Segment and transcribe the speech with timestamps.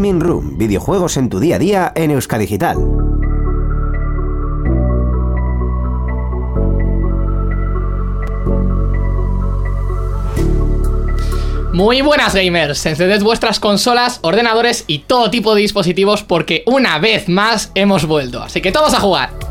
[0.00, 2.78] Gaming Room, videojuegos en tu día a día en Euskadigital.
[11.74, 17.28] Muy buenas gamers, encended vuestras consolas, ordenadores y todo tipo de dispositivos porque una vez
[17.28, 19.49] más hemos vuelto, así que todos a jugar.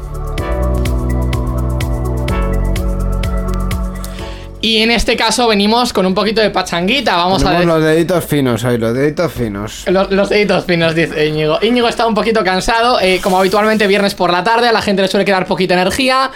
[4.62, 7.66] Y en este caso venimos con un poquito de pachanguita, vamos a ver.
[7.66, 9.86] los deditos finos hoy, los deditos finos.
[9.88, 11.60] Los, los deditos finos, dice Íñigo.
[11.62, 15.02] Íñigo está un poquito cansado, eh, como habitualmente viernes por la tarde, a la gente
[15.02, 16.32] le suele quedar poquita energía.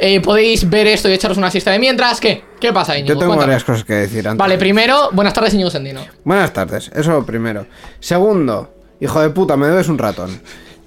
[0.00, 2.20] Eh, podéis ver esto y echaros una siesta de mientras.
[2.20, 2.42] ¿Qué?
[2.60, 3.14] ¿Qué pasa, Íñigo?
[3.14, 3.52] Yo tengo Cuéntame.
[3.52, 4.38] varias cosas que decir antes.
[4.38, 6.00] Vale, primero, buenas tardes, Íñigo Sendino.
[6.24, 7.66] Buenas tardes, eso primero.
[8.00, 10.40] Segundo, hijo de puta, me debes un ratón.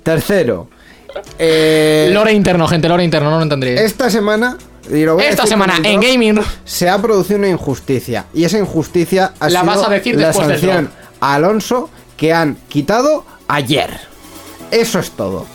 [0.04, 0.70] Tercero,
[1.40, 3.80] eh, Lore interno, gente, lore interno, no lo entendréis.
[3.80, 4.58] esta semana.
[5.20, 8.26] Esta semana en Gaming Se ha producido una injusticia.
[8.34, 12.34] Y esa injusticia ha La sido vas a decir la después sanción a Alonso que
[12.34, 13.90] han quitado ayer.
[14.72, 15.46] Eso es todo.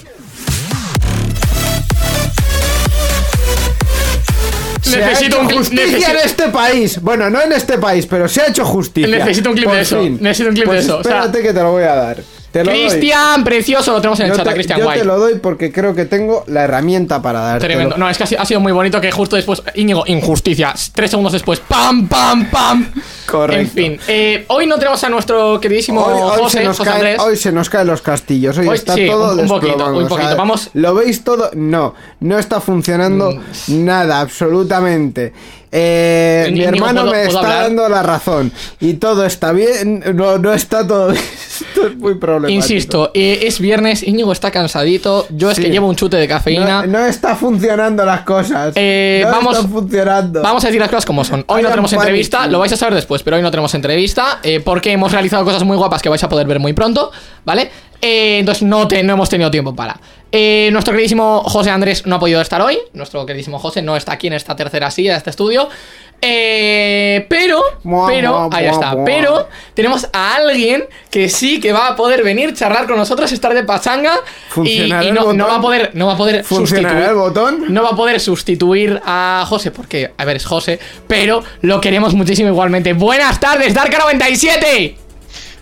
[4.80, 7.00] Se ha Necesito hecho un clip- justicia necesito- en este país.
[7.02, 9.18] Bueno, no en este país, pero se ha hecho justicia.
[9.18, 10.18] Necesito un clip Por de eso, fin.
[10.20, 12.22] necesito un clip Pues de eso, o sea- Espérate que te lo voy a dar.
[12.56, 12.80] Te lo doy.
[12.88, 15.00] Cristian, precioso, lo tenemos en el chat, a te, Cristian yo White.
[15.00, 17.66] te lo doy porque creo que tengo la herramienta para darte.
[17.66, 17.96] Tremendo.
[17.96, 20.74] No, es que ha sido, ha sido muy bonito que justo después, Íñigo, injusticia.
[20.94, 22.90] Tres segundos después, ¡pam, pam, pam!
[23.26, 23.60] Correcto.
[23.60, 26.90] En fin, eh, hoy no tenemos a nuestro queridísimo Hoy, hoy José, se nos José
[26.90, 27.20] caen, Andrés.
[27.20, 28.56] hoy se nos caen los castillos.
[28.58, 30.36] Hoy, Hoy está sí, todo un- un poquito, un o sea, poquito.
[30.36, 31.50] Vamos- ¿Lo veis todo?
[31.54, 33.84] No, no está funcionando Mm.
[33.84, 35.32] nada, absolutamente.
[35.72, 37.62] Eh, mi hermano ¿puedo- me está hablar?
[37.64, 38.52] dando la razón.
[38.80, 40.02] Y todo está bien.
[40.14, 41.22] No, no está todo bien.
[41.68, 42.54] Esto es muy problemático.
[42.56, 45.26] Insisto, eh, es viernes, Íñigo está cansadito.
[45.30, 45.62] Yo es Sí.
[45.62, 46.82] que llevo un chute de cafeína.
[46.86, 48.72] No, no está funcionando las cosas.
[48.76, 50.42] Eh, no vamos- están funcionando.
[50.42, 51.44] Vamos a decir las cosas como son.
[51.48, 52.02] Hoy no tenemos pánico.
[52.04, 55.44] entrevista, lo vais a saber después, pero hoy no tenemos entrevista eh, porque hemos realizado
[55.44, 57.10] cosas muy guapas que vais a poder ver muy pronto,
[57.44, 57.70] ¿vale?
[58.00, 59.98] Entonces no, te- no hemos tenido tiempo para.
[60.32, 62.78] Eh, nuestro queridísimo José Andrés no ha podido estar hoy.
[62.92, 65.68] Nuestro queridísimo José no está aquí en esta tercera silla de este estudio.
[66.20, 69.04] Eh, pero, Mua, pero, mua, ahí mua, está.
[69.04, 73.52] Pero tenemos a alguien que sí que va a poder venir, charlar con nosotros, estar
[73.54, 76.94] de pachanga y, ¿Funcionará y el no, va a poder, no va a poder ¿Funcionará
[77.00, 77.64] sustituir- el botón?
[77.68, 82.14] no va a poder sustituir a José, porque, a ver, es José, pero lo queremos
[82.14, 82.94] muchísimo igualmente.
[82.94, 84.96] Buenas tardes, Darka97.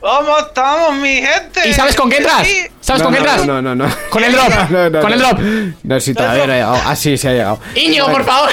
[0.04, 1.66] ¿Cómo estamos, mi gente?
[1.66, 2.46] ¿Y sabes con qué entras?
[2.82, 3.46] ¿Sabes No, con qué no, entras?
[3.46, 3.88] No, no, no.
[4.10, 5.40] Con el drop, No, no, con el drop.
[5.82, 6.80] No, si todavía no ha llegado.
[6.84, 7.58] Ah, sí, se ha llegado.
[7.74, 8.50] Íñigo, por favor.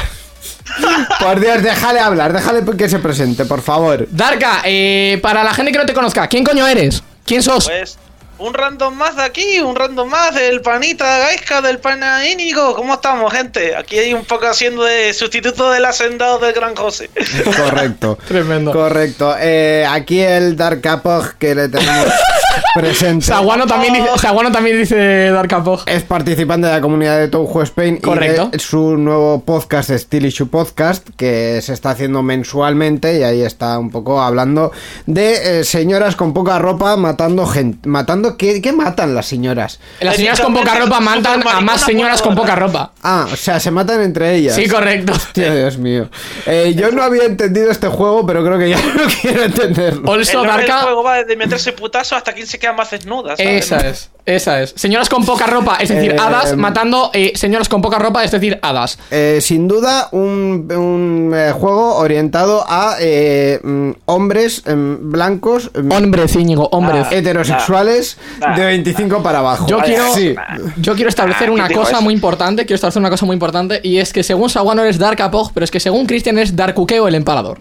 [1.19, 4.07] Por Dios, déjale hablar, déjale que se presente, por favor.
[4.11, 7.03] Darka, eh, para la gente que no te conozca, ¿quién coño eres?
[7.25, 7.65] ¿Quién sos?
[7.67, 7.97] Pues
[8.41, 12.75] un random más de aquí, un random más del panita Gaisca, del pana Íñigo.
[12.75, 13.75] ¿Cómo estamos, gente?
[13.75, 17.09] Aquí hay un poco haciendo de sustituto del hacendado del gran José.
[17.57, 18.17] Correcto.
[18.27, 18.71] Tremendo.
[18.71, 19.35] Correcto.
[19.39, 22.07] Eh, aquí el Dark Apog que le tenemos
[22.73, 23.25] presente.
[23.25, 25.81] Saguano también dice, Saguano también dice Darka Pog.
[25.85, 28.49] Es participante de la comunidad de Touhou Spain Correcto.
[28.49, 33.41] y de su nuevo podcast Still Issue Podcast que se está haciendo mensualmente y ahí
[33.41, 34.71] está un poco hablando
[35.05, 39.79] de eh, señoras con poca ropa matando gente, matando ¿qué, qué matan las señoras?
[39.99, 42.93] Las señoras con poca ropa matan a más señoras con poca ropa.
[43.03, 44.55] Ah, o sea, se matan entre ellas.
[44.55, 45.13] Sí, correcto.
[45.33, 46.09] Dios mío.
[46.45, 50.11] Eh, yo no había entendido este juego, pero creo que ya no quiero entenderlo.
[50.11, 50.81] Also, el Darka.
[50.81, 53.35] juego va de meterse putazo hasta quien se queda más desnuda.
[53.37, 53.65] ¿sabes?
[53.65, 54.73] Esa es, esa es.
[54.75, 58.31] Señoras con poca ropa, es decir, Eh, hadas, matando eh, señoras con poca ropa, es
[58.31, 58.99] decir, hadas.
[59.09, 65.91] Eh, sin duda, un, un, eh, juego orientado a eh, mm, hombres em, blancos em,
[65.91, 67.07] Hombres, Íñigo, hombres.
[67.09, 67.15] Ah.
[67.15, 68.55] heterosexuales Ah.
[68.57, 69.65] de 25 para abajo.
[69.67, 70.35] Yo quiero, Sí.
[70.77, 72.01] yo quiero establecer Ah, una ¿quién dijo cosa eso?
[72.01, 75.21] muy importante, quiero establecer una cosa muy importante, y es que según Saguano eres Dark
[75.21, 77.59] Apog, pero es que según Christian es Darkukeo el empalador.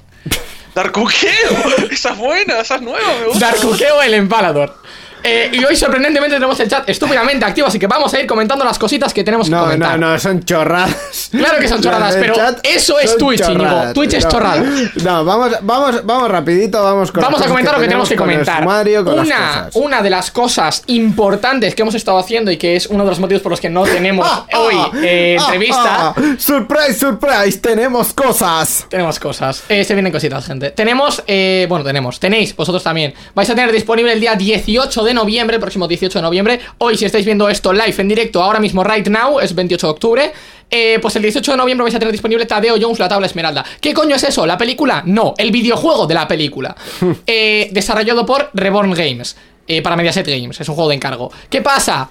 [0.74, 1.30] Darkuqueo.
[1.90, 3.46] esa es buena, esa es nueva, me gusta.
[3.50, 4.76] Darkukeo el empalador.
[5.22, 8.64] Eh, y hoy sorprendentemente tenemos el chat estúpidamente activo, así que vamos a ir comentando
[8.64, 9.98] las cositas que tenemos que No, comentar.
[9.98, 11.28] no, no, son chorradas.
[11.30, 13.92] Claro que son chorradas, pero eso es Twitch, Íñigo.
[13.94, 14.62] Twitch es No, chorrada.
[15.04, 18.60] No, vamos, vamos, vamos rapidito, vamos con Vamos a comentar lo que tenemos que comentar.
[18.62, 23.04] sumario, una, una de las cosas importantes que hemos estado haciendo y que es uno
[23.04, 26.14] de los motivos por los que no tenemos Ah, hoy ah, eh, ah, entrevista.
[26.38, 28.86] surprise, surprise, tenemos cosas.
[28.88, 29.62] Tenemos cosas.
[29.68, 30.70] Eh, se vienen cositas, gente.
[30.70, 33.12] Tenemos, eh, bueno, tenemos, tenéis, vosotros también.
[33.34, 36.60] Vais a tener disponible el día 18 de noviembre, próximo 18 de noviembre.
[36.78, 39.90] Hoy, si estáis viendo esto live en directo, ahora mismo, right now, es 28 de
[39.90, 40.32] octubre.
[40.72, 43.64] eh, pues el 18 de noviembre vais a tener disponible Tadeo Jones, la tabla esmeralda.
[43.80, 44.46] ¿Qué coño es eso?
[44.46, 45.02] ¿La película?
[45.04, 46.76] No, el videojuego de la película.
[47.26, 49.36] Eh, desarrollado por Reborn Games.
[49.66, 51.30] eh, para Mediaset Games, es un juego de encargo.
[51.48, 52.08] ¿Qué pasa?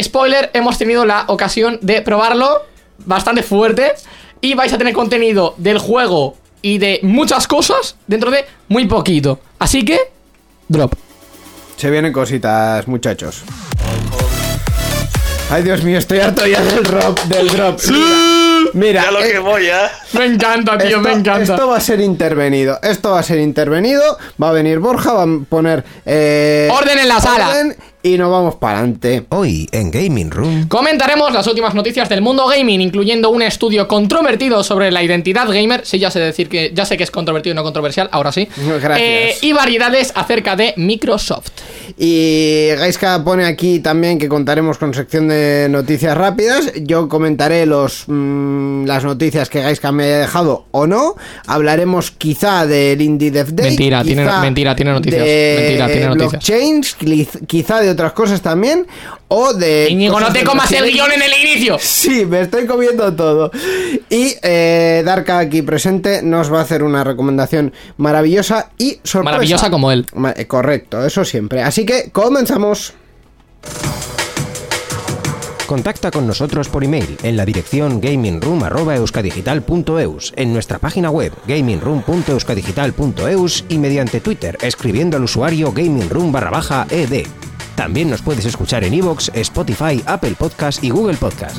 [0.00, 2.62] Spoiler, hemos tenido la ocasión de probarlo
[3.04, 3.92] bastante fuerte
[4.40, 9.40] y vais a tener contenido del juego y de muchas cosas dentro de muy poquito.
[9.58, 9.98] Así que,
[10.68, 10.94] drop.
[11.78, 13.42] Se vienen cositas, muchachos.
[15.50, 17.18] Ay, Dios mío, estoy harto ya del drop.
[17.24, 17.80] Del drop.
[18.74, 19.72] Mira, Ya lo eh, que voy, ¿eh?
[20.12, 21.54] Me encanta, tío, esto, me encanta.
[21.54, 22.78] esto va a ser intervenido.
[22.82, 24.18] Esto va a ser intervenido.
[24.42, 25.84] Va a venir Borja, va a poner.
[26.04, 27.50] eh, Orden en la sala.
[28.02, 29.24] Y nos vamos para adelante.
[29.30, 30.68] Hoy en Gaming Room.
[30.68, 35.84] Comentaremos las últimas noticias del mundo gaming, incluyendo un estudio controvertido sobre la identidad gamer.
[35.84, 38.48] Sí, ya sé decir que ya sé que es controvertido y no controversial, ahora sí.
[38.80, 38.98] Gracias.
[39.00, 41.50] Eh, y variedades acerca de Microsoft.
[41.96, 46.72] Y Gaiska pone aquí también que contaremos con sección de noticias rápidas.
[46.82, 51.16] Yo comentaré los mm, las noticias que Gaiska me haya dejado o no.
[51.46, 53.70] Hablaremos quizá del Indie Dev Day.
[53.70, 55.24] Mentira, tiene- mentira, tiene noticias.
[55.24, 56.30] de Mentira, tiene noticias.
[56.30, 58.86] blockchains, quiz- quizá de otras cosas también.
[59.28, 59.88] O de.
[59.90, 61.78] Íñigo, no te comas el guion en el inicio.
[61.80, 63.50] Sí, me estoy comiendo todo.
[64.08, 69.24] Y eh, Darka aquí presente nos va a hacer una recomendación maravillosa y sorpresa.
[69.24, 70.06] Maravillosa como él.
[70.36, 71.62] Eh, Correcto, eso siempre.
[71.62, 72.94] Así que comenzamos.
[75.68, 83.76] Contacta con nosotros por email en la dirección gamingroom.euskadigital.eus, en nuestra página web gamingroom.euskadigital.eus y
[83.76, 87.26] mediante Twitter escribiendo al usuario gamingroom barra baja ed.
[87.78, 91.58] También nos puedes escuchar en iVoox, Spotify, Apple Podcast y Google Podcast.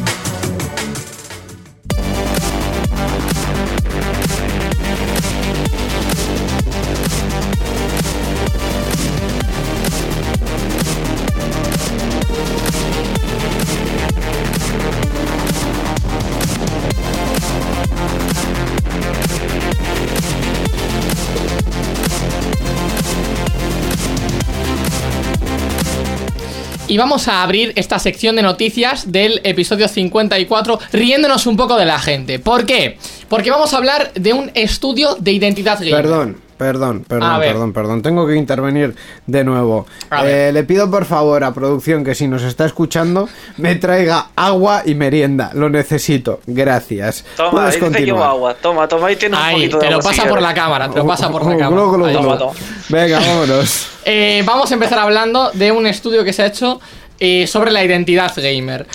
[26.89, 31.85] Y vamos a abrir esta sección de noticias del episodio 54 riéndonos un poco de
[31.85, 32.39] la gente.
[32.39, 32.97] ¿Por qué?
[33.27, 36.01] Porque vamos a hablar de un estudio de identidad gamer.
[36.01, 38.01] Perdón, perdón, perdón, perdón, perdón.
[38.01, 38.93] Tengo que intervenir
[39.25, 39.87] de nuevo.
[40.25, 44.83] Eh, le pido por favor a producción que si nos está escuchando me traiga agua
[44.85, 45.51] y merienda.
[45.53, 46.41] Lo necesito.
[46.45, 47.23] Gracias.
[47.37, 48.53] Toma, Puedes ahí te llevo agua.
[48.55, 50.11] Toma, toma, ahí tienes un poquito de te lo agua.
[50.11, 52.51] si pasa por la cámara, te lo pasa por la cámara.
[52.89, 53.87] Venga, vámonos.
[54.11, 56.79] Eh, vamos a empezar hablando de un estudio que se ha hecho
[57.19, 58.87] eh, sobre la identidad gamer.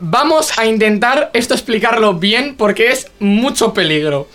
[0.00, 4.28] Vamos a intentar esto explicarlo bien porque es mucho peligro.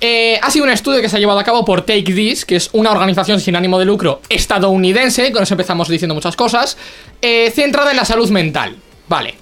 [0.00, 2.56] Eh, ha sido un estudio que se ha llevado a cabo por Take This, que
[2.56, 6.76] es una organización sin ánimo de lucro estadounidense, con eso empezamos diciendo muchas cosas,
[7.22, 8.76] eh, centrada en la salud mental.
[9.08, 9.34] Vale,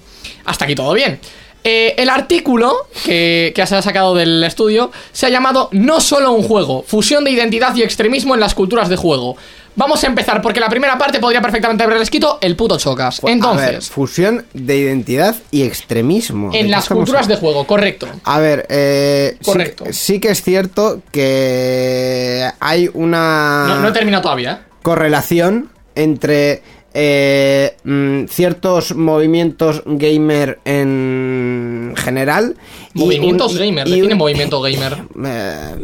[0.45, 1.19] hasta aquí todo bien.
[1.65, 6.31] Eh, el artículo que, que se ha sacado del estudio se ha llamado No solo
[6.31, 9.37] un juego, fusión de identidad y extremismo en las culturas de juego.
[9.75, 13.19] Vamos a empezar porque la primera parte podría perfectamente haberle escrito el puto chocas.
[13.19, 16.51] A ver, Entonces, fusión de identidad y extremismo.
[16.51, 18.07] ¿De en las culturas de juego, correcto.
[18.23, 19.85] A ver, eh, Correcto.
[19.91, 24.61] Sí, que es cierto que hay una No, no he terminado todavía.
[24.63, 24.73] ¿eh?
[24.83, 26.61] correlación entre
[26.93, 32.55] eh, mm, ciertos movimientos gamer en general.
[32.93, 34.97] y Movimientos un- gamer, y define un- movimiento gamer.
[35.25, 35.75] eh,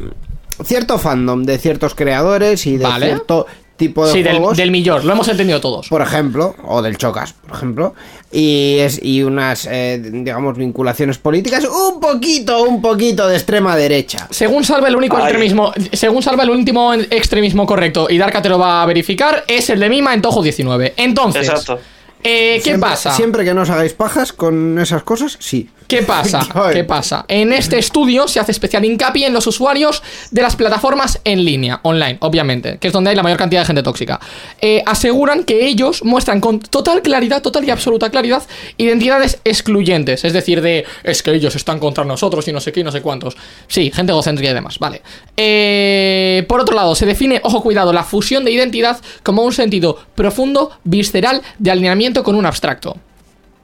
[0.64, 3.06] cierto fandom de ciertos creadores y de Vale.
[3.08, 3.48] cierto
[3.80, 5.88] tipo de Sí, del, del millor, lo hemos entendido todos.
[5.88, 7.96] por ejemplo, o del Chocas, por ejemplo,
[8.32, 14.28] y es y unas eh, digamos vinculaciones políticas un poquito, un poquito de extrema derecha.
[14.30, 15.24] Según salva el único Ay.
[15.24, 19.72] extremismo, según salva el último extremismo correcto, y Darka te lo va a verificar, es
[19.72, 20.94] el de Mima en Tojo 19.
[20.98, 21.80] Entonces, Exacto.
[22.24, 23.12] Eh, ¿qué Siempre- pasa?
[23.12, 25.70] Siempre que no os hagáis pajas con esas cosas, sí.
[25.88, 26.48] ¿Qué pasa?
[26.72, 27.26] ¿Qué pasa?
[27.28, 31.80] En este estudio se hace especial hincapié en los usuarios de las plataformas en línea,
[31.84, 34.20] online, obviamente, que es donde hay la mayor cantidad de gente tóxica.
[34.62, 38.44] Eh, aseguran que ellos muestran con total claridad, total y absoluta claridad,
[38.78, 42.82] identidades excluyentes, es decir, de es que ellos están contra nosotros y no sé qué
[42.82, 43.36] y no sé cuántos.
[43.68, 45.02] Sí, gente egocéntrica y demás, vale.
[45.38, 49.98] Eh, por otro lado, se define, ojo cuidado, la fusión de identidad como un sentido
[50.14, 52.98] profundo, visceral, de alineamiento con un abstracto.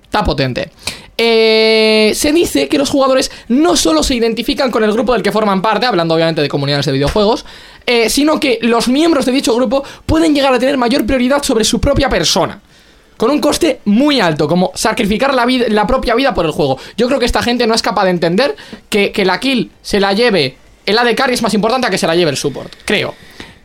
[0.03, 0.71] Está potente.
[1.17, 5.31] Eh, se dice que los jugadores no solo se identifican con el grupo del que
[5.31, 7.45] forman parte, hablando obviamente de comunidades de videojuegos,
[7.85, 11.63] eh, sino que los miembros de dicho grupo pueden llegar a tener mayor prioridad sobre
[11.63, 12.61] su propia persona.
[13.17, 16.77] Con un coste muy alto, como sacrificar la, la propia vida por el juego.
[16.97, 18.55] Yo creo que esta gente no es capaz de entender
[18.89, 21.97] que, que la kill se la lleve el AD carry es más importante a que
[21.97, 22.71] se la lleve el support.
[22.85, 23.15] Creo.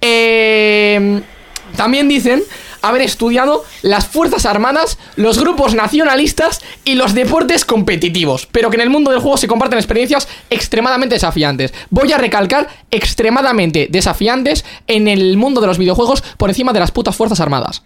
[0.00, 1.20] Eh,
[1.76, 2.42] también dicen
[2.82, 8.82] haber estudiado las Fuerzas Armadas, los grupos nacionalistas y los deportes competitivos, pero que en
[8.82, 11.72] el mundo del juego se comparten experiencias extremadamente desafiantes.
[11.90, 16.90] Voy a recalcar extremadamente desafiantes en el mundo de los videojuegos por encima de las
[16.90, 17.82] putas Fuerzas Armadas.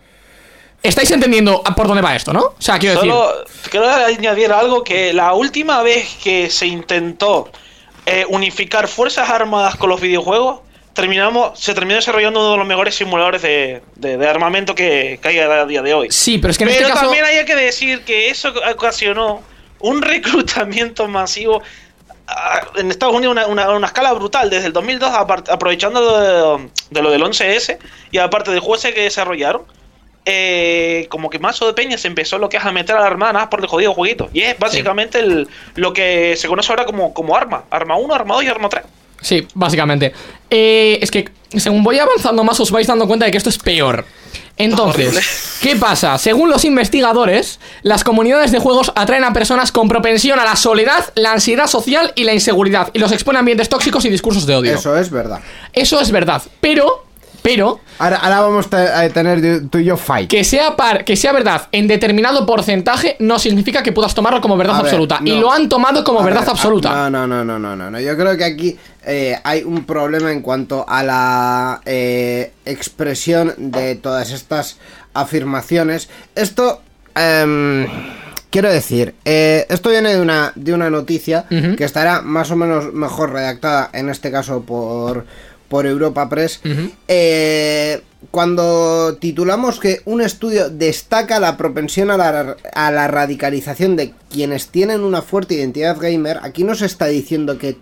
[0.82, 2.40] ¿Estáis entendiendo por dónde va esto, no?
[2.40, 3.10] O sea, quiero decir...
[3.10, 3.32] Solo
[3.70, 7.50] quiero añadir algo que la última vez que se intentó
[8.04, 10.60] eh, unificar Fuerzas Armadas con los videojuegos
[10.94, 15.28] terminamos, se terminó desarrollando uno de los mejores simuladores de, de- de armamento que, que
[15.28, 16.08] hay a día de hoy.
[16.10, 17.04] Sí, pero es que en Pero este caso.
[17.06, 19.42] también hay que decir que eso ocasionó
[19.80, 21.62] un reclutamiento masivo
[22.28, 26.68] ah, en Estados Unidos una, una, una escala brutal desde el 2002 apart- aprovechando de,
[26.90, 27.76] de lo del 11S
[28.12, 29.62] y aparte del juego ese que desarrollaron
[30.26, 33.06] eh, como que mazo de peña se empezó lo que es a meter a la
[33.08, 37.12] hermana por el jodido jueguito y es básicamente el, lo que se conoce ahora como,
[37.12, 38.84] como arma arma 1, arma 2 y arma 3
[39.24, 40.12] Sí, básicamente.
[40.50, 43.56] Eh, es que según voy avanzando más os vais dando cuenta de que esto es
[43.56, 44.04] peor.
[44.56, 46.18] Entonces, ¿qué pasa?
[46.18, 51.10] Según los investigadores, las comunidades de juegos atraen a personas con propensión a la soledad,
[51.16, 54.54] la ansiedad social y la inseguridad y los expone a ambientes tóxicos y discursos de
[54.54, 54.74] odio.
[54.74, 55.40] Eso es verdad.
[55.72, 57.03] Eso es verdad, pero,
[57.44, 60.30] pero, Ahora, ahora vamos a a tener tú y yo fight.
[60.30, 64.56] que sea, par, que sea verdad en determinado porcentaje no significa que puedas tomarlo como
[64.56, 65.20] verdad A ver, absoluta.
[65.22, 67.04] Y lo han tomado como A verdad ver, absoluta.
[67.04, 68.00] ah, No, no, no, no, no, no.
[68.00, 73.96] Yo creo que aquí eh, hay un problema en cuanto a la eh, expresión de
[73.96, 74.78] todas estas
[75.12, 76.08] afirmaciones.
[76.34, 76.80] Esto,
[77.14, 77.86] em,
[78.48, 81.44] quiero decir, eh, esto viene de una, de una noticia
[81.76, 85.26] que estará más o menos mejor redactada, en este caso por,
[85.74, 86.60] por Europa Press.
[87.08, 88.00] Eh,
[88.30, 94.68] cuando titulamos que un estudio destaca la propensión a la, a la radicalización de quienes
[94.68, 97.76] tienen una fuerte identidad gamer, aquí no se está diciendo que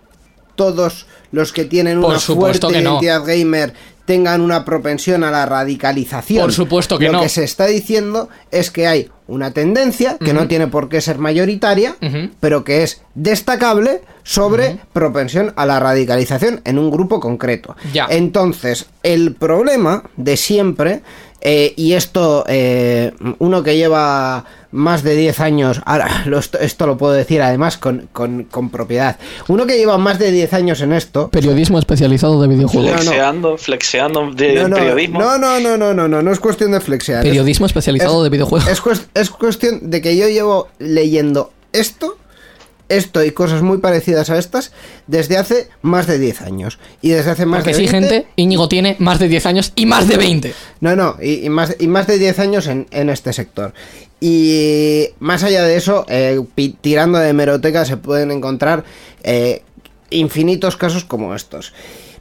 [0.55, 2.93] todos los que tienen Por una fuerte no.
[2.93, 6.43] identidad gamer tengan una propensión a la radicalización.
[6.43, 7.23] Por supuesto que Lo no.
[7.23, 11.19] que se está diciendo es que hay una tendencia que no tiene por qué ser
[11.19, 11.97] mayoritaria,
[12.41, 17.77] pero que es destacable sobre propensión a la radicalización en un grupo concreto.
[17.93, 18.07] Ya.
[18.11, 21.03] Entonces, el problema de siempre,
[21.45, 26.87] eh, y esto, eh, uno que lleva más de 10 años, ahora lo- esto, esto
[26.87, 29.19] lo puedo decir además con, con- con propiedad,
[29.49, 31.29] uno que lleva más de 10 años en esto...
[31.29, 32.91] Periodismo especializado de videojuegos.
[32.93, 32.99] no.
[32.99, 36.73] flexeando flexeando de No, no, periodismo no, no, no, no, no, no, no es cuestión
[36.73, 37.19] de flexear.
[37.25, 38.69] es- Periodismo especializado es- de videojuegos.
[38.69, 38.81] Es,
[39.15, 42.17] es cuestión de que yo llevo leyendo esto,
[42.97, 44.73] esto y cosas muy parecidas a estas
[45.07, 46.79] desde hace más de 10 años.
[47.01, 49.73] Y desde hace más Porque de sí, 20, gente, Íñigo tiene más de 10 años
[49.75, 50.55] y más de 20.
[50.81, 53.73] No, no, y, y más, y más de 10 años en, en este sector.
[54.21, 56.41] Y más allá de eso, eh,
[56.81, 58.85] tirando de hemeroteca se pueden encontrar
[59.25, 59.63] eh,
[60.11, 61.73] infinitos casos como estos.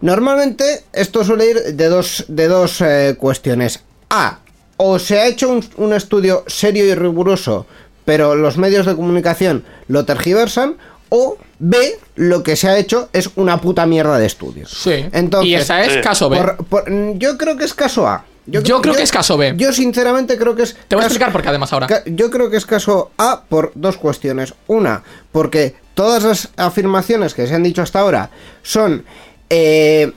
[0.02, 3.82] Normalmente esto suele ir de dos, de dos eh, cuestiones.
[4.10, 4.40] A,
[4.78, 7.68] o se ha hecho un, un estudio serio y riguroso,
[8.06, 10.76] pero los medios de comunicación lo tergiversan.
[11.14, 14.72] O B, lo que se ha hecho es una puta mierda de estudios.
[14.72, 15.06] Sí.
[15.12, 16.38] Entonces, y esa es caso B.
[16.38, 16.86] por- por-
[17.18, 18.24] yo creo que es caso A.
[18.46, 19.54] Yo creo que es caso B.
[19.58, 20.76] Yo sinceramente creo que es...
[20.88, 21.88] Te voy a explicar por qué además ahora.
[22.06, 24.54] Yo creo que es caso A por dos cuestiones.
[24.68, 25.04] Una,
[25.34, 28.30] porque todas las afirmaciones que se han dicho hasta ahora
[28.64, 29.04] son,
[29.50, 30.12] eh,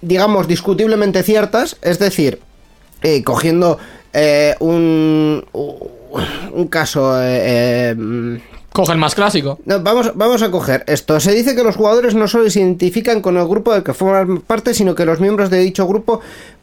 [0.00, 1.76] digamos, discutiblemente ciertas.
[1.82, 2.40] Es decir,
[3.02, 3.78] eh, cogiendo
[4.12, 5.44] eh, un,
[6.52, 7.20] un caso...
[7.22, 8.36] eh, eh, mm,
[8.72, 9.58] Coge el más clásico.
[9.66, 11.20] no, vamos, vamos a coger esto.
[11.20, 14.40] Se dice que los jugadores no solo se identifican con el grupo del que forman
[14.40, 16.20] parte, sino que los miembros de dicho grupo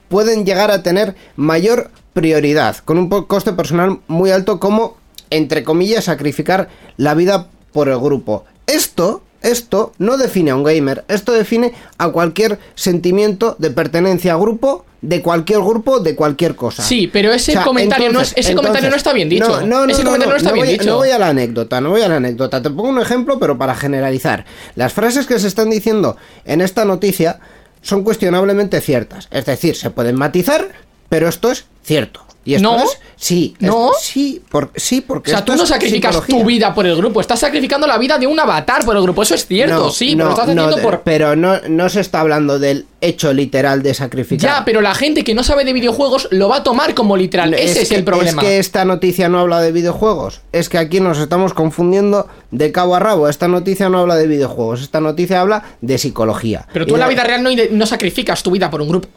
[0.08, 4.98] pueden llegar a tener mayor prioridad, con un coste personal muy alto, como,
[5.29, 8.46] entre comillas, sacrificar la vida por el grupo.
[8.65, 14.38] Esto, esto no define a un gamer, esto define a cualquier sentimiento de pertenencia a
[14.38, 16.84] grupo, de cualquier grupo, de cualquier cosa.
[16.84, 19.48] Sí, pero ese comentario no es- ese comentario no está bien dicho.
[19.62, 20.86] No, no, no, Ese no, comentario no está bien voy, dicho.
[20.89, 22.62] No voy a la anécdota, no voy a la anécdota.
[22.62, 24.46] Te pongo un ejemplo, pero para generalizar.
[24.75, 27.39] Las frases que se están diciendo en esta noticia
[27.81, 29.29] son cuestionablemente ciertas.
[29.31, 30.67] Es decir, se pueden matizar,
[31.08, 32.25] pero esto es cierto.
[32.46, 32.81] Y esto No.
[32.84, 32.98] es.
[33.17, 33.91] Sí, No.
[34.00, 35.29] sí, por- sí, O porque.
[35.31, 36.39] sea, esto tú no sacrificas psicología.
[36.39, 39.22] tu vida por el grupo, estás sacrificando la vida de un avatar por el grupo.
[39.24, 41.01] Eso es cierto, No, sí, no, pero lo estás no, haciendo por.
[41.01, 44.50] Pero no, no se está hablando del hecho literal de sacrificar.
[44.60, 47.53] Ya, pero la gente que no sabe de videojuegos lo va a tomar como literal.
[47.53, 48.41] Ese es, que- el problema.
[48.41, 50.39] Es que esta noticia no habla de videojuegos.
[50.53, 53.27] Es que aquí nos estamos confundiendo de cabo a rabo.
[53.27, 54.81] Esta noticia no habla de videojuegos.
[54.81, 56.65] Esta noticia habla de psicología.
[56.72, 59.10] Pero Y tú en la vida real no, no sacrificas tu vida por un grupo.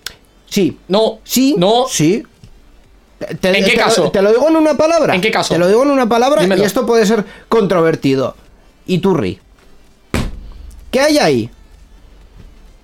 [0.48, 0.76] Sí.
[0.88, 1.20] No.
[1.24, 1.54] Sí.
[1.56, 1.86] No.
[1.88, 2.24] Sí.
[3.40, 4.10] Te- ¿En qué te lo- caso?
[4.10, 5.14] Te lo digo en una palabra.
[5.14, 5.54] ¿En qué caso?
[5.54, 6.62] Te lo digo en una palabra Dímelo.
[6.62, 8.36] y esto puede ser controvertido.
[8.86, 9.38] Iturri.
[10.90, 11.50] ¿Qué hay ahí?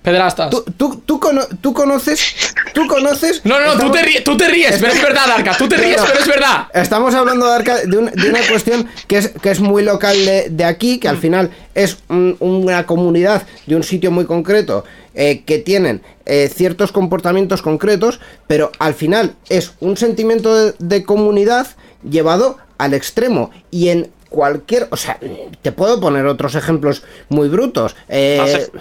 [0.01, 0.49] Pedrastas.
[0.49, 2.33] ¿Tú, tú, tú, cono- tú conoces?
[2.73, 3.41] ¿Tú conoces?
[3.43, 5.57] No, no, no, tú te, ríes, tú te ríes, pero es verdad, Arca.
[5.57, 6.67] Tú te ríes, pero es verdad.
[6.73, 10.15] Estamos hablando de, Arca- de, un- de una cuestión que es, que es muy local
[10.25, 14.85] de, de aquí, que al final es un- una comunidad de un sitio muy concreto,
[15.13, 21.03] eh, que tienen eh, ciertos comportamientos concretos, pero al final es un sentimiento de, de
[21.03, 21.67] comunidad
[22.09, 24.87] llevado al extremo y en cualquier...
[24.91, 25.19] O sea,
[25.61, 27.95] te puedo poner otros ejemplos muy brutos.
[28.07, 28.71] eh, Hace-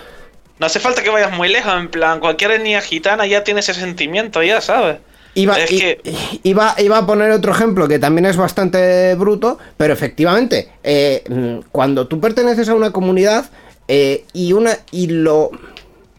[0.60, 3.74] No hace falta que vayas muy lejos, en plan, cualquier etnia gitana ya tiene ese
[3.74, 4.98] sentimiento, ya, ¿sabes?
[5.34, 6.00] Iba, Es i- que-
[6.42, 11.68] iba, iba a poner otro ejemplo que también es bastante bruto, pero efectivamente, eh, mm,
[11.70, 13.46] cuando tú perteneces a una comunidad
[13.86, 15.50] eh, y, una, y lo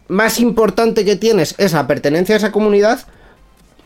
[0.10, 3.00] más importante que tienes es la pertenencia a esa comunidad,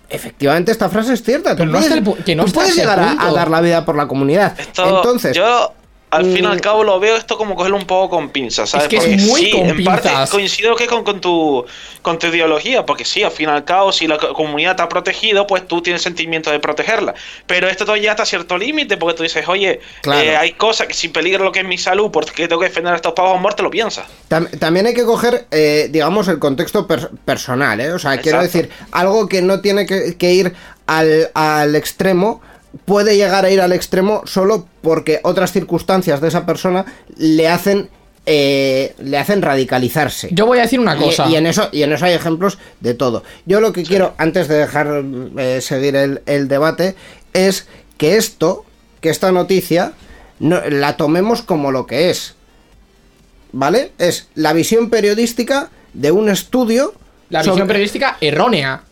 [0.10, 1.56] efectivamente esta frase es cierta.
[1.56, 3.96] Pero tú no puedes, el que no tú puedes llegar a, dar la vida por
[3.96, 4.60] la comunidad.
[4.60, 5.74] Esto, Entonces, yo
[6.16, 8.70] al fin y al mm, cabo lo veo esto como cogerlo un poco con pinzas,
[8.70, 8.86] ¿sabes?
[8.86, 10.30] Es que es Porque muy sí, con en parte pinzas.
[10.30, 11.66] coincido que con, con tu
[12.02, 14.82] con tu ideología, porque sí, al fin y al cabo, si la co- comunidad te
[14.82, 17.14] ha protegido, pues tú tienes sentimiento de protegerla.
[17.48, 20.22] Pero esto todo ya hasta cierto límite, porque tú dices, oye, Claro.
[20.22, 22.92] eh, hay cosas que si peligra lo que es mi salud, porque tengo que defender
[22.94, 24.06] a estos pavos a muerte, lo piensas.
[24.30, 27.94] Tam- también hay que coger, eh, digamos, el contexto per- personal, ¿eh?
[27.94, 30.54] O sea, quiero decir, algo que no tiene que, que ir
[30.88, 32.42] al, al extremo,
[32.86, 36.86] puede llegar a ir al extremo solo porque otras circunstancias de esa persona
[37.18, 37.90] le hacen,
[38.26, 40.30] eh, le hacen radicalizarse.
[40.32, 41.28] Yo voy a decir una cosa.
[41.30, 43.24] Y, en eso, y en eso hay ejemplos de todo.
[43.46, 45.04] Yo lo que quiero, antes de dejar
[45.38, 46.96] eh, seguir el, el debate,
[47.34, 48.66] es que esto,
[49.02, 49.94] que esta noticia,
[50.40, 52.36] no, la tomemos como lo que es.
[53.52, 53.92] ¿Vale?
[54.00, 56.94] Es la visión periodística de un estudio.
[57.30, 58.84] La visión sobre- periodística errónea.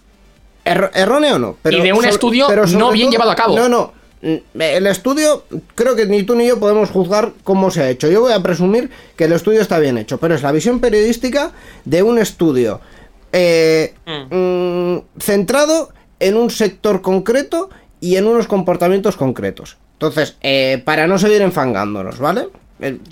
[0.66, 1.56] Err- erróneo o no.
[1.62, 3.56] Pero Y de un sobre- estudio pero no bien llevado a cabo.
[3.56, 3.94] No, no.
[4.24, 8.08] Mm, El estudio, creo que ni tú ni yo podemos juzgar cómo se ha hecho.
[8.08, 11.52] Yo voy a presumir que el estudio está bien hecho, pero es la visión periodística
[11.86, 12.80] de un estudio
[13.34, 15.90] eh, mm, centrado
[16.20, 19.78] en un sector concreto y en unos comportamientos concretos.
[19.94, 22.50] Entonces, eh, para no seguir enfangándonos, ¿vale?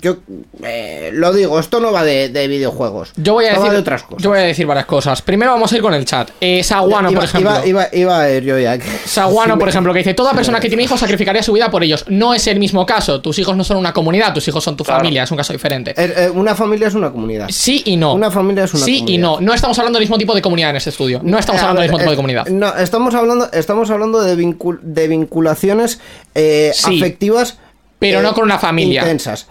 [0.00, 0.16] Yo
[0.64, 3.12] eh, lo digo, esto no va de, de videojuegos.
[3.16, 4.22] Yo voy a decir de otras cosas.
[4.22, 5.22] Yo voy a decir varias cosas.
[5.22, 6.30] Primero vamos a ir con el chat.
[6.40, 7.50] Eh, Saguano, iba, por ejemplo.
[7.64, 8.76] Iba, iba- iba a ir yo ya.
[9.04, 12.04] Saguano, por ejemplo, que dice, toda persona que tiene hijos sacrificaría su vida por ellos.
[12.08, 13.20] No es el mismo caso.
[13.20, 15.00] Tus hijos no son una comunidad, tus hijos son tu Claro.
[15.00, 15.92] familia, es un caso diferente.
[15.96, 17.48] Eh, eh, una familia es una comunidad.
[17.50, 18.14] Sí y no.
[18.14, 19.40] Una familia es una Sí y no.
[19.40, 21.20] No estamos hablando del mismo tipo de comunidad en este estudio.
[21.22, 22.46] No estamos Eh, hablando del mismo tipo de comunidad.
[22.48, 26.00] No, estamos hablando, estamos hablando de, vincul- de vinculaciones
[26.34, 27.58] Sí, afectivas.
[27.98, 29.02] pero no con una familia.
[29.02, 29.46] Intensas.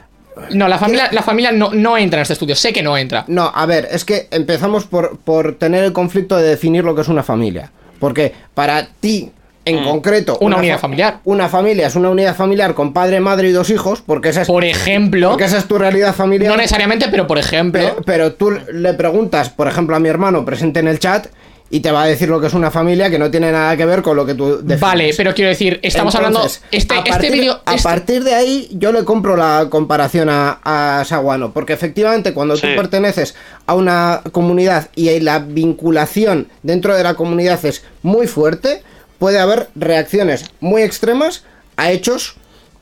[0.52, 2.56] No, la familia, la familia no, no entra en este estudio.
[2.56, 3.25] Sé que no entra.
[3.28, 7.02] No, a ver, es que empezamos por, por tener el conflicto de definir lo que
[7.02, 7.71] es una familia.
[7.99, 9.32] Porque para ti,
[9.65, 10.38] en concreto.
[10.39, 10.45] Mm.
[10.45, 11.19] Una unidad fa- familiar.
[11.25, 14.02] Una familia es una unidad familiar con padre, madre y dos hijos.
[14.06, 16.49] Porque esa es, Por ejemplo, porque esa es tu realidad familiar.
[16.49, 20.43] no necesariamente, pero por ejemplo, Pero, pero tú le preguntas, por ejemplo, a mi hermano
[20.45, 21.28] presente en el chat
[21.71, 23.86] y te va a decir lo que es una familia que no tiene nada que
[23.86, 24.79] ver con lo que tú defines.
[24.79, 26.67] vale, pero quiero decir, estamos Entonces, hablando.
[26.71, 27.62] Este, a este partir- vídeo.
[27.65, 31.51] A este- partir de ahí, yo le compro la comparación a, a Saguano.
[31.53, 32.73] Porque efectivamente, cuando tú Sí.
[32.75, 33.36] perteneces
[33.67, 38.82] a una comunidad y la vinculación dentro de la comunidad es muy fuerte,
[39.19, 41.43] puede haber reacciones muy extremas
[41.77, 42.36] a hechos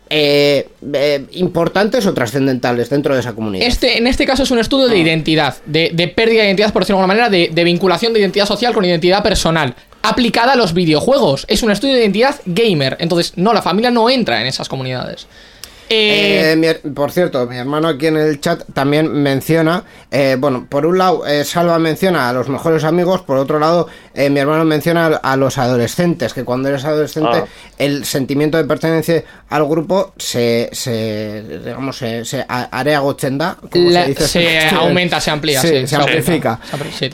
[0.09, 3.65] eh, eh, importantes o trascendentales dentro de esa comunidad.
[3.67, 4.91] Este, en este caso es un estudio Ah.
[4.91, 8.13] de identidad, de, de pérdida de identidad, por decirlo de alguna manera, de, de vinculación
[8.13, 11.45] de identidad social con identidad personal, aplicada a los videojuegos.
[11.49, 12.97] Es un estudio de identidad gamer.
[12.99, 15.27] Entonces, no, la familia no entra en esas comunidades.
[15.89, 20.65] Eh, Eh, mi por cierto, mi hermano aquí en el chat también menciona, eh, bueno,
[20.69, 24.65] por un lado, eh, Salva menciona a los mejores amigos, por otro lado, mi hermano
[24.65, 27.45] menciona a, los adolescentes, que cuando eres adolescente, Ah.
[27.77, 34.03] el sentimiento de pertenencia al grupo se, se digamos, se, se area gochenda, como La-
[34.03, 34.27] se dice.
[34.27, 36.59] se aumenta, se amplía, Sí, sí, se amplifica.
[36.97, 37.09] sí,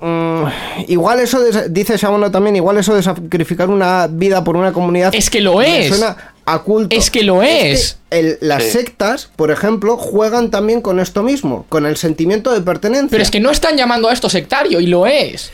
[0.00, 0.44] mm,
[0.88, 5.14] igual eso, de- dice Sabono también, igual eso de sacrificar una vida por una comunidad...
[5.14, 5.88] Es que lo es.
[5.88, 6.16] Suena
[6.46, 6.96] a culto.
[6.96, 7.98] Es que lo es.
[8.10, 8.70] que el- las Sí.
[8.70, 13.08] sectas, por ejemplo, juegan también con esto mismo, con el sentimiento de pertenencia.
[13.10, 15.50] pero es que no están llamando a esto sectario, y lo es.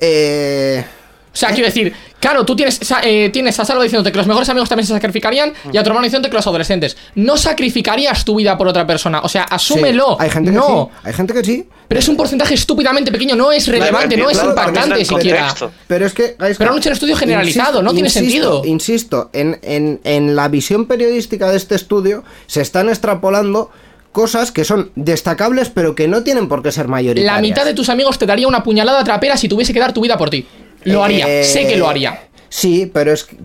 [0.00, 0.84] Eh,
[1.32, 4.48] O sea, quiero decir, claro, tú tienes, eh, tienes a Salva diciéndote que los mejores
[4.50, 6.96] amigos también se sacrificarían y a tu hermano diciéndote que los adolescentes.
[7.14, 9.20] No sacrificarías tu vida por otra persona.
[9.22, 10.20] O sea, sí, asúmelo.
[10.20, 10.90] hay gente que no.
[10.92, 11.66] sí, hay gente que sí.
[11.88, 15.54] Pero es un porcentaje estúpidamente pequeño, no es relevante, no es claro, impactante es siquiera.
[15.86, 16.36] Pero es que.
[16.38, 18.62] Pero han hecho un estudio generalizado, no tiene sentido.
[18.64, 23.70] Insisto, en, en- en la visión periodística de este estudio se están extrapolando
[24.12, 27.34] cosas que son destacables, pero que no tienen por qué ser mayoritarias.
[27.34, 30.02] La mitad de tus amigos te daría una puñalada trapera si tuviese que dar tu
[30.02, 30.46] vida por ti.
[30.84, 32.28] Lo haría, Eh, sé que lo haría.
[32.48, 33.36] Sí, pero es que.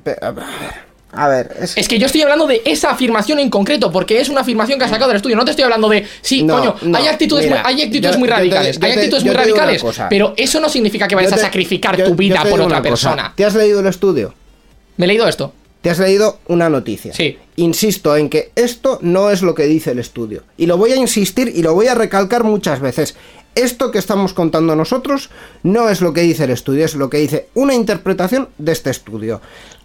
[1.14, 4.30] A ver, es, Es que yo estoy hablando de esa afirmación en concreto, porque es
[4.30, 5.36] una afirmación que ha sacado del estudio.
[5.36, 8.12] No te estoy hablando de, sí, No, coño, no, hay actitudes, mira, muy, hay actitudes
[8.16, 8.80] yo- muy yo te- radicales.
[8.80, 9.84] yo hay actitudes muy radicales.
[10.10, 12.82] Pero eso no significa que vayas a sacrificar tu vida por otra cosa.
[12.84, 13.34] persona.
[13.36, 14.34] ¿Te has leído el estudio?
[14.98, 15.54] ¿Me he leído esto?
[15.82, 17.14] Te has leído una noticia.
[17.14, 17.38] Sí.
[17.56, 20.44] Insisto en que esto no es lo que dice el estudio.
[20.58, 23.16] Y lo voy a insistir y lo voy a recalcar muchas veces.
[23.58, 25.30] Esto que estamos contando nosotros
[25.64, 28.90] no es lo que dice el estudio, es lo que dice una interpretación de este
[28.92, 29.42] estudio.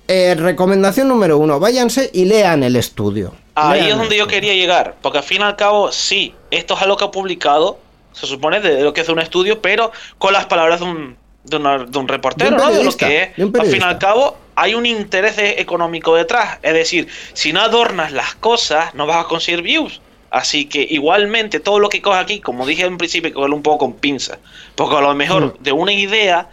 [0.09, 3.33] Eh, recomendación número uno, váyanse y lean el estudio.
[3.55, 6.75] Ahí Lean es donde yo quería llegar, porque al fin y al cabo, sí, esto
[6.75, 7.79] es algo que ha publicado
[8.13, 11.57] se supone, de lo que es un estudio, pero con las palabras de un, de
[11.57, 12.71] una- de un reportero, De un ¿no?
[12.71, 13.29] De lo que es.
[13.39, 16.59] Al fin y al cabo, hay un interés económico detrás.
[16.63, 20.03] Es decir, si no adornas las cosas, no vas a conseguir views.
[20.35, 23.79] Así que igualmente todo lo que coge aquí, como dije en principio, cogerlo un poco
[23.79, 24.39] con pinza.
[24.75, 25.63] Porque a lo mejor Hmm.
[25.63, 26.49] de una idea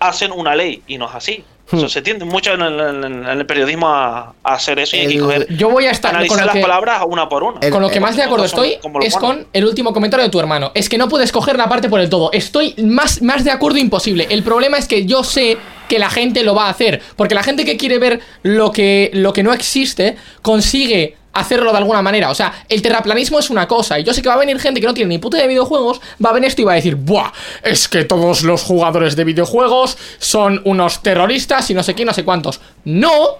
[0.00, 1.44] hacen una ley y no es así.
[1.70, 1.76] Hmm.
[1.76, 5.14] Eso se tiende mucho en el, en periodismo a, a hacer eso y hay que
[5.16, 7.60] El- coger, Yo voy a estar con analizar las que, palabras una por una.
[7.60, 10.40] El- con lo que más de acuerdo estoy es con el último comentario de tu
[10.40, 10.70] hermano.
[10.74, 12.32] Es que no puedes coger la parte por el todo.
[12.32, 14.26] Estoy más, más de acuerdo imposible.
[14.30, 15.58] El problema es que yo sé
[15.90, 17.02] que la gente lo va a hacer.
[17.16, 21.78] Porque la gente que quiere ver lo que, lo que no existe consigue hacerlo de
[21.78, 22.30] alguna manera.
[22.30, 23.98] O sea, el terraplanismo es una cosa.
[23.98, 26.00] Y yo sé que va a venir gente que no tiene ni puta de videojuegos,
[26.24, 27.32] va a venir esto y va a decir, ¡buah!
[27.62, 32.12] Es que todos los jugadores de videojuegos son unos terroristas y no sé qué, no
[32.12, 32.60] sé cuántos.
[32.84, 33.38] No,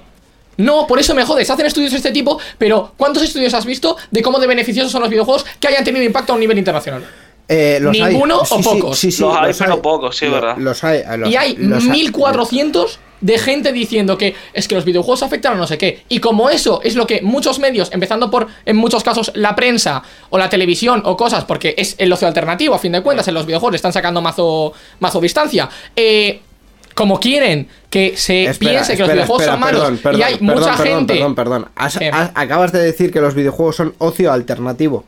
[0.59, 3.97] no, por eso me jodes, hacen estudios de este tipo, pero ¿cuántos estudios has visto
[4.11, 7.07] de cómo de beneficiosos son los videojuegos que hayan tenido impacto a un nivel internacional?
[7.49, 8.13] Eh, los hay.
[8.13, 8.99] ¿Ninguno o Sí, pocos?
[8.99, 10.57] Sí, sí, Los hay, pero pocos, sí, verdad.
[10.59, 10.99] Los hay.
[10.99, 15.55] eh, los- y hay los 1400 de gente diciendo que es que los videojuegos afectan
[15.55, 16.05] a no sé qué.
[16.09, 20.03] Y como eso es lo que muchos medios, empezando por en muchos casos la prensa
[20.31, 23.35] o la televisión o cosas, porque es el ocio alternativo, a fin de cuentas, en
[23.35, 25.69] los videojuegos le están sacando mazo, mazo distancia.
[25.97, 26.41] Eh,
[26.95, 30.23] como quieren que se Espera, piense que los videojuegos espera, son malos perdón, perdón, y
[30.25, 31.15] hay perdón, mucha perdón, gente.
[31.15, 31.69] Perdón, perdón.
[31.77, 31.99] Has-
[32.35, 35.05] acabas de decir que los videojuegos son ocio alternativo.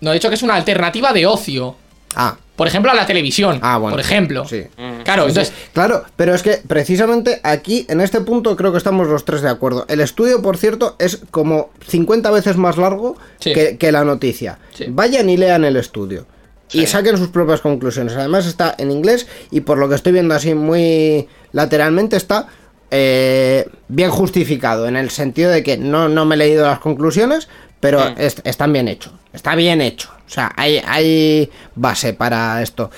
[0.00, 1.76] No he dicho que es una alternativa de ocio.
[2.16, 3.58] Ah, Por ejemplo, a la televisión.
[3.62, 3.94] Ah, bueno.
[3.94, 4.44] Por ejemplo.
[4.46, 4.64] sí.
[5.04, 5.38] Claro, Sí, sí.
[5.40, 5.52] entonces.
[5.72, 9.48] Claro, pero es que precisamente aquí, en este punto, creo que estamos los tres de
[9.48, 9.86] acuerdo.
[9.88, 13.52] El estudio, por cierto, es como 50 veces más largo Sí.
[13.54, 14.58] que, que la noticia.
[14.74, 14.86] Sí.
[14.88, 16.26] Vayan y lean el estudio.
[16.72, 16.86] Y Sí.
[16.88, 18.14] saquen sus propias conclusiones.
[18.14, 22.46] Además está en inglés y por lo que estoy viendo así muy lateralmente está
[22.90, 24.88] eh, bien justificado.
[24.88, 27.48] En el sentido de que no, no me he leído las conclusiones,
[27.80, 28.14] pero Mm.
[28.20, 29.12] est- están bien hechos.
[29.32, 30.10] Está bien hecho.
[30.26, 32.90] O sea, hay, hay base para esto.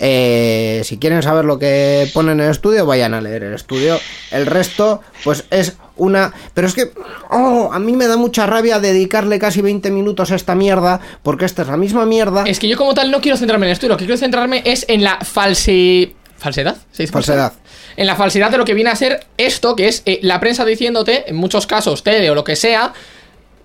[0.00, 3.98] Eh, si quieren saber lo que pone en el estudio, vayan a leer el estudio.
[4.30, 6.32] El resto, pues es una...
[6.54, 6.92] Pero es que...
[7.30, 11.44] Oh, a mí me da mucha rabia dedicarle casi 20 minutos a esta mierda, porque
[11.46, 12.44] esta es la misma mierda.
[12.46, 13.86] Es que yo, como tal, no quiero centrarme en esto.
[13.86, 16.14] y Lo que quiero centrarme es en la false...
[16.38, 16.76] ¿Falsedad?
[16.92, 17.52] ¿Se dice Falsedad.
[17.96, 20.64] En la falsedad de lo que viene a ser esto, que es eh, la prensa
[20.64, 22.92] diciéndote, en muchos casos, tele o lo que sea,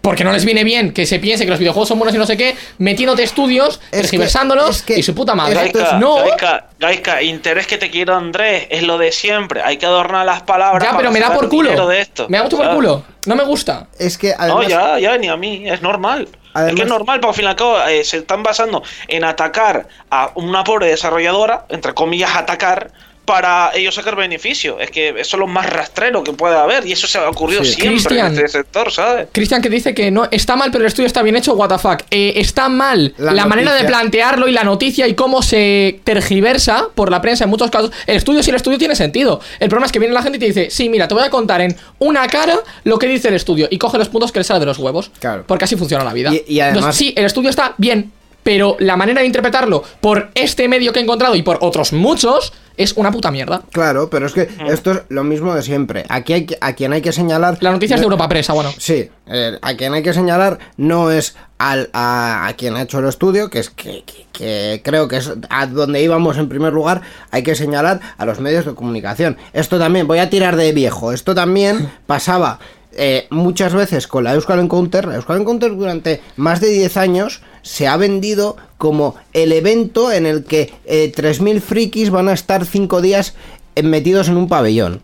[0.03, 2.25] porque no les viene bien que se piense que los videojuegos son buenos y no
[2.25, 5.55] sé qué, metiéndote estudios, Es que- es que- y su puta madre.
[5.55, 9.61] Gaika, no, Gaika, Gaika, interés que te quiero Andrés, es lo de siempre.
[9.63, 10.83] Hay que adornar las palabras.
[10.83, 11.87] ya, para pero me da por culo.
[11.87, 13.05] De esto, me da mucho por culo.
[13.27, 13.87] No me gusta.
[13.97, 14.67] Es que No, además...
[14.67, 16.27] ya, ya, ni a mí, es normal.
[16.53, 19.23] es que es normal, porque al fin y al cabo eh, se están basando en
[19.23, 22.91] atacar a una pobre desarrolladora, entre comillas, atacar,
[23.25, 24.79] para ellos sacar beneficio.
[24.79, 27.63] Es que eso es lo más rastrero que puede haber, y eso se ha ocurrido
[27.63, 27.73] Sí.
[27.73, 28.27] siempre Cristian.
[28.27, 29.27] en este sector, ¿sabes?
[29.31, 31.77] Cristian que dice que no está mal, pero el estudio está bien hecho, what the
[31.77, 32.01] fuck.
[32.11, 36.87] Eh, está mal La la, manera de plantearlo y la noticia y cómo se tergiversa
[36.95, 37.91] por la prensa en muchos casos.
[38.07, 39.39] El estudio, si el estudio tiene sentido.
[39.59, 41.29] El problema es que viene la gente y te dice, sí, mira, te voy a
[41.29, 44.43] contar en una cara lo que dice el estudio y coge los puntos que le
[44.43, 45.11] sale de los huevos.
[45.19, 45.43] Claro.
[45.47, 46.31] Porque así funciona la vida.
[46.33, 48.11] Y- y además- Entonces, sí, el estudio está bien,
[48.43, 52.53] pero la manera de interpretarlo por este medio que he encontrado y por otros muchos
[52.75, 53.61] es una puta mierda.
[53.71, 56.05] Claro, pero es que esto es lo mismo de siempre.
[56.09, 57.57] Aquí hay que- a quien hay que señalar...
[57.61, 58.71] La noticia es de Europa Presa, bueno.
[58.79, 62.97] Sí, eh, a quien hay que señalar no es al, a, a quien ha hecho
[62.99, 66.73] el estudio, que es que, que- que creo que es a donde íbamos en primer
[66.73, 69.37] lugar, hay que señalar a los medios de comunicación.
[69.53, 72.57] Esto también, voy a tirar de viejo, esto también pasaba
[72.97, 75.05] eh, muchas veces con la Euskal Encounter.
[75.07, 80.25] La Euskal Encounter durante más de 10 años se ha vendido como el evento en
[80.25, 83.33] el que eh, 3.000 frikis van a estar 5 días
[83.75, 85.01] eh, metidos en un pabellón.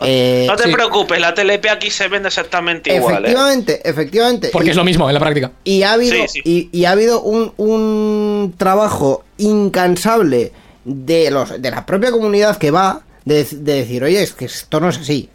[0.00, 0.72] Eh, no te sí.
[0.72, 3.14] preocupes, la TLP aquí se vende exactamente igual.
[3.16, 3.18] ¿eh?
[3.30, 4.50] Efectivamente, efectivamente.
[4.52, 5.50] Porque Y- es lo mismo en la práctica.
[5.64, 6.40] y ha habido, Sí, sí.
[6.44, 10.52] Y, y ha habido un, un trabajo incansable
[10.84, 14.78] de los de la propia comunidad que va de, de decir, oye, es que esto
[14.80, 15.28] no es así.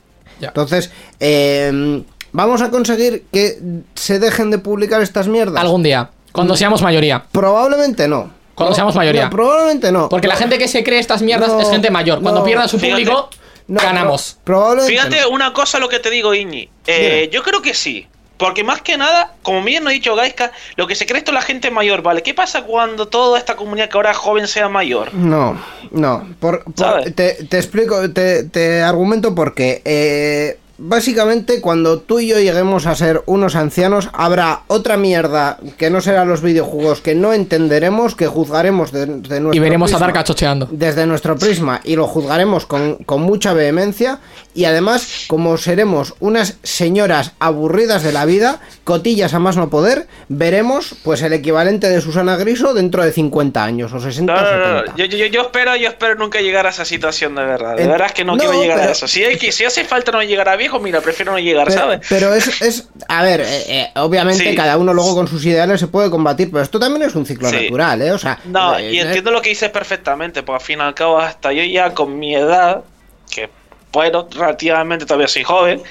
[0.50, 3.60] Entonces, eh, vamos a conseguir que
[3.96, 5.62] se dejen de publicar estas mierdas.
[5.62, 7.26] Algún día, cuando seamos mayoría.
[7.32, 8.32] Probablemente no.
[8.56, 9.26] Cuando seamos mayoría.
[9.26, 10.10] no, probablemente no.
[10.10, 12.22] Porque la gente que se cree estas mierdas No, es gente mayor.
[12.22, 12.46] Cuando no.
[12.46, 13.04] pierdan su Fíjate.
[13.04, 13.30] público,
[13.68, 14.38] No, ganamos.
[14.44, 15.30] pro- probablemente Fíjate no.
[15.30, 16.70] una cosa lo que te digo, Iñi.
[16.86, 18.08] Eh, yo creo que sí.
[18.38, 21.32] Porque más que nada, como bien lo ha dicho Gaiska, lo que se cree esto
[21.32, 22.24] es la gente mayor, ¿vale?
[22.24, 25.14] ¿Qué pasa cuando toda esta comunidad que ahora es joven sea mayor?
[25.14, 25.58] No,
[25.92, 26.28] no.
[26.40, 27.16] Por, por- ¿Sabes?
[27.16, 32.96] te, te explico, te, te argumento porque eh, básicamente cuando tú y yo lleguemos a
[32.96, 38.28] ser unos ancianos, habrá otra mierda que no será los videojuegos que no entenderemos, que
[38.28, 40.68] juzgaremos de, de nuestro Y veremos a prisma- Dark cachocheando.
[40.72, 44.20] desde nuestro prisma y lo juzgaremos con, con mucha vehemencia
[44.54, 50.08] y además como seremos unas señoras aburridas de la vida, cotillas a más no poder,
[50.28, 54.46] veremos pues el equivalente de Susana Griso dentro de 50 años o 60 No, no,
[54.58, 54.92] no, 70.
[54.92, 54.98] no.
[54.98, 57.78] Yo, yo, yo espero, yo espero nunca llegar a esa situación de verdad.
[57.78, 59.08] De En- verdad es que no, no, quiero llegar pero- a eso.
[59.08, 61.80] Si, hay que, si hace falta no llegar a viejo, mira, prefiero no llegar, Pero,
[61.80, 62.00] ¿sabes?
[62.10, 64.56] pero es, es, a ver, eh, eh, obviamente Sí.
[64.56, 67.50] cada uno luego con sus ideales se puede combatir, pero esto también es un ciclo
[67.50, 67.56] Sí.
[67.64, 68.12] natural, ¿eh?
[68.12, 70.94] O sea, No, eh, y entiendo lo que dices perfectamente, porque al fin y al
[70.94, 72.84] cabo, hasta yo ya con mi edad,
[73.30, 73.50] que
[73.92, 75.82] bueno, relativamente todavía soy joven,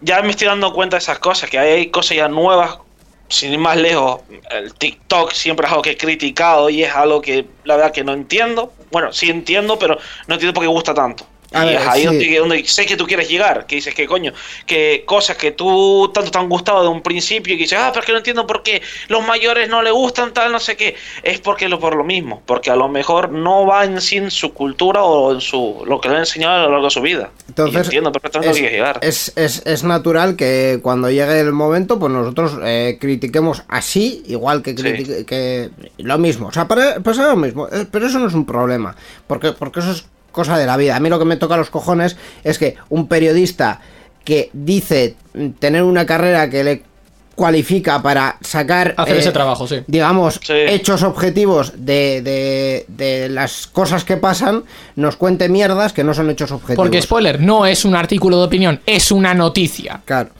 [0.00, 2.78] ya me estoy dando cuenta de esas cosas, que hay cosas ya nuevas,
[3.28, 7.20] sin ir más lejos, el TikTok siempre es algo que he criticado y es algo
[7.20, 8.72] que la verdad que no entiendo.
[8.90, 11.24] Bueno, sí entiendo, pero no entiendo por qué gusta tanto.
[11.52, 12.06] A y ver, es ahí sí.
[12.06, 14.32] donde, donde sé que tú quieres llegar, que dices que coño,
[14.66, 17.90] que cosas que tú tanto te han gustado de un principio y que dices, ah,
[17.92, 20.76] pero es que no entiendo por qué los mayores no le gustan tal, no sé
[20.76, 24.16] qué, es porque lo por lo mismo, porque a lo mejor no va en sí
[24.18, 26.90] en su cultura o en su lo que le han enseñado a lo largo de
[26.90, 27.30] su vida.
[27.48, 28.98] Entonces, entiendo perfectamente es, que quieres llegar.
[29.02, 34.62] es, es- es natural que cuando llegue el momento, pues nosotros eh, critiquemos así, igual
[34.62, 36.48] que, que lo mismo.
[36.48, 37.66] O sea, para, pasa lo mismo.
[37.68, 38.94] eh, Pero eso no es un problema,
[39.26, 40.96] porque, porque eso es cosa de la vida.
[40.96, 43.80] A mí lo que me toca los cojones es que un periodista
[44.24, 45.16] que dice
[45.58, 46.82] tener una carrera que le
[47.34, 49.76] cualifica para sacar Hacer eh, ese trabajo, sí.
[49.86, 50.52] digamos, Sí.
[50.52, 54.64] hechos objetivos de, de, de las cosas que pasan,
[54.96, 56.76] nos cuente mierdas que no son hechos objetivos.
[56.84, 60.02] Porque, spoiler, no es un artículo de opinión, es una noticia.
[60.04, 60.30] Claro.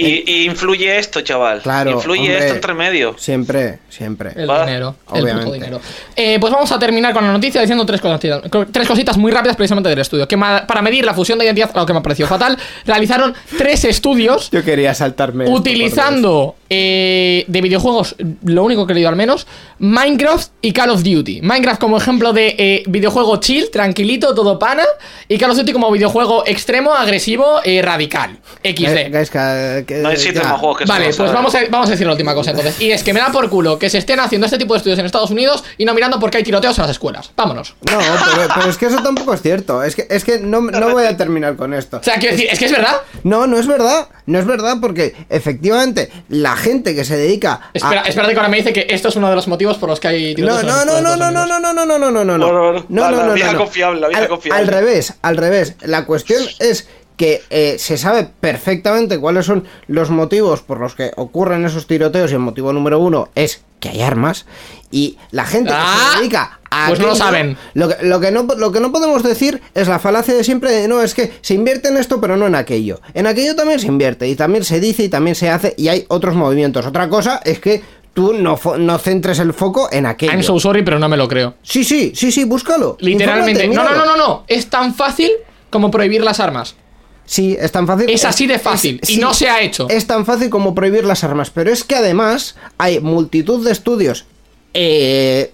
[0.00, 1.60] Y, y influye esto, chaval.
[1.62, 2.38] Claro, Influye hombre.
[2.38, 3.14] esto entre medio.
[3.18, 4.32] Siempre, siempre.
[4.36, 5.44] El Va, dinero, el obviamente.
[5.44, 5.80] puto dinero.
[6.16, 9.56] Eh, pues vamos a terminar con la noticia diciendo tres cositas, tres cositas muy rápidas
[9.56, 10.26] precisamente del estudio.
[10.26, 13.84] Que para medir la fusión de identidad, algo que me ha parecido fatal, realizaron tres
[13.84, 15.44] estudios Yo quería saltarme.
[15.44, 19.46] esto, utilizando eh, de videojuegos, lo único que he leído al menos,
[19.80, 21.42] Minecraft y Call of Duty.
[21.42, 24.84] Minecraft como ejemplo de eh, videojuego chill, tranquilito, todo pana,
[25.28, 28.38] y Call of Duty como videojuego extremo, agresivo, eh, radical.
[28.62, 29.30] por XD.
[29.30, 32.12] que- que- No existen más juegos que Vale, pues vamos a, vamos a decir la
[32.12, 32.80] última cosa entonces.
[32.80, 34.98] Y es que me da por culo que se estén haciendo este tipo de estudios
[34.98, 37.32] en Estados Unidos y no mirando porque hay tiroteos en las escuelas.
[37.36, 37.74] Vámonos.
[37.90, 39.82] No, pero, pero es que eso tampoco es cierto.
[39.82, 41.98] Es que, es que no, no voy a terminar con esto.
[41.98, 42.96] O sea, quiero decir, es que es verdad.
[43.24, 44.08] No, no es verdad.
[44.26, 47.70] No es verdad porque efectivamente la gente que se dedica a...
[47.74, 49.98] Espera, espérate que ahora me dice que esto es uno de los motivos por los
[49.98, 51.62] que hay No, tiroteos en no, las no, escuelas no, en no, Estados no, Unidos.
[51.62, 53.52] no, no, no, no, no, no, no, Bueno, bueno, no, la- no, la no, vieja
[53.52, 53.58] no.
[53.58, 54.60] confiable, la vieja al, confiable.
[54.62, 55.74] al revés, al revés.
[55.82, 56.86] La cuestión es
[57.20, 62.30] que eh, se sabe perfectamente cuáles son los motivos por los que ocurren esos tiroteos
[62.30, 64.46] y el motivo número uno es que hay armas
[64.90, 67.58] y la gente que Ah, se dedica a pues no lo saben.
[67.74, 70.72] Lo que, lo, que no, lo que no podemos decir es la falacia de siempre
[70.72, 73.02] de no, es que se invierte en esto pero no en aquello.
[73.12, 76.06] En aquello también se invierte y también se dice y también se hace y hay
[76.08, 76.86] otros movimientos.
[76.86, 77.82] Otra cosa es que
[78.14, 80.32] tú no, fo- no centres el foco en aquello.
[80.32, 81.56] I'm so sorry, pero no me lo creo.
[81.62, 82.96] Sí, sí, sí, sí, búscalo.
[83.00, 83.68] Literalmente.
[83.68, 84.44] No, no, no, no, no.
[84.48, 85.30] Es tan fácil
[85.68, 86.76] como prohibir las armas.
[87.24, 88.10] Sí, es tan fácil.
[88.10, 89.88] Es así de fácil, y no se ha hecho.
[89.88, 94.26] Es tan fácil como prohibir las armas, pero es que además hay multitud de estudios
[94.72, 95.50] eh,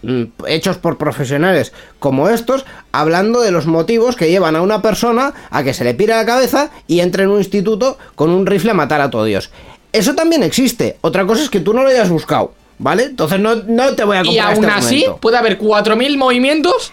[0.46, 5.62] hechos por profesionales como estos, hablando de los motivos que llevan a una persona a
[5.64, 8.74] que se le pire la cabeza y entre en un instituto con un rifle a
[8.74, 9.50] matar a todo Dios.
[9.92, 10.98] Eso también existe.
[11.00, 13.04] Otra cosa es que tú no lo hayas buscado, ¿vale?
[13.04, 16.92] Entonces no, no te voy a Y comprar aún este así, puede haber 4.000 movimientos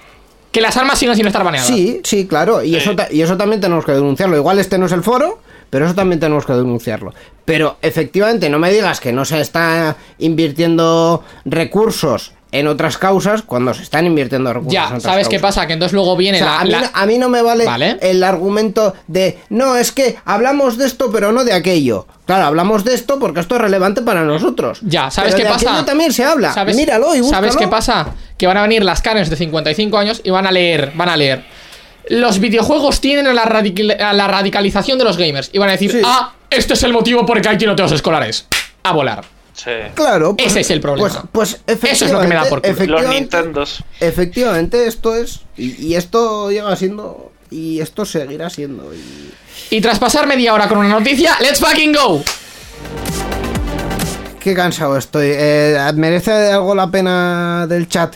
[0.54, 1.68] que las armas siguen sin estar baneadas.
[1.68, 2.76] Sí, sí, claro, y, Sí.
[2.78, 4.38] Eso, y eso también tenemos que denunciarlo.
[4.38, 5.40] Igual este no es el foro,
[5.72, 7.12] pero eso también tenemos que denunciarlo.
[7.44, 13.74] Pero efectivamente, no me digas que no se está invirtiendo recursos en otras causas cuando
[13.74, 15.68] se están invirtiendo recursos en Ya, otras ¿sabes qué pasa?
[15.68, 16.60] Que entonces luego viene O sea, la...
[16.62, 17.98] a, mí, la- no- a mí no me vale, Vale.
[18.02, 22.08] el argumento de no, es que hablamos de esto pero no de aquello.
[22.26, 24.80] Claro, hablamos de esto porque esto es relevante para nosotros.
[24.84, 25.70] Ya, ¿sabes Pero qué de pasa?
[25.72, 26.54] aquello también se habla.
[26.54, 27.42] ¿Sabes, Míralo y búscalo.
[27.48, 28.08] ¿Sabes qué pasa?
[28.38, 31.18] Que van a venir las Karens de 55 años y van a leer, van a
[31.18, 31.44] leer.
[32.10, 35.50] Los videojuegos tienen a la, radical- a la radicalización de los gamers.
[35.54, 36.02] Y van a decir, Sí.
[36.06, 38.46] ah, este es el motivo por el que hay tiroteos escolares.
[38.84, 39.24] A volar.
[39.54, 39.72] Sí.
[39.96, 41.10] Claro, pues- Ese es el problema.
[41.32, 43.02] Pues, pues Eso es lo que me da por culo.
[43.02, 43.84] Los Nintendos.
[44.00, 45.42] Efectivamente, esto es.
[45.58, 47.32] Y, y esto llega siendo.
[47.52, 48.92] Y esto seguirá siendo.
[48.94, 49.32] Y...
[49.76, 52.24] Y tras pasar media hora con una noticia, ¡let's fucking go!
[54.40, 55.28] Qué cansado estoy.
[55.32, 58.16] Eh, ¿Merece algo la pena del chat?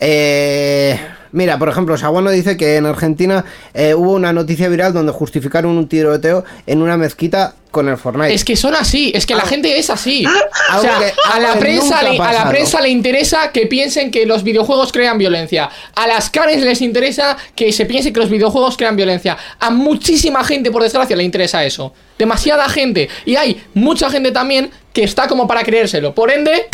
[0.00, 0.98] Eh,
[1.32, 5.76] Mira, por ejemplo, Saguano dice que en Argentina eh, hubo una noticia viral donde justificaron
[5.76, 8.32] un tiroteo en una mezquita con el Fortnite.
[8.32, 10.24] Es que son así, es que la gente es así.
[10.26, 10.30] O
[10.70, 14.24] Algo sea, que- a la prensa le, a la prensa le interesa que piensen que
[14.24, 15.68] los videojuegos crean violencia.
[15.94, 19.36] A las canes les interesa que se piense que los videojuegos crean violencia.
[19.60, 21.92] A muchísima gente, por desgracia, le interesa eso.
[22.18, 23.08] Demasiada gente.
[23.26, 26.14] Y hay mucha gente también que está como para creérselo.
[26.14, 26.68] Por ende,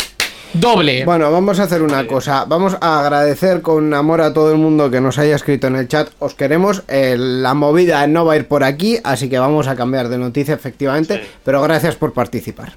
[0.53, 1.05] doble.
[1.05, 2.45] Bueno, vamos a hacer una cosa.
[2.45, 5.87] Vamos a agradecer con amor a todo el mundo que nos haya escrito en el
[5.87, 6.09] chat.
[6.19, 6.83] Os queremos.
[6.87, 10.17] Eh, la movida no va a ir por aquí, así que vamos a cambiar de
[10.17, 11.15] noticia, efectivamente.
[11.17, 11.29] Sí.
[11.43, 12.73] Pero gracias por participar.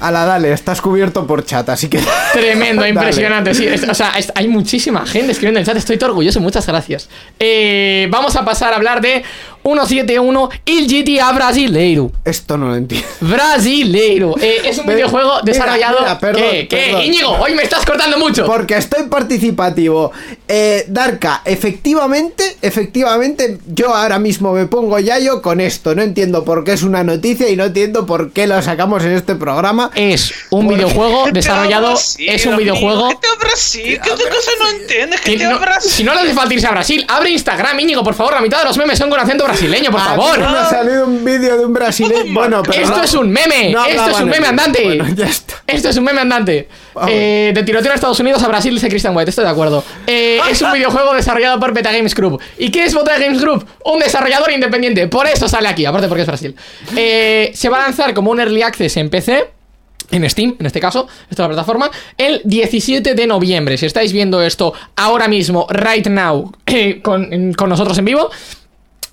[0.00, 1.98] Ala, dale, estás cubierto por chat, así que.
[2.32, 3.52] Tremendo, impresionante.
[3.52, 5.76] Sí, es- o sea, es- hay muchísima gente escribiendo en el chat.
[5.76, 6.40] Estoy todo orgulloso.
[6.40, 7.08] Muchas gracias.
[7.40, 9.24] Eh, vamos a pasar a hablar de
[9.74, 12.10] 171 Il GTA Brasileiro.
[12.24, 13.06] Esto no lo entiendo.
[13.20, 14.34] Brasileiro.
[14.40, 15.98] Eh, es un videojuego mira, desarrollado.
[16.00, 16.68] mira, perdón, ¿Qué?
[16.68, 16.76] ¿Qué?
[16.86, 17.02] perdón.
[17.02, 18.46] Íñigo, hoy me estás cortando mucho.
[18.46, 20.12] Porque estoy participativo.
[20.46, 25.94] Eh, Darka, efectivamente, efectivamente, yo ahora mismo me pongo yayo con esto.
[25.94, 29.12] No entiendo por qué es una noticia y no entiendo por qué lo sacamos en
[29.12, 29.90] este programa.
[29.94, 31.88] Es un videojuego GTA desarrollado.
[31.88, 33.08] Brasil, Es un amigo, videojuego.
[33.10, 35.20] GTA Brasil, ¿qué otra cosa no entiendes?
[35.24, 35.90] GTA no- Brasil.
[35.90, 38.34] si no le hace falta irse a Brasil, abre Instagram, Íñigo, por favor.
[38.34, 39.57] La mitad de los memes son con acento brasileño,
[39.90, 40.38] por A favor.
[40.38, 42.32] me ha salido un vídeo de un brasileño.
[42.32, 43.70] Bueno, pero Esto no- es un meme.
[43.72, 44.84] no Esto es un meme andante.
[44.84, 45.54] Bueno, ya está.
[45.66, 46.68] Esto es un meme andante.
[47.08, 49.30] Eh, de tiroteo a Estados Unidos a Brasil, dice Christian White.
[49.30, 49.82] Estoy de acuerdo.
[50.06, 52.40] Eh, es un videojuego desarrollado por Beta Games Group.
[52.58, 53.66] ¿Y qué es Beta Games Group?
[53.84, 55.06] Un desarrollador independiente.
[55.08, 56.54] Por eso sale aquí, aparte porque es Brasil.
[56.96, 59.50] Eh, se va a lanzar como un Early Access en PC.
[60.10, 63.76] En Steam, en este caso, esta es la plataforma, el 17 de noviembre.
[63.76, 68.30] Si estáis viendo esto ahora mismo, right now, eh, con, con nosotros en vivo,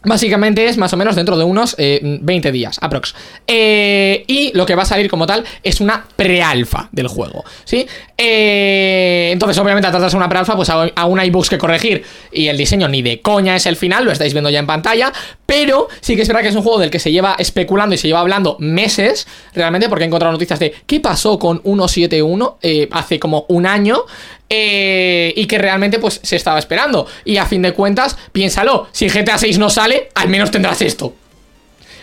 [0.06, 3.16] Básicamente es más o menos dentro de unos eh, 20 días, aprox.
[3.48, 7.88] Eh, y lo que va a salir como tal es una prealfa del juego, ¿sí?
[8.18, 12.04] Eh, entonces, obviamente, al tratarse de una prealfa, pues aún hay bugs que corregir.
[12.32, 15.12] Y el diseño ni de coña es el final, lo estáis viendo ya en pantalla.
[15.46, 17.98] Pero sí que es verdad que es un juego del que se lleva especulando y
[17.98, 22.88] se lleva hablando meses, realmente, porque he encontrado noticias de qué pasó con 171 eh,
[22.92, 24.04] hace como un año.
[24.50, 27.08] Eh, y que realmente pues se estaba esperando.
[27.24, 31.14] Y a fin de cuentas, piénsalo, si GTA 6 no sale, al menos tendrás esto.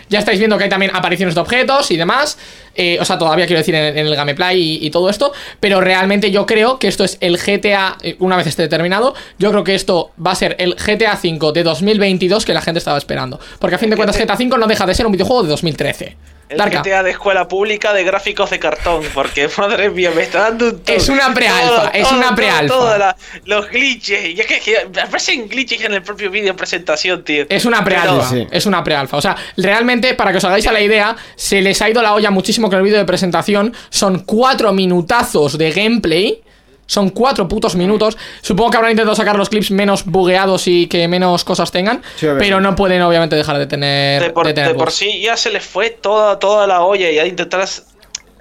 [0.08, 2.36] Ya estáis viendo que hay también apariciones de objetos y demás.
[2.74, 5.32] eh, o sea, todavía quiero decir en, en el gameplay y, y todo esto.
[5.58, 9.50] Pero realmente yo creo que esto es el GTA, eh, una vez esté terminado, yo
[9.50, 12.98] creo que esto va a ser el GTA 5 de 2022 que la gente estaba
[12.98, 13.40] esperando.
[13.58, 16.16] Porque a fin de cuentas GTA 5 no deja de ser un videojuego de 2013.
[16.52, 16.82] El Darka.
[16.82, 20.78] GTA de escuela pública de gráficos de cartón, porque madre mía, me está dando un
[20.78, 20.96] toque.
[20.96, 23.16] Es una prealfa, es Todo, una prealfa.
[23.44, 27.46] los glitches, y es que, que aparecen glitches en el propio vídeo presentación, tío.
[27.48, 28.46] Es una prealfa, Sí, sí.
[28.50, 29.16] es una prealfa.
[29.16, 32.14] O sea, realmente, para que os hagáis a la idea, se les ha ido la
[32.14, 33.74] olla muchísimo con el vídeo de presentación.
[33.90, 36.42] Son cuatro minutazos de gameplay.
[36.86, 38.18] Son cuatro putos minutos.
[38.42, 42.02] Supongo que habrán intentado sacar los clips menos bugueados y que menos cosas tengan.
[42.16, 44.22] Sí, pero no pueden, obviamente, dejar de tener.
[44.22, 44.94] de por, de tener de por bugs.
[44.94, 47.66] sí ya se les fue toda, toda la olla y ya intentar...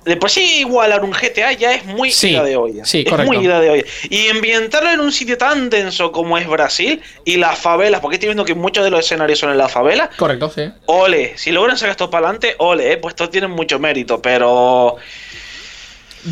[0.03, 2.83] De por sí igualar un GTA ya es muy Sí, ida de olla.
[2.85, 3.31] sí, es correcto.
[3.31, 3.83] muy ida de olla.
[4.09, 8.29] Y ambientarlo en un sitio tan denso como es Brasil y las favelas, porque estoy
[8.29, 10.09] viendo que muchos de los escenarios son en las favelas.
[10.17, 10.63] Correcto, sí.
[10.87, 14.97] Ole, si logran sacar esto para adelante, ole, eh, pues esto tiene mucho mérito, pero...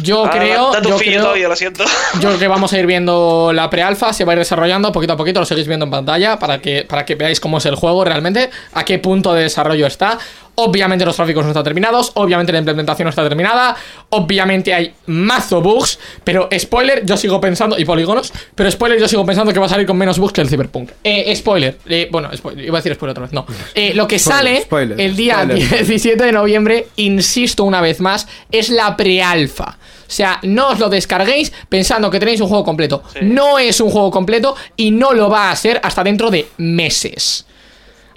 [0.04, 0.72] Yo Ah, creo.
[0.72, 1.84] da tu Yo creo, todavía, lo siento.
[2.16, 5.14] Yo creo que vamos a ir viendo la prealfa, se va a ir desarrollando poquito
[5.14, 7.76] a poquito, lo seguís viendo en pantalla para que, para que veáis cómo es el
[7.76, 10.18] juego realmente, a qué punto de desarrollo está.
[10.62, 13.78] Obviamente los gráficos no están terminados, obviamente la implementación no está terminada,
[14.10, 19.26] obviamente hay mazo bugs, pero spoiler, yo sigo pensando, y polígonos, pero spoiler, yo sigo
[19.26, 20.92] pensando que va a salir con menos bugs que el Cyberpunk.
[21.02, 23.46] Eh, spoiler, eh, bueno, spoiler, iba a decir spoiler otra vez, no.
[23.74, 25.70] Eh, lo que Spoiler, sale spoiler, el día spoiler.
[25.88, 29.78] 17 de noviembre, insisto una vez más, es la prealfa.
[30.10, 33.04] O sea, no os lo descarguéis pensando que tenéis un juego completo.
[33.14, 33.20] Sí.
[33.22, 37.46] No es un juego completo y no lo va a ser hasta dentro de meses.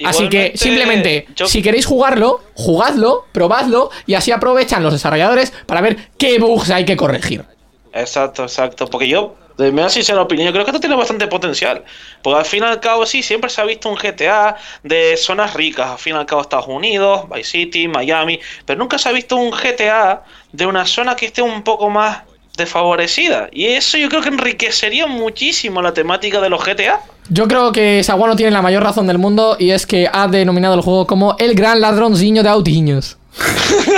[0.04, 5.80] Así que simplemente, yo- si queréis jugarlo, jugadlo, probadlo y así aprovechan los desarrolladores para
[5.80, 7.44] ver qué bugs hay que corregir.
[7.92, 8.86] Exacto, exacto.
[8.86, 11.84] Porque yo, de mi sincera opinión, yo creo que esto tiene bastante potencial.
[12.22, 15.52] Porque al fin y al cabo, sí, siempre se ha visto un GTA de zonas
[15.54, 15.90] ricas.
[15.90, 18.40] Al fin y al cabo, Estados Unidos, Vice City, Miami.
[18.64, 22.22] Pero nunca se ha visto un GTA de una zona que esté un poco más
[22.56, 23.48] desfavorecida.
[23.52, 27.00] Y eso yo creo que enriquecería muchísimo la temática de los GTA.
[27.28, 30.74] Yo creo que Saguano tiene la mayor razón del mundo y es que ha denominado
[30.74, 33.16] el juego como el gran ladronciño de autiños.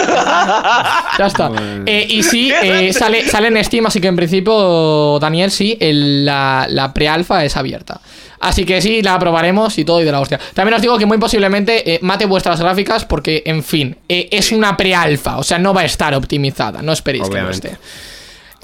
[1.19, 1.51] ya está.
[1.87, 6.25] Eh, y sí, eh, sale, sale en Steam, así que en principio, Daniel, sí, el-
[6.25, 8.01] la, la prealfa es abierta.
[8.41, 10.39] Así que sí, la probaremos y todo y de la hostia.
[10.53, 14.53] También os digo que muy posiblemente eh, mate vuestras gráficas porque, en fin, eh, es
[14.53, 17.61] una prealfa, o sea, no va a estar optimizada, no esperéis Obviamente.
[17.61, 17.85] que lo esté.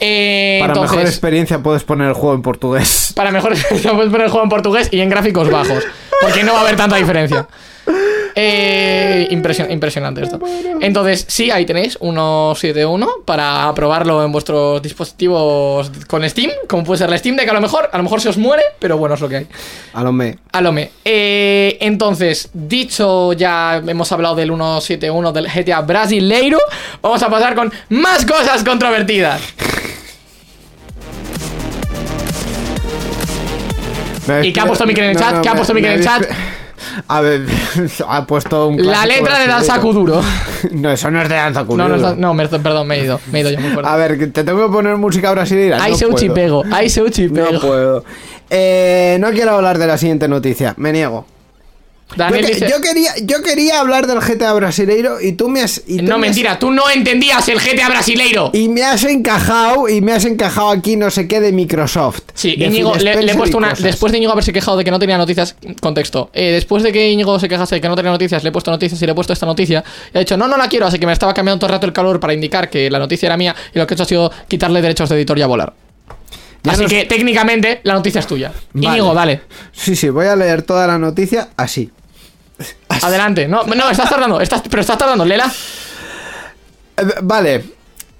[0.00, 3.12] Eh, Para entonces, mejor experiencia puedes poner el juego en portugués.
[3.14, 5.84] para mejor experiencia puedes poner el juego en portugués y en gráficos bajos.
[6.22, 7.46] Porque no va a haber tanta diferencia.
[8.36, 10.38] Eh, impresio- impresionante esto.
[10.80, 17.10] Entonces, sí, ahí tenéis 171 para probarlo en vuestros dispositivos con Steam, como puede ser
[17.10, 19.20] la Steam Deck, a lo mejor, a lo mejor se os muere, pero bueno, es
[19.20, 19.46] lo que hay.
[19.94, 20.38] A lo me.
[20.52, 20.90] Alome.
[21.04, 26.58] Eh, entonces, dicho ya hemos hablado del 171 del GTA Brasileiro,
[27.02, 29.40] vamos a pasar con más cosas controvertidas.
[34.42, 35.34] ¿Y qué ha puesto Mikel en el No, chat?
[35.36, 36.22] no, ¿Qué ha puesto Mikel en el chat?
[37.08, 37.42] A ver,
[38.08, 39.46] ha puesto un La letra de.
[39.46, 40.22] Danza Kuduro.
[40.72, 41.96] No, eso no es de danza No, Kuduro.
[41.96, 43.20] no, no, me- perdón, me he ido.
[43.30, 43.90] Me he ido yo muy fuerte.
[43.90, 45.78] A ver, te tengo que poner música brasileña.
[45.80, 46.16] Ay, no se puedo.
[46.16, 46.62] uchipego.
[46.70, 48.04] Ay, se No puedo.
[48.50, 50.74] Eh, no quiero hablar de la siguiente noticia.
[50.76, 51.26] Me niego.
[52.10, 55.62] Yo, Daniel que- dice- yo quería, yo quería hablar del GTA brasileiro y tú me
[55.62, 55.80] has.
[55.86, 58.50] y tú No, me has- mentira, tú no entendías el GTA Brasileiro.
[58.52, 62.20] Y me has encajado, y me has encajado aquí no sé qué de Microsoft.
[62.34, 63.70] Sí, de Íñigo, le, le he puesto una.
[63.70, 63.84] cosas.
[63.84, 66.30] Después de Íñigo haberse quejado de que no tenía noticias, contexto.
[66.34, 68.70] Eh, después de que Íñigo se quejase de que no tenía noticias, le he puesto
[68.72, 69.84] noticias y le he puesto esta noticia.
[70.12, 71.86] Y ha dicho, no, no la quiero, así que me estaba cambiando todo el rato
[71.86, 73.54] el calor para indicar que la noticia era mía.
[73.74, 75.72] Y lo que he hecho ha sido quitarle derechos de editor y a volar.
[76.62, 78.52] Ya así nos- que técnicamente la noticia es tuya.
[78.74, 78.98] Vale.
[78.98, 79.42] Íñigo, dale.
[79.72, 81.90] Sí, sí, voy a leer toda la noticia así.
[82.88, 83.48] Adelante.
[83.48, 85.50] No, no, estás tardando, estás, pero estás tardando, Lela.
[86.96, 87.64] Eh, Vale.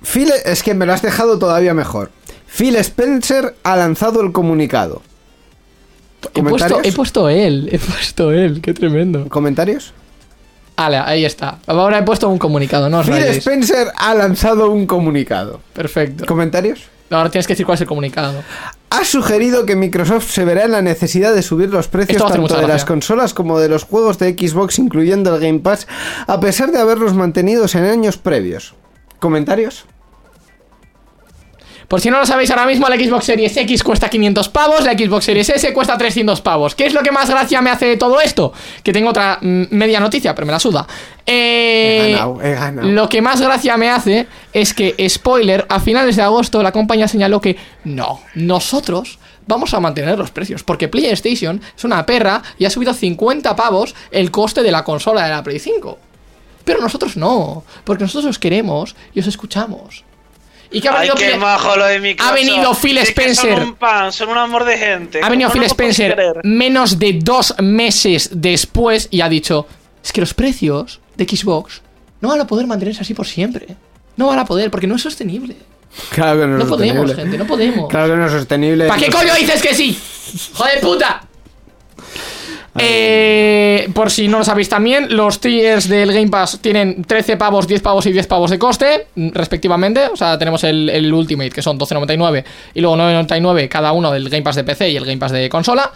[0.03, 2.11] Phil, es que me lo has dejado todavía mejor.
[2.47, 5.03] Phil Spencer ha lanzado el comunicado.
[6.35, 9.29] He puesto, he puesto él, he puesto él, qué tremendo.
[9.29, 9.93] ¿Comentarios?
[10.77, 11.59] Ahí está.
[11.67, 13.39] Ahora he puesto un comunicado, no os Phil rayéis.
[13.39, 15.61] Spencer ha lanzado un comunicado.
[15.75, 16.25] Perfecto.
[16.25, 16.81] ¿Comentarios?
[17.11, 18.43] Ahora tienes que decir cuál es el comunicado.
[18.91, 22.67] Ha sugerido que Microsoft se verá en la necesidad de subir los precios tanto de
[22.67, 25.87] las consolas como de los juegos de Xbox, incluyendo el Game Pass,
[26.27, 28.75] a pesar de haberlos mantenidos en años previos.
[29.19, 29.87] ¿Comentarios?
[31.91, 34.93] Por si no lo sabéis ahora mismo, la Xbox Series X cuesta 500 pavos, la
[34.93, 36.77] Xbox Series S cuesta 300 pavos.
[36.77, 38.53] ¿Qué es lo que más gracia me hace de todo esto?
[38.85, 40.87] Que tengo otra mm, media noticia, pero me la suda.
[41.27, 42.89] Eh, He ganado, he ganado.
[42.89, 47.09] Lo que más gracia me hace es que, spoiler, a finales de agosto la compañía
[47.09, 49.19] señaló que no, nosotros
[49.49, 53.97] vamos a mantener los precios, porque PlayStation es una perra y ha subido 50 pavos
[54.13, 55.99] el coste de la consola de la Play 5.
[56.65, 60.05] Pero nosotros no, porque nosotros os queremos y os escuchamos.
[60.73, 62.31] ¿Y qué ha Ay, venido qué Play- majo lo de Microsoft.
[62.31, 63.55] Ha venido Phil Es que Spencer.
[63.59, 65.21] Son un pan, son un amor de gente.
[65.23, 69.67] Ha venido ¿Cómo Phil no Spencer menos de dos meses después y ha dicho:
[70.05, 71.83] Es que los precios de Xbox
[72.21, 73.67] no van a poder mantenerse así por siempre.
[74.17, 75.57] No van a poder porque no es sostenible.
[76.11, 77.15] Claro que no, No es podemos, sostenible.
[77.23, 77.89] gente, no podemos.
[77.89, 78.87] Claro que no es sostenible.
[78.87, 79.99] ¿Para qué coño dices que sí?
[80.55, 81.23] ¡Joder puta!
[82.79, 87.67] Eh, por si no lo sabéis también, los tiers del Game Pass tienen 13 pavos,
[87.67, 90.07] 10 pavos y 10 pavos de coste, respectivamente.
[90.07, 92.45] O sea, tenemos el, el Ultimate, que son 12.99,
[92.75, 95.49] y luego 9.99 cada uno del Game Pass de PC y el Game Pass de
[95.49, 95.91] consola.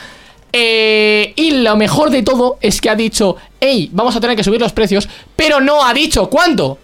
[0.57, 4.45] Eh, y lo mejor de todo es que ha dicho, hey, vamos a tener que
[4.45, 6.79] subir los precios, pero no ha dicho cuánto.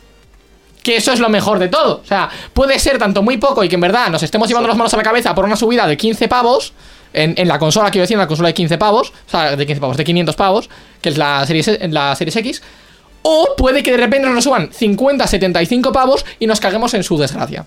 [0.82, 2.00] Que eso es lo mejor de todo.
[2.02, 4.76] O sea, puede ser tanto muy poco y que en verdad nos estemos llevando las
[4.76, 6.72] manos a la cabeza por una subida de 15 pavos.
[7.12, 9.12] En, en la consola, quiero decir, en la consola de 15 pavos.
[9.26, 10.70] O sea, de 15 pavos, de 500 pavos.
[11.00, 12.62] Que es la serie, la series X.
[13.22, 17.18] O puede que de repente nos suban 50, 75 pavos y nos caguemos en su
[17.18, 17.66] desgracia.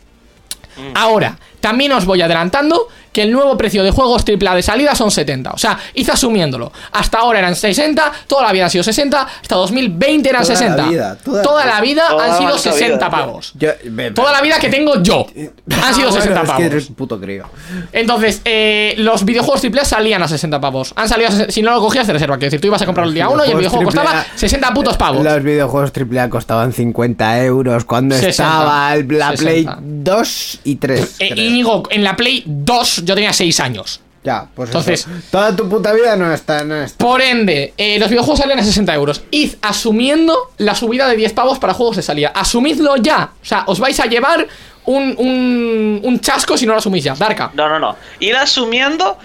[0.95, 5.11] Ahora, también os voy adelantando que el nuevo precio de juegos AAA de salida son
[5.11, 5.51] 70.
[5.51, 6.73] O sea, id asumiéndolo.
[6.91, 10.59] Hasta ahora eran 60, toda la vida han sido 60, hasta 2020 eran Toda la
[10.59, 10.89] 60.
[10.89, 13.09] vida, toda- la vida toda han la sido maldita 60 vida.
[13.11, 13.53] pavos.
[13.55, 16.47] Yo- ve- Toda la vida que tengo yo han sido Ah, bueno, 60 es que
[16.47, 16.61] pavos.
[16.63, 17.45] eres un puto crío.
[17.91, 20.93] Entonces, eh, los videojuegos AAA salían a 60 pavos.
[20.95, 22.37] Han salido a si no lo cogías de reserva.
[22.37, 24.37] Quiero decir, tú ibas a comprarlo el día 1 y el videojuego Videojuegos costaba AAA,
[24.37, 25.23] 60 putos pavos.
[25.23, 28.29] Los videojuegos AAA costaban 50 euros cuando 60.
[28.31, 29.43] estaba el- la 60.
[29.43, 29.67] Play
[30.03, 31.15] 2 y 3.
[31.19, 31.45] Eh, creo.
[31.53, 33.99] Íñigo, en la Play 2 yo tenía 6 años.
[34.23, 35.09] Ya, pues Entonces- eso.
[35.31, 36.97] Toda tu puta vida no está, no está.
[37.03, 39.21] Por ende, eh, los videojuegos salen a 60 euros.
[39.31, 42.31] Id asumiendo la subida de 10 pavos para juegos de salida.
[42.33, 43.31] Asumidlo ya.
[43.41, 44.47] O sea, os vais a llevar
[44.85, 47.15] un, un, un chasco si no lo asumís ya.
[47.15, 47.51] Darka.
[47.53, 47.97] No, no, no.
[48.21, 49.17] Ir asumiendo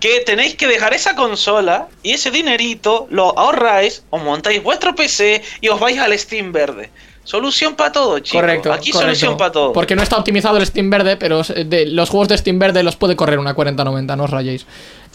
[0.00, 5.42] que tenéis que dejar esa consola y ese dinerito lo ahorráis, os montáis vuestro PC
[5.60, 6.90] y os vais al Steam verde.
[7.28, 8.40] Solución para todo, chicos.
[8.40, 8.72] Correcto.
[8.72, 9.14] Aquí correcto.
[9.14, 9.72] solución para todo.
[9.74, 12.82] Porque no está optimizado el Steam Verde, pero eh, de- los juegos de Steam Verde
[12.82, 14.64] los puede correr una 4090, no os rayéis.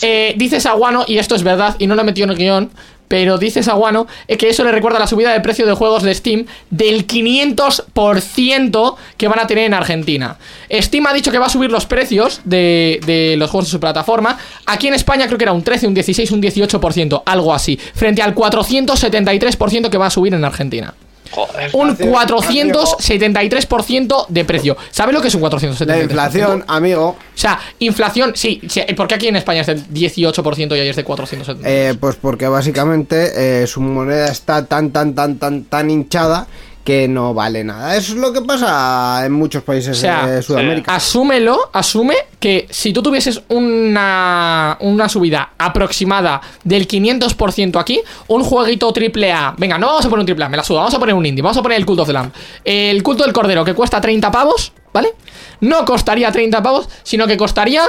[0.02, 2.70] Eh, dice Saguano, y esto es verdad, y no lo he metido en el guion,
[3.08, 6.14] pero dice Saguano eh, que eso le recuerda la subida de precio de juegos de
[6.14, 10.38] Steam del 500% que van a tener en Argentina.
[10.72, 13.80] Steam ha dicho que va a subir los precios de, de los juegos de su
[13.80, 14.38] plataforma.
[14.68, 18.22] Aquí en España creo que era un 13, un 16, un 18%, algo así, frente
[18.22, 20.94] al 473% que va a subir en Argentina.
[21.34, 21.70] Joder.
[21.74, 24.78] un Inflación, 473% de precio.
[24.92, 25.86] ¿Sabes lo que es un 473%?
[25.86, 29.88] La inflación, amigo, O sea, inflación, sí, sí, ¿por qué aquí en España es del
[29.88, 31.70] 18% y ahí es de 470?
[31.70, 36.48] eh, pues porque básicamente eh, su moneda está tan, tan, tan, tan, tan hinchada
[36.84, 37.96] que no vale nada.
[37.96, 40.96] Eso es lo que pasa en muchos países O sea, de Sudamérica.
[40.96, 48.92] Asúmelo, asume que si tú tuvieses una, una subida aproximada del 500% aquí, un jueguito
[48.92, 51.00] triple A, venga, no vamos a poner un triple A, me la suda, vamos a
[51.00, 52.32] poner un indie, vamos a poner el Cult of the Lamb.
[52.66, 55.14] El culto del cordero que cuesta 30 pavos, ¿vale?
[55.62, 57.84] No costaría 30 pavos, sino que costaría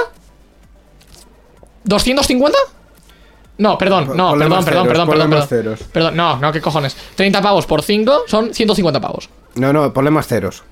[1.83, 2.57] 250?
[3.57, 5.47] No, perdón, no, Problemas perdón, perdón, ceros, perdón, perdón, perdón.
[5.47, 5.79] ceros.
[5.91, 6.95] Perdón, no, no, qué cojones.
[7.15, 9.29] 30 pavos por 5 son 150 pavos.
[9.55, 10.63] No, no, problemas ceros.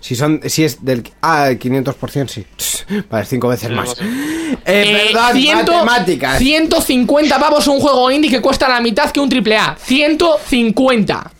[0.00, 2.46] Si son, si es del, ah, el 500% sí.
[3.10, 3.98] Vale, cinco veces más.
[4.00, 6.38] Eh, Eh, verdad, 100 matemáticas.
[6.38, 9.76] 150 pavos un juego indie que cuesta la mitad que un triple A.
[9.78, 11.30] 150.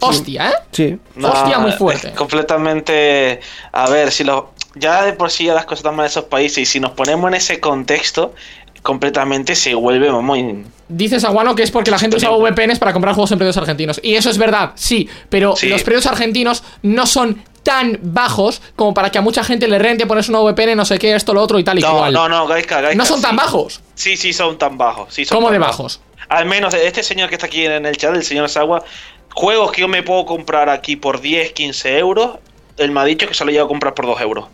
[0.00, 0.54] Hostia, ¿eh?
[0.72, 0.98] Sí.
[1.22, 2.12] Hostia, muy fuerte.
[2.12, 3.40] completamente.
[3.72, 4.52] A ver, si lo.
[4.74, 6.90] Ya de por sí ya las cosas están mal en esos países y si nos
[6.90, 8.34] ponemos en ese contexto,
[8.86, 10.64] completamente se vuelve muy.
[10.88, 14.00] Dices Aguano que es porque la gente usa VPNs para comprar juegos en precios argentinos.
[14.02, 15.68] Y eso es verdad, sí, pero Sí.
[15.68, 20.06] los precios argentinos no son tan bajos como para que a mucha gente le rente
[20.06, 22.12] ponerse una VPN, no sé qué, esto, lo otro y tal y No, cual.
[22.12, 23.80] no, no, Gaiska, No son tan bajos.
[23.96, 25.12] Sí, sí, son tan bajos.
[25.12, 26.00] Sí, son ¿Cómo tan de bajos?
[26.28, 28.84] Al menos este señor que está aquí en el chat, el señor Sagua,
[29.34, 32.38] juegos que yo me puedo comprar aquí por 10, 15 euros,
[32.76, 34.46] él me ha dicho que se lo lleva a comprar por 2 euros.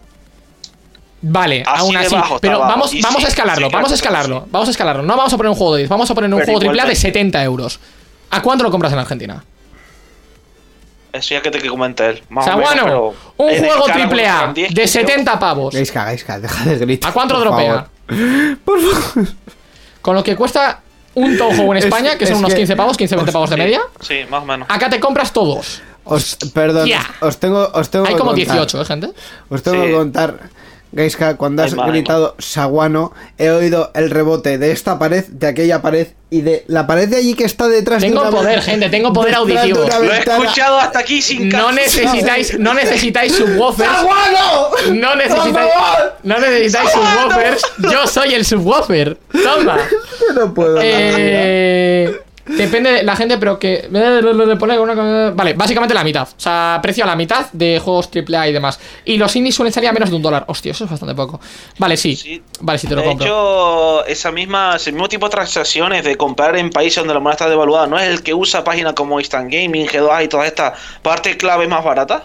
[1.24, 2.14] Vale, Así aún así.
[2.14, 4.46] bajo Pero vamos, vamos sí, a escalarlo, sí, vamos a escalarlo, sí.
[4.50, 5.02] vamos a escalarlo.
[5.04, 6.80] No vamos a poner un juego de 10, vamos a poner un Pero juego triple
[6.80, 7.18] A de igualmente.
[7.18, 7.80] 70 euros.
[8.30, 9.44] ¿A cuánto lo compras en Argentina?
[11.12, 12.22] Eso ya que te que comenta él.
[12.30, 15.10] Más o menos, Saguano, pero un juego triple A con 10, de 15 euros.
[15.12, 15.74] 70 pavos.
[15.74, 17.10] Gaiska, Gaiska, deja de gritar.
[17.10, 17.86] ¿A cuánto por dropea?
[18.08, 19.28] favor.
[20.00, 20.80] Con lo que cuesta
[21.14, 23.56] un Toho en Es- España, que son es unos que- 15 pavos, 15-20 pavos de
[23.56, 23.80] Sí, media.
[24.00, 24.66] Sí, más o menos.
[24.70, 25.82] Acá te compras todos.
[26.04, 27.04] Os, perdón, Ya.
[27.20, 28.46] os tengo, os tengo Hay que como contar.
[28.56, 29.08] 18, ¿eh, gente?
[29.50, 29.88] Os tengo Sí.
[29.88, 30.34] que contar,
[30.92, 36.08] Gaiska, cuando has gritado Saguano, he oído el rebote de esta pared, de aquella pared
[36.28, 39.10] y de la pared de allí que está detrás Tengo de una poder, gente, tengo
[39.12, 39.86] poder auditivo.
[40.02, 43.90] Lo he escuchado hasta aquí sin No necesitáis, no necesitáis subwoofers.
[43.90, 44.68] ¡Saguano!
[44.92, 46.14] No necesitáis, ¡Por favor!
[46.22, 47.62] no necesitáis subwoofers.
[47.90, 49.16] Yo soy el subwoofer.
[49.42, 49.78] Toma.
[50.34, 50.78] No puedo.
[50.80, 52.20] Eh,
[52.56, 53.88] depende de la gente, pero que.
[53.90, 56.28] Vale, básicamente la mitad.
[56.28, 58.78] O sea, precio a la mitad de juegos AAA y demás.
[59.04, 60.44] Y los indies suelen salir a menos de un dólar.
[60.48, 61.40] Hostia, eso es bastante poco.
[61.78, 62.16] Vale, sí.
[62.16, 62.42] Sí.
[62.60, 63.26] Vale, sí te lo de compro.
[63.26, 67.34] hecho, esa misma, ese mismo tipo de transacciones de comprar en países donde la moneda
[67.34, 70.74] está devaluada, ¿no es el que usa páginas como Instant Gaming, G2A y toda esta
[71.02, 72.24] parte clave más barata?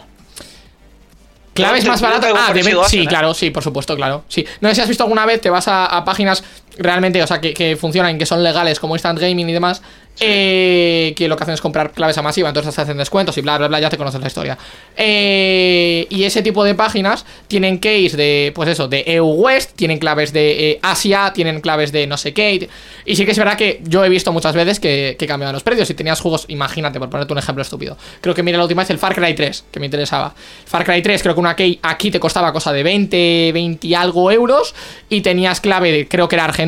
[1.54, 2.32] Claves más baratas.
[2.36, 2.54] Ah,
[2.88, 3.08] sí, ¿eh?
[3.08, 4.24] claro, sí, por supuesto, claro.
[4.28, 4.46] Sí.
[4.62, 6.44] No sé si has visto alguna vez, te vas a, a páginas
[6.78, 9.82] realmente, o sea, que, que funcionan, que son legales, como Instant Gaming y demás,
[10.20, 13.42] eh, que lo que hacen es comprar claves a masiva, entonces te hacen descuentos y
[13.42, 14.58] bla, bla, bla, ya te conoces la historia.
[14.96, 20.00] Eh, y ese tipo de páginas tienen keys de, pues eso, de EU West, tienen
[20.00, 22.68] claves de eh, Asia, tienen claves de no sé qué.
[23.06, 25.64] Y sí que es verdad que yo he visto muchas veces que, que cambiaban los
[25.64, 25.88] precios.
[25.88, 27.96] Si tenías juegos, imagínate, por ponerte un ejemplo estúpido.
[28.20, 30.34] Creo que mira la última vez el Far Cry 3, que me interesaba.
[30.66, 33.94] Far Cry 3, creo que una key aquí te costaba cosa de 20, 20 y
[33.94, 34.74] algo euros.
[35.10, 36.66] Y tenías clave de, creo que era Argentina,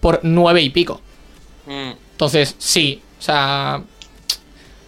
[0.00, 1.00] por 9 y pico.
[1.66, 1.90] Mm.
[2.12, 3.82] Entonces, sí, o sea,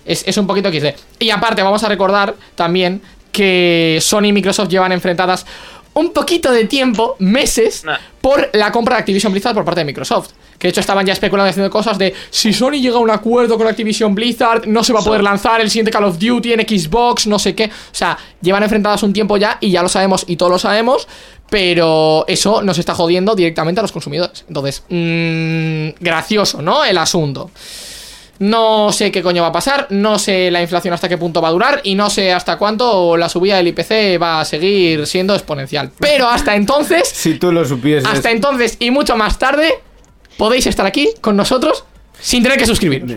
[0.04, 0.86] es, es un poquito XD.
[1.20, 3.00] Y aparte, vamos a recordar también
[3.30, 5.46] que Sony y Microsoft llevan enfrentadas
[5.94, 7.98] un poquito de tiempo, meses, Nah.
[8.20, 10.30] por la compra de Activision Blizzard por parte de Microsoft.
[10.58, 13.58] Que de hecho estaban ya especulando haciendo cosas de si Sony llega a un acuerdo
[13.58, 16.60] con Activision Blizzard, no se va a poder lanzar el siguiente Call of Duty en
[16.60, 17.64] Xbox, no sé qué.
[17.64, 21.08] O sea, llevan enfrentadas un tiempo ya y ya lo sabemos y todos lo sabemos.
[21.52, 24.46] Pero eso nos está jodiendo directamente a los consumidores.
[24.48, 26.82] Entonces, mmm, gracioso, ¿no?
[26.82, 27.50] El asunto.
[28.38, 31.48] No sé qué coño va a pasar, no sé la inflación hasta qué punto va
[31.48, 35.34] a durar y no sé hasta cuánto la subida del IPC va a seguir siendo
[35.34, 35.90] exponencial.
[35.98, 38.08] Pero hasta entonces, Si tú lo supieses.
[38.08, 39.74] hasta entonces y mucho más tarde,
[40.38, 41.84] podéis estar aquí con nosotros
[42.18, 43.10] sin tener que suscribiros.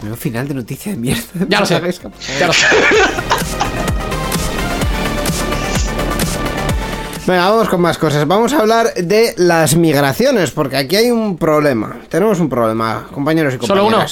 [0.00, 1.22] Nuevo final de noticia de mierda.
[1.48, 1.74] Ya lo sé,
[2.40, 2.66] ya lo sé.
[7.28, 8.26] Venga, vamos con más cosas.
[8.26, 12.00] Vamos a hablar de las migraciones, porque aquí hay un problema.
[12.08, 14.02] Tenemos un problema, compañeros y ¿Solo uno?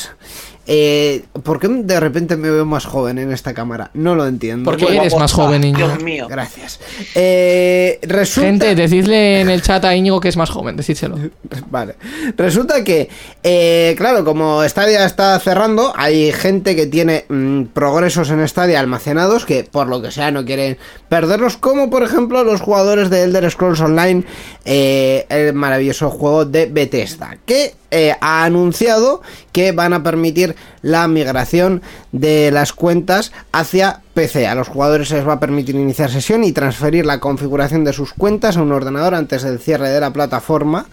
[0.66, 3.90] Eh, ¿Por qué de repente me veo más joven en esta cámara?
[3.94, 4.70] No lo entiendo.
[4.70, 5.86] Porque eres más joven, niño.
[5.86, 6.26] Dios mío.
[6.28, 6.80] Gracias.
[7.14, 8.48] Eh, resulta...
[8.48, 11.16] Gente, decidle en el chat a Íñigo que es más joven, decídselo.
[11.70, 11.94] Vale.
[12.36, 13.08] Resulta que,
[13.42, 19.46] eh, claro, como Stadia está cerrando, hay gente que tiene mm, progresos en Stadia almacenados
[19.46, 23.50] que, por lo que sea, no quieren perderlos, como por ejemplo los jugadores de Elder
[23.50, 24.24] Scrolls Online,
[24.64, 31.06] eh, el maravilloso juego de Bethesda, que eh, ha anunciado que van a permitir la
[31.08, 31.82] migración
[32.12, 34.46] de las cuentas hacia PC.
[34.46, 37.92] A los jugadores se les va a permitir iniciar sesión y transferir la configuración de
[37.92, 40.86] sus cuentas a un ordenador antes del cierre de la plataforma.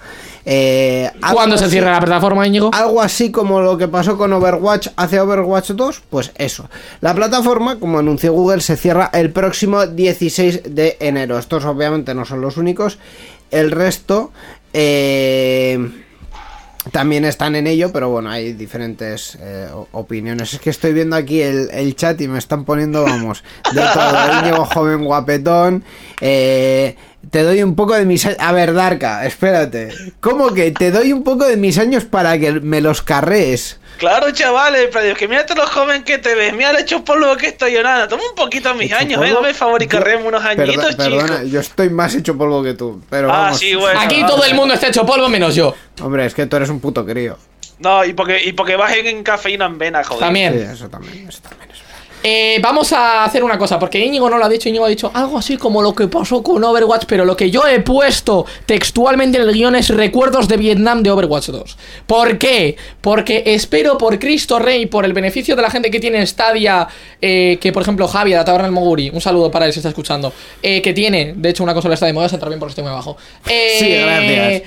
[0.45, 2.69] Eh, ¿Cuándo se así- cierra la plataforma, Íñigo?
[2.73, 6.69] algo así como lo que pasó con Overwatch hacia Overwatch 2, pues eso.
[6.99, 11.39] La plataforma, como anunció Google, se cierra el próximo 16 de enero.
[11.39, 12.97] Estos obviamente no son los únicos.
[13.51, 14.31] El resto
[14.73, 16.02] eh,
[16.91, 20.53] también están en ello, pero bueno, hay diferentes eh, opiniones.
[20.53, 24.39] Es que estoy viendo aquí el, el chat y me están poniendo, vamos, de todo.
[24.41, 25.83] Íñigo joven guapetón.
[26.21, 26.95] eh,
[27.29, 28.37] te doy un poco de mis años.
[28.39, 29.89] A ver, Darka, espérate.
[30.19, 33.79] ¿Cómo que te doy un poco de mis años para que me los carrees?
[33.97, 37.37] Claro, chavales, pero es que mírate lo joven que te ves, mira el hecho polvo
[37.37, 38.07] que estoy yo nada.
[38.07, 39.31] Toma un poquito mis Hecho años, polvo.
[39.31, 41.23] eh, dame favor y Yo- carreme unos añitos, Perdo- chicos.
[41.23, 43.01] Perdona, yo estoy más hecho polvo que tú.
[43.09, 43.59] Pero Ah, vamos.
[43.59, 43.99] sí, bueno.
[43.99, 45.75] Aquí todo el mundo está hecho polvo menos yo.
[46.01, 47.37] Hombre, es que tú eres un puto crío.
[47.79, 50.21] No, y porque, y porque vas en, en cafeína en vena, joder.
[50.21, 50.53] También.
[50.53, 51.69] Sí, eso también, eso también.
[52.25, 55.11] Eh, vamos a hacer una cosa, porque Íñigo no lo ha dicho, Íñigo ha dicho
[55.13, 59.37] algo así como lo que pasó con Overwatch, pero lo que yo he puesto textualmente
[59.37, 61.77] en el guion es recuerdos de Vietnam de Overwatch 2.
[62.07, 62.77] ¿Por qué?
[63.01, 66.87] Porque espero por Cristo Rey, por el beneficio de la gente que tiene Stadia,
[67.21, 69.79] eh, que por ejemplo Javi de la Taberna del Moguri, un saludo para él si
[69.79, 72.59] está escuchando, eh, que tiene, de hecho, una consola Stadia, me voy a sentar bien
[72.59, 73.17] porque estoy muy abajo.
[73.49, 74.63] Eh, Sí, gracias.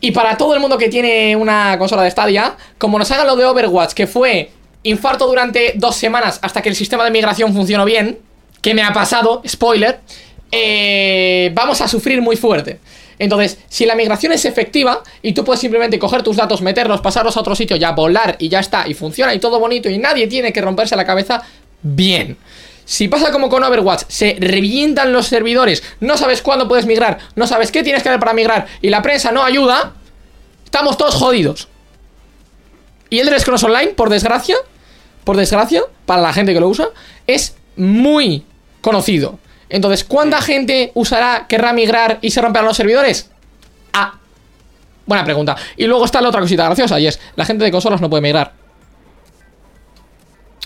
[0.00, 3.36] Y para todo el mundo que tiene una consola de Stadia, como nos hagan lo
[3.36, 4.50] de Overwatch, que fue
[4.82, 8.18] infarto durante dos semanas hasta que el sistema de migración funcionó bien,
[8.62, 10.00] que me ha pasado, spoiler,
[10.52, 12.78] eh, vamos a sufrir muy fuerte.
[13.18, 17.36] Entonces, si la migración es efectiva y tú puedes simplemente coger tus datos, meterlos, pasarlos
[17.36, 20.26] a otro sitio, ya volar y ya está, y funciona y todo bonito y nadie
[20.26, 21.42] tiene que romperse la cabeza,
[21.82, 22.38] bien.
[22.86, 27.46] Si pasa como con Overwatch, se revientan los servidores, no sabes cuándo puedes migrar, no
[27.46, 29.92] sabes qué tienes que hacer para migrar y la prensa no ayuda,
[30.64, 31.68] estamos todos jodidos.
[33.10, 34.56] Y el Elder Scrolls Online, por desgracia,
[35.24, 36.88] por desgracia, para la gente que lo usa,
[37.26, 38.46] es muy
[38.80, 39.38] conocido.
[39.68, 43.30] Entonces, ¿cuánta gente usará, querrá migrar y se romperán los servidores?
[43.92, 44.14] Ah,
[45.06, 45.56] buena pregunta.
[45.76, 48.22] Y luego está la otra cosita graciosa, y es, la gente de consolas no puede
[48.22, 48.52] migrar.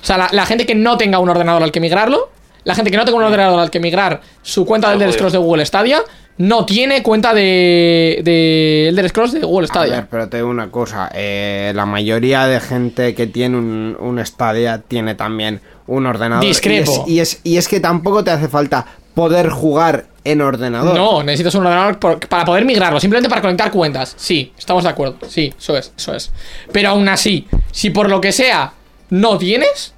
[0.03, 2.31] O sea, la, la gente que no tenga un ordenador al que migrarlo,
[2.65, 5.15] la gente que no tenga un ordenador al que migrar su cuenta de Está Elder.
[5.15, 6.03] Scrolls de Google Stadia,
[6.37, 9.95] no tiene cuenta de, de Elder Scrolls de Google A Stadia.
[9.97, 11.11] ver, pero te digo una cosa.
[11.15, 16.45] eh, la mayoría de gente que tiene un, un Stadia tiene también un ordenador.
[16.45, 17.05] Discrepo.
[17.07, 18.85] Y es, y, es, y es que tampoco te hace falta
[19.15, 20.97] poder jugar en ordenador.
[20.97, 24.15] No, necesitas un ordenador por- para poder migrarlo, simplemente para conectar cuentas.
[24.17, 25.19] Sí, estamos de acuerdo.
[25.29, 26.33] Sí, eso es, eso es.
[26.73, 28.73] Pero aún así, si por lo que sea
[29.11, 29.93] no tienes,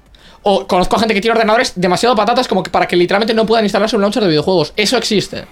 [0.49, 3.45] o conozco a gente que tiene ordenadores demasiado patatas como que para que literalmente no
[3.45, 4.71] puedan instalarse un launcher de videojuegos.
[4.77, 5.43] Eso existe.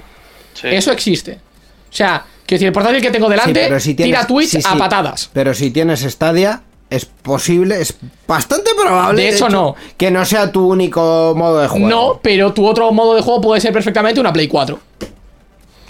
[0.54, 0.68] Sí.
[0.70, 1.34] Eso existe.
[1.34, 4.60] O sea, quiero decir, el portátil que tengo delante pero si tienes- tira Twitch sí,
[4.64, 5.30] a patadas.
[5.34, 7.94] Pero si tienes Stadia, es posible, es
[8.26, 9.22] bastante probable.
[9.22, 9.76] De hecho, no.
[9.98, 11.88] Que no sea tu único modo de juego.
[11.90, 14.80] No, pero tu otro modo de juego puede ser perfectamente una Play 4.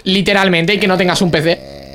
[0.02, 1.85] Literalmente, y que no tengas un PC.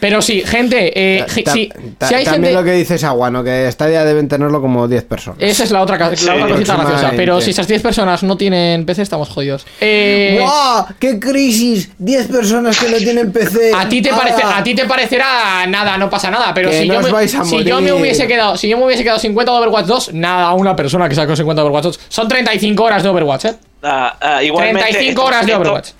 [0.00, 2.58] Pero sí, gente, eh, Ta- ge- ta- sí, ta- si hay también gente...
[2.58, 5.38] lo que dices Aguano, que Stadia deben tenerlo como 10 personas.
[5.42, 7.12] Esa es la otra, la Sí, otra cosita graciosa.
[7.16, 9.66] Pero si esas 10 personas no tienen PC, estamos jodidos.
[9.80, 10.86] Eh, ¡Guau!
[10.98, 11.90] ¡Qué crisis!
[11.98, 13.72] 10 personas que no tienen PC.
[13.74, 14.18] a ti te ¡Hala!
[14.18, 16.52] parece, a ti te parecerá nada, no pasa nada.
[16.54, 18.78] Pero Que si, no yo me, vais a si yo me hubiese quedado, si yo
[18.78, 21.84] me hubiese quedado 50 de Overwatch 2, nada, una persona que sacó 50 de Overwatch
[21.84, 22.00] 2.
[22.08, 23.54] Son 35 horas de Overwatch, eh.
[23.82, 25.86] Ah, ah, igualmente, 35 esto- horas de Overwatch.
[25.88, 25.96] Esto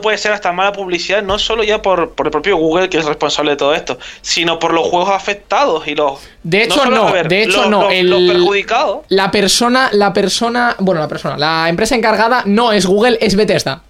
[0.00, 3.04] puede ser hasta mala publicidad, no solo ya por, por el propio Google, que es
[3.04, 6.18] responsable de todo esto, sino por los juegos afectados y los.
[6.42, 8.98] De hecho, no, ver, de hecho, los- no, Los, el- los perjudicados.
[9.08, 13.82] La persona, la persona, bueno, la persona, la empresa encargada no es Google, es Bethesda.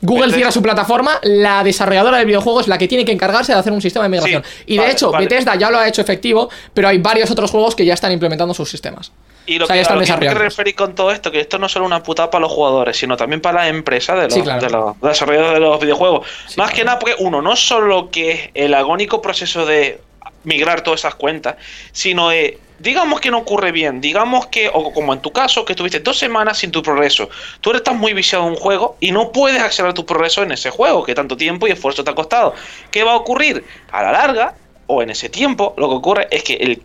[0.00, 0.36] Google Bethesda.
[0.36, 3.72] cierra su plataforma, la desarrolladora del videojuego es la que tiene que encargarse de hacer
[3.72, 4.44] un sistema de migración.
[4.44, 5.26] Sí, y de vale, hecho, vale.
[5.26, 8.52] Bethesda ya lo ha hecho efectivo, pero hay varios otros juegos que ya están implementando
[8.54, 9.12] sus sistemas.
[9.46, 11.58] Y lo O sea, que, ya están lo que referir con todo esto, que esto
[11.58, 14.34] no es solo una putada para los jugadores, sino también para las empresas de los,
[14.34, 14.60] Sí, claro.
[14.60, 16.26] de los desarrolladores de los videojuegos.
[16.48, 16.76] Sí, Más claro.
[16.76, 20.00] que nada porque, uno, no solo que es el agónico proceso de
[20.42, 21.56] migrar todas esas cuentas,
[21.92, 25.72] sino de, digamos que no ocurre bien, digamos que, o como en tu caso, que
[25.72, 27.28] estuviste dos semanas sin tu progreso.
[27.60, 30.70] Tú estás muy viciado en un juego y no puedes acelerar tu progreso en ese
[30.70, 32.54] juego que tanto tiempo y esfuerzo te ha costado.
[32.90, 33.64] ¿Qué va a ocurrir?
[33.92, 34.54] A la larga,
[34.86, 36.82] o en ese tiempo, lo que ocurre es que el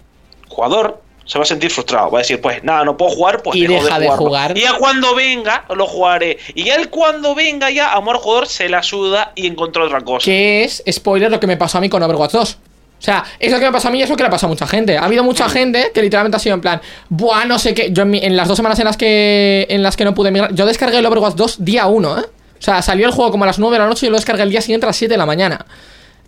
[0.47, 2.11] jugador se va a sentir frustrado.
[2.11, 4.57] Va a decir, pues nada, no puedo jugar, pues Y dejo deja de jugar.
[4.57, 6.37] Y ya cuando venga, lo jugaré.
[6.55, 10.25] Y ya él cuando venga, ya, amor jugador se la suda y encontró otra cosa.
[10.25, 12.57] Que es, spoiler, lo que me pasó a mí con Overwatch 2.
[13.01, 14.45] O sea, es lo que me pasó a mí y es lo que le pasa
[14.45, 14.95] a mucha gente.
[14.95, 15.25] Ha habido Mm.
[15.25, 16.79] mucha gente que literalmente ha sido en plan,
[17.09, 17.89] buah, no sé qué.
[17.91, 20.29] Yo en, mi- en las dos semanas en las que en las que no pude
[20.29, 22.21] migrar, yo descargué el Overwatch 2 día 1, ¿eh?
[22.21, 24.17] O sea, salió el juego como a las 9 de la noche y yo lo
[24.17, 25.65] descargué el día siguiente a las 7 de la mañana.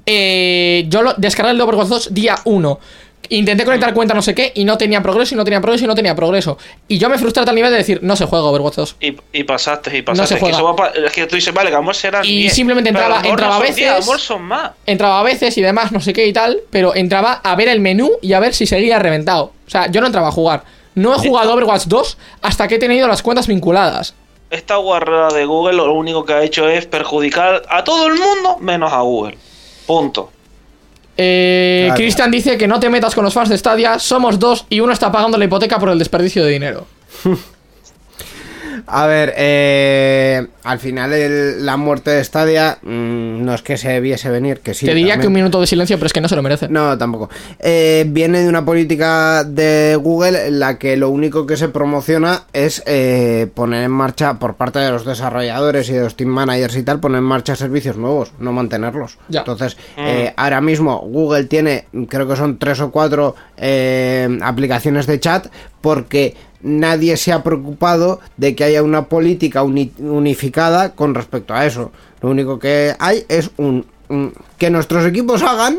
[0.05, 2.79] Eh, yo lo descargué el Overwatch 2 día 1.
[3.29, 5.87] Intenté conectar cuenta no sé qué y no tenía progreso y no tenía progreso y
[5.87, 6.57] no tenía progreso.
[6.87, 8.95] Y yo me frustré a tal nivel de decir, no se juega Overwatch 2.
[8.99, 10.27] Y, y pasaste, y No pasaste.
[10.27, 10.57] se es, que juega.
[10.57, 13.21] eso va pa- es que tú dices, vale, que amor serán Y 10, simplemente entraba-
[13.23, 14.71] entraba a son 10, veces- amor son más.
[14.85, 17.79] Entraba a veces y demás, no sé qué y tal, pero entraba a ver el
[17.79, 19.53] menú y a ver si seguía reventado.
[19.65, 20.63] O sea, yo no entraba a jugar.
[20.95, 24.13] No he jugado Overwatch 2 hasta que he tenido las cuentas vinculadas.
[24.51, 28.57] Esta guarrada de Google lo único que ha hecho es perjudicar a todo el mundo
[28.59, 29.37] menos a Google.
[29.87, 30.29] Punto.
[31.17, 31.97] Eh, Claro.
[31.97, 34.93] Cristian dice que no te metas con los fans de Stadia, somos dos y uno
[34.93, 36.87] está pagando la hipoteca por el desperdicio de dinero.
[38.87, 43.89] A ver, eh, al final el- la muerte de Stadia mm, no es que se
[43.89, 44.85] debiese venir, que sí.
[44.85, 46.67] te diría que un minuto de silencio, pero es que no se lo merece.
[46.69, 47.29] No, tampoco.
[47.59, 52.43] Eh, viene de una política de Google en la que lo único que se promociona
[52.53, 56.75] es eh, poner en marcha, por parte de los desarrolladores y de los team managers
[56.75, 59.17] y tal, poner en marcha servicios nuevos, no mantenerlos.
[59.29, 59.39] Ya.
[59.41, 65.19] Entonces, eh, ahora mismo Google tiene, creo que son tres o cuatro eh, aplicaciones de
[65.19, 65.47] chat
[65.81, 71.65] porque nadie se ha preocupado de que haya una política uni- unificada con respecto a
[71.65, 71.91] eso.
[72.21, 75.77] Lo único que hay es un, un- que nuestros equipos hagan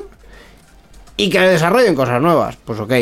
[1.16, 2.57] y que desarrollen cosas nuevas.
[2.64, 2.93] Pues ok.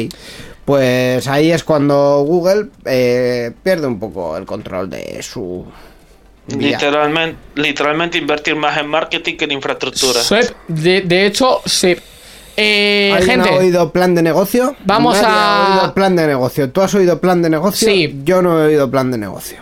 [0.65, 5.67] Pues ahí es cuando Google eh, pierde un poco el control de su
[6.47, 6.79] vía.
[6.79, 10.21] Literalmente, literalmente invertir más en marketing que en infraestructura.
[10.23, 10.37] Sí,
[10.69, 11.97] de, de hecho, sí.
[12.57, 14.77] Eh, ¿Alguien gente, ha oído plan de negocio?
[14.85, 16.71] Vamos Nadie a- ha oído plan de negocio.
[16.71, 17.89] ¿Tú has oído plan de negocio?
[17.89, 18.21] Sí.
[18.25, 19.59] Yo no he oído plan de negocio.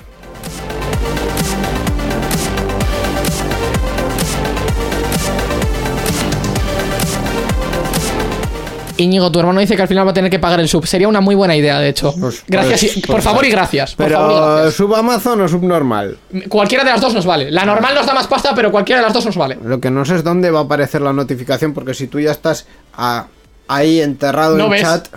[9.01, 10.87] Íñigo, tu hermano dice que al final va a tener que pagar el sub.
[10.87, 12.15] Sería una muy buena idea, de hecho.
[12.21, 13.49] Pues- gracias, pues- y- por pues favor vale.
[13.49, 13.95] y gracias.
[13.95, 14.75] Por favor y gracias.
[14.75, 16.19] sub Amazon o subnormal.
[16.49, 17.51] Cualquiera de las dos nos vale.
[17.51, 19.59] La normal nos da más pasta, pero cualquiera de las dos nos vale.
[19.65, 22.31] Lo que no sé es dónde va a aparecer la notificación, porque si tú ya
[22.33, 23.27] estás a-
[23.69, 24.83] ahí enterrado No en ves.
[24.83, 25.09] chat,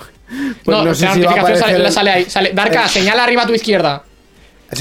[0.64, 2.26] pues no, no, sé la si va a notificación sale, el- la sale ahí.
[2.30, 2.52] Sale.
[2.54, 4.04] Darka, el- señala arriba a tu izquierda.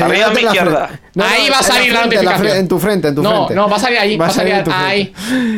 [0.01, 0.87] Arriba a mi la izquierda.
[0.89, 1.09] frente.
[1.15, 2.59] No, no, ahí va a salir la, frente, en notificación.
[2.59, 3.55] en tu frente, en tu no, frente.
[3.55, 4.17] No, va a salir ahí.
[4.17, 5.13] Va a salir tu ahí.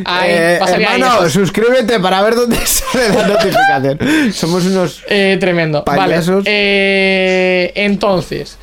[0.04, 0.30] Ahí.
[0.30, 0.94] Eh, va a salir ahí.
[0.94, 1.32] hermano, lejos.
[1.32, 4.32] suscríbete para ver dónde sale la notificación.
[4.32, 5.02] Somos unos.
[5.08, 5.84] Eh, tremendo.
[5.84, 6.44] Payasos.
[6.44, 6.44] Vale.
[6.46, 8.58] Eh, entonces.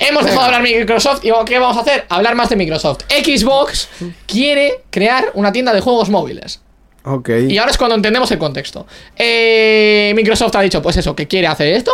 [0.00, 2.04] Hemos dejado de hablar de Microsoft y ¿qué vamos a hacer?
[2.08, 3.00] Hablar más de Microsoft.
[3.08, 3.88] Xbox
[4.26, 6.60] quiere crear una tienda de juegos móviles.
[7.04, 7.30] Ok.
[7.48, 8.86] Y ahora es cuando entendemos el contexto.
[9.16, 11.92] Eh, Microsoft ha dicho, pues eso, que quiere hacer esto.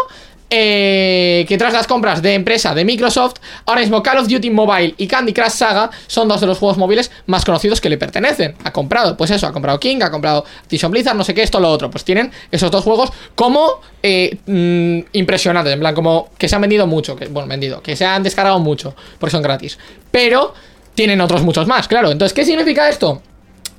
[0.55, 4.95] Eh, que tras las compras de empresa de Microsoft, ahora mismo Call of Duty Mobile
[4.99, 8.55] y Candy Crush Saga son dos de los juegos móviles más conocidos que le pertenecen.
[8.63, 11.59] Ha comprado, pues eso, ha comprado King, ha comprado Activision Blizzard, no sé qué, esto,
[11.59, 11.91] lo otro.
[11.91, 16.61] Pues tienen esos dos juegos como eh, mm, impresionantes, en plan, como que se han
[16.61, 19.79] vendido mucho, que, bueno, vendido, que se han descargado mucho, porque son gratis.
[20.11, 20.53] Pero
[20.95, 22.11] tienen otros muchos más, claro.
[22.11, 23.23] Entonces, ¿qué significa esto?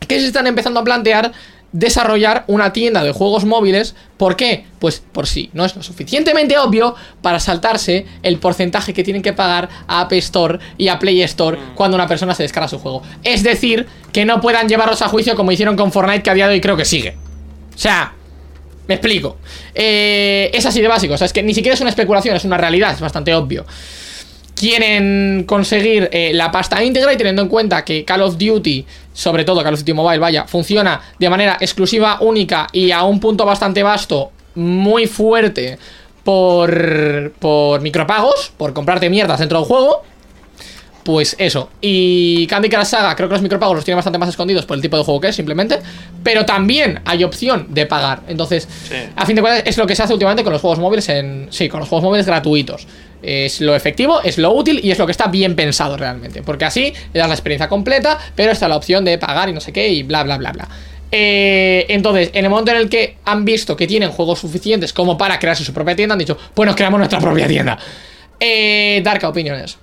[0.07, 1.31] que se están empezando a plantear
[1.73, 3.95] desarrollar una tienda de juegos móviles.
[4.15, 4.65] ¿Por qué?
[4.79, 9.33] Pues por si no es lo suficientemente obvio para saltarse el porcentaje que tienen que
[9.33, 13.01] pagar a App Store y a Play Store cuando una persona se descarga su juego.
[13.23, 16.47] Es decir, que no puedan llevarlos a juicio como hicieron con Fortnite, que a día
[16.47, 17.17] de hoy creo que sigue.
[17.75, 18.13] O sea,
[18.87, 19.37] me explico.
[19.73, 21.15] Eh, es así de básico.
[21.15, 23.65] O sea, es que ni siquiera es una especulación, es una realidad, es bastante obvio
[24.63, 29.43] quieren conseguir eh, la pasta íntegra y teniendo en cuenta que Call of Duty, sobre
[29.43, 33.45] todo Call of Duty Mobile, vaya, funciona de manera exclusiva, única y a un punto
[33.45, 35.77] bastante vasto, muy fuerte
[36.23, 40.01] por, por micropagos, por comprarte mierdas dentro del juego.
[41.03, 41.69] Pues eso.
[41.81, 44.81] Y Candy Crush Saga, creo que los micropagos los tienen bastante más escondidos por el
[44.81, 45.79] tipo de juego que es, simplemente.
[46.23, 48.21] Pero también hay opción de pagar.
[48.29, 48.95] Entonces, Sí.
[49.13, 51.47] a fin de cuentas, es lo que se hace últimamente con los juegos móviles en.
[51.49, 52.87] Sí, con los juegos móviles gratuitos.
[53.23, 56.43] Es lo efectivo, es lo útil y es lo que está bien pensado realmente.
[56.43, 59.61] Porque así le das la experiencia completa, pero está la opción de pagar y no
[59.61, 60.67] sé qué y bla bla bla bla.
[61.15, 65.17] Eh, entonces, en el momento en el que han visto que tienen juegos suficientes como
[65.17, 67.77] para crearse su propia tienda, han dicho, pues nos creamos nuestra propia tienda.
[68.39, 69.77] Eh, Darka, opiniones.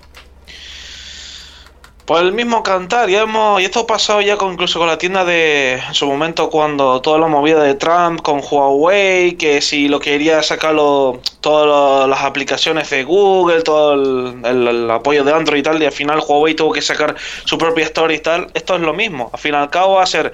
[2.11, 4.99] Pues el mismo cantar, ya hemos, y esto ha pasado ya con, incluso con la
[4.99, 9.87] tienda de en su momento cuando toda la movida de Trump con Huawei, que si
[9.87, 15.81] lo quería sacarlo todas las aplicaciones de Google, todo el, apoyo de Android y tal,
[15.81, 18.93] y al final Huawei tuvo que sacar su propia store y tal, esto es lo
[18.93, 20.33] mismo, al fin y al cabo va a ser,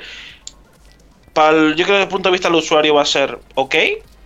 [1.34, 3.74] yo creo que desde el punto de vista del usuario va a ser ok,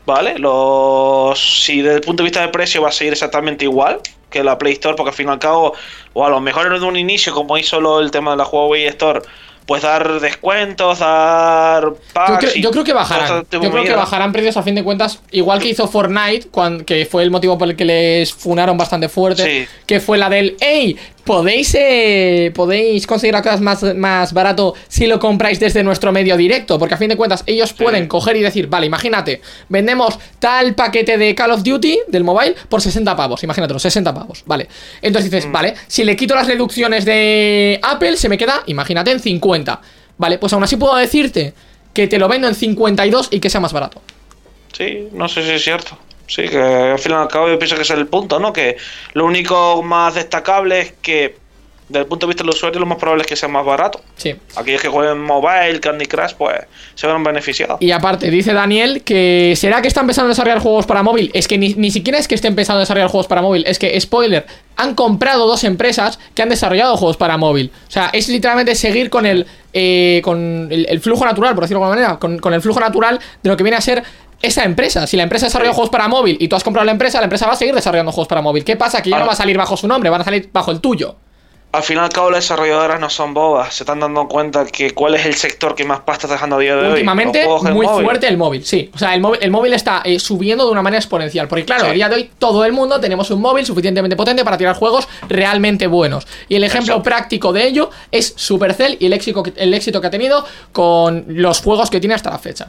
[0.07, 0.39] ¿vale?
[0.39, 4.01] Los, si desde el punto de vista de precio va a seguir exactamente igual
[4.31, 5.75] que la Play Store, porque al fin y al cabo,
[6.13, 8.87] o a lo mejor en un inicio, como hizo lo, el tema de la Huawei
[8.87, 9.21] Store,
[9.67, 13.47] pues dar descuentos, dar Yo packs creo, yo creo que bajarán.
[13.51, 16.49] Yo creo que bajarán precios a fin de cuentas, igual que hizo Fortnite,
[16.85, 19.69] que fue el motivo por el que les funaron bastante fuerte, Sí.
[19.87, 25.07] que fue la del, hey, podéis eh, podéis conseguir las cosas más, más barato si
[25.07, 28.41] lo compráis desde nuestro medio directo, porque a fin de cuentas ellos pueden coger y
[28.41, 33.43] decir, vale, imagínate, vendemos tal paquete de Call of Duty del mobile por 60 pavos,
[33.43, 34.69] imagínatelo, 60 pavos, vale.
[35.03, 39.21] Entonces dices, vale, si le quito las reducciones de Apple, se me queda, imagínate, en
[39.21, 39.81] 50.
[40.19, 41.55] Vale, pues aún así puedo decirte
[41.95, 44.03] que te lo vendo en 52 y que sea más barato.
[44.73, 45.99] Sí, no sé si es cierto.
[46.31, 48.53] Sí, que al fin y al cabo yo pienso que ese es el punto, ¿no?
[48.53, 48.77] Que
[49.15, 51.35] lo único más destacable es que,
[51.89, 54.01] desde el punto de vista del usuario, lo más probable es que sea más barato.
[54.15, 54.37] Sí.
[54.55, 56.61] Aquellos que jueguen mobile, Candy Crush, pues
[56.95, 57.83] se verán beneficiados.
[57.83, 61.33] Y aparte, dice Daniel que ¿será que están empezando a desarrollar juegos para móvil?
[61.35, 63.81] Es que ni, ni siquiera es que estén empezando a desarrollar juegos para móvil, es
[63.81, 67.73] que, spoiler, han comprado dos empresas que han desarrollado juegos para móvil.
[67.89, 71.81] O sea, es literalmente seguir con el, eh, con el, el flujo natural, por decirlo
[71.81, 74.05] de alguna manera, con, con el flujo natural de lo que viene a ser
[74.43, 75.07] esa empresa.
[75.07, 75.77] Si la empresa desarrolla Sí.
[75.77, 78.13] juegos para móvil y tú has comprado la empresa, la empresa va a seguir desarrollando
[78.13, 78.65] juegos para móvil.
[78.65, 79.03] ¿Qué pasa?
[79.03, 81.17] Que ya no va a salir bajo su nombre, van a salir bajo el tuyo.
[81.73, 83.73] Al fin y al cabo, las desarrolladoras no son bobas.
[83.73, 86.59] Se están dando cuenta que cuál es el sector que más pasta está dejando a
[86.59, 86.93] día de hoy.
[86.95, 88.91] Últimamente, juegos en muy fuerte el móvil, sí.
[88.93, 91.47] O sea, el móvil, el móvil está eh, subiendo de una manera exponencial.
[91.47, 91.91] Porque, claro, Sí.
[91.91, 95.07] a día de hoy todo el mundo tenemos un móvil suficientemente potente para tirar juegos
[95.29, 96.27] realmente buenos.
[96.49, 100.09] Y el ejemplo práctico de ello es Supercell y el éxito, que, el éxito que
[100.09, 102.69] ha tenido con los juegos que tiene hasta la fecha.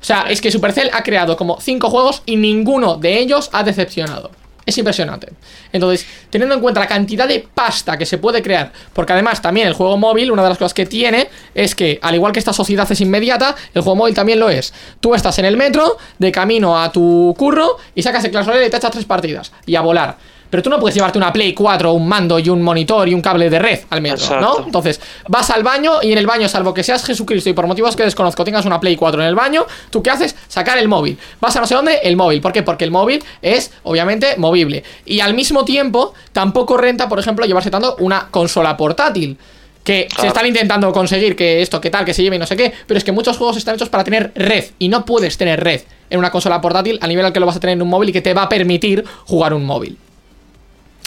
[0.00, 3.62] O sea, es que Supercell ha creado como cinco juegos y ninguno de ellos ha
[3.62, 4.30] decepcionado.
[4.66, 5.32] Es impresionante.
[5.72, 9.66] Entonces, teniendo en cuenta la cantidad de pasta que se puede crear, porque además también
[9.66, 12.52] el juego móvil, una de las cosas que tiene es que, al igual que esta
[12.52, 14.72] sociedad es inmediata, el juego móvil también lo es.
[15.00, 18.70] Tú estás en el metro, de camino a tu curro, y sacas el Clash y
[18.70, 20.16] te echas tres partidas, y a volar.
[20.50, 23.22] Pero tú no puedes llevarte una Play 4, un mando y un monitor y un
[23.22, 24.64] cable de red al metro, ¿no?
[24.66, 27.94] Entonces, vas al baño y en el baño, salvo que seas Jesucristo y por motivos
[27.94, 30.34] que desconozco tengas una Play 4 en el baño, ¿tú qué haces?
[30.48, 31.16] Sacar el móvil.
[31.40, 32.40] Vas a no sé dónde, el móvil.
[32.40, 32.62] ¿Por qué?
[32.62, 34.82] Porque el móvil es, obviamente, movible.
[35.06, 39.38] Y al mismo tiempo, tampoco renta, por ejemplo, llevarse tanto una consola portátil.
[39.84, 42.54] Que se están intentando conseguir que esto, que tal, que se lleve y no sé
[42.54, 45.64] qué, pero es que muchos juegos están hechos para tener red y no puedes tener
[45.64, 45.80] red
[46.10, 48.10] en una consola portátil al nivel al que lo vas a tener en un móvil
[48.10, 49.96] y que te va a permitir jugar un móvil.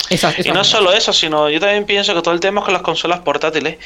[0.10, 2.82] Y no es solo eso, sino yo también pienso que todo el tema con las
[2.82, 3.78] consolas portátiles.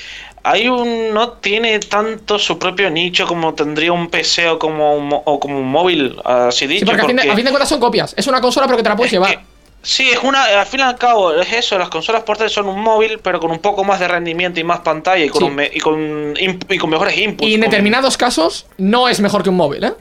[0.43, 1.13] Hay un.
[1.13, 5.57] No tiene tanto su propio nicho como tendría un PC o como un, o como
[5.59, 6.79] un móvil, así dicho.
[6.79, 8.13] Sí, porque, a fin, de, a fin de cuentas son copias.
[8.17, 9.37] Es una consola, pero que te la puedes Es llevar.
[9.37, 9.43] que-
[9.83, 10.43] sí, es una.
[10.59, 11.77] Al fin y al cabo, es eso.
[11.77, 14.79] Las consolas portátiles son un móvil, pero con un poco más de rendimiento y más
[14.79, 15.45] pantalla y con, Sí.
[15.47, 16.33] un y con,
[16.69, 17.49] y con mejores inputs.
[17.49, 19.93] Y en determinados casos no es mejor que un móvil, ¿eh?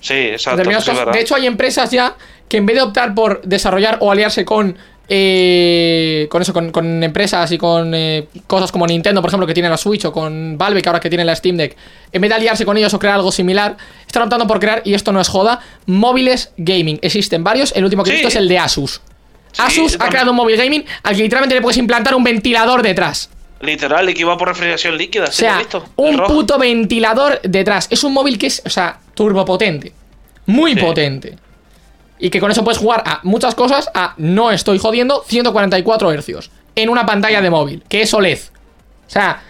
[0.00, 0.62] Sí, exacto.
[0.70, 2.16] casos- de hecho, hay empresas ya
[2.48, 4.76] que en vez de optar por desarrollar o aliarse con.
[5.12, 9.54] eh, con eso, con, con empresas y con eh, cosas como Nintendo, por ejemplo, que
[9.54, 11.76] tiene la Switch, o con Valve, que ahora que tiene la Steam Deck,
[12.12, 13.76] en vez de aliarse con ellos o crear algo similar,
[14.06, 16.98] están optando por crear, y esto no es joda, móviles gaming.
[17.02, 18.16] Existen varios, el último que he Sí.
[18.18, 19.00] visto es el de Asus.
[19.52, 22.82] Sí, Asus ha creado un móvil gaming al que literalmente le puedes implantar un ventilador
[22.82, 23.30] detrás.
[23.62, 25.24] Literal, y que por refrigeración líquida.
[25.24, 27.88] O sí, lo he sea, visto, un puto ventilador detrás.
[27.90, 29.92] Es un móvil que es, o sea, turbopotente.
[30.46, 30.80] Muy Sí.
[30.80, 31.36] potente.
[32.18, 36.50] Y que con eso puedes jugar a muchas cosas a, no estoy jodiendo, 144 hercios.
[36.74, 38.38] En una pantalla de móvil, que es OLED.
[39.06, 39.42] O sea,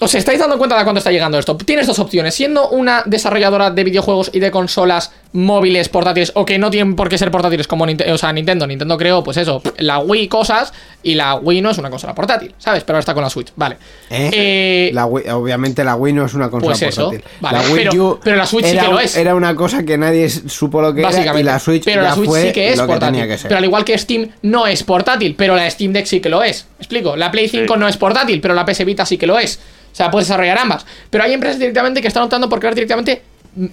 [0.00, 1.56] ¿Os estáis dando cuenta de cuánto está llegando esto?
[1.56, 2.34] Tienes dos opciones.
[2.34, 7.08] Siendo una desarrolladora de videojuegos y de consolas móviles, portátiles, o que no tienen por
[7.08, 8.66] qué ser portátiles como Ninte- o sea, Nintendo.
[8.66, 10.72] Nintendo creó, pues eso, la Wii cosas,
[11.02, 12.84] y la Wii no es una consola portátil, ¿sabes?
[12.84, 13.76] Pero ahora está con la Switch, vale.
[14.10, 14.30] ¿Eh?
[14.32, 17.24] Eh, La Wii- obviamente la Wii no es una consola Pues eso, portátil.
[17.40, 19.16] vale, la Wii pero- U pero la Switch sí era, que lo es.
[19.16, 22.14] Era una cosa que nadie supo lo que era y la Switch pero ya la
[22.14, 23.26] Switch fue sí que es que portátil.
[23.26, 23.36] que.
[23.42, 26.44] Pero al igual que Steam no es portátil, pero la Steam Deck sí que lo
[26.44, 26.66] es.
[26.78, 27.16] ¿Me explico?
[27.16, 27.80] La Play 5 Sí.
[27.80, 29.58] no es portátil, pero la PS Vita sí que lo es.
[29.92, 30.86] O sea, puedes desarrollar ambas.
[31.10, 33.22] Pero hay empresas directamente que están optando por crear directamente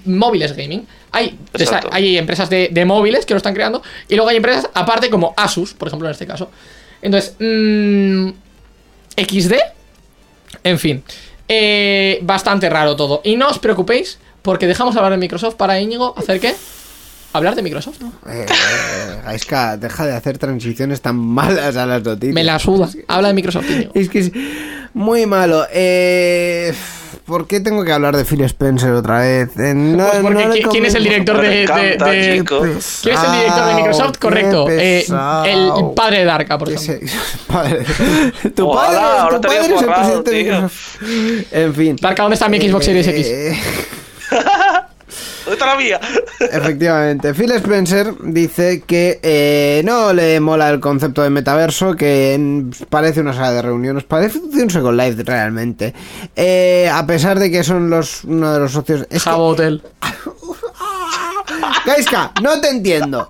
[0.06, 0.86] móviles gaming.
[1.12, 1.38] Hay,
[1.92, 3.82] hay empresas de, de móviles que lo están creando.
[4.08, 6.50] Y luego hay empresas aparte como Asus, por ejemplo, en este caso.
[7.02, 8.30] Entonces, mm,
[9.18, 9.54] XD.
[10.64, 11.04] En fin.
[11.48, 13.22] Eh, bastante raro todo.
[13.24, 16.14] Y no os preocupéis, porque dejamos hablar de Microsoft para Íñigo.
[16.18, 16.56] ¿Hacer qué?
[17.34, 18.02] Hablar de Microsoft.
[18.02, 22.34] Eh, eh, Gaiska, deja de hacer transiciones tan malas a las noticias.
[22.34, 22.90] Me la suda.
[23.08, 23.92] Habla de Microsoft, Íñigo.
[23.96, 24.32] Es que es
[24.94, 25.66] muy malo.
[25.72, 26.74] Eh,
[27.26, 29.50] ¿Por qué tengo que hablar de Phil Spencer otra vez?
[29.58, 32.38] Eh, no- Pues porque no le ¿qui- ¿quién es el director de, de- encanta, de-
[32.40, 32.60] chico.
[32.60, 32.74] ¿Quién
[33.16, 34.18] es el director de Microsoft?
[34.20, 34.68] Correcto.
[34.70, 35.06] Eh,
[35.46, 37.08] el padre de Darka, por ejemplo.
[37.48, 37.86] padre.
[38.56, 40.44] Tu Ojalá, padre, ahora tu padre es el presidente de.
[40.44, 40.98] Microsoft.
[41.52, 41.96] En fin.
[42.02, 43.28] Darka, ¿dónde está mi Xbox Series X?
[45.52, 46.00] ¿Dónde está la mía?
[46.40, 53.20] Efectivamente, Phil Spencer dice que eh, no le mola el concepto de metaverso, que parece
[53.20, 55.94] una sala de reuniones, parece un Second Life realmente.
[56.36, 59.06] Eh, a pesar de que son los uno de los socios.
[59.10, 59.82] Es que- Hotel.
[61.86, 63.30] Gaiska, no te entiendo.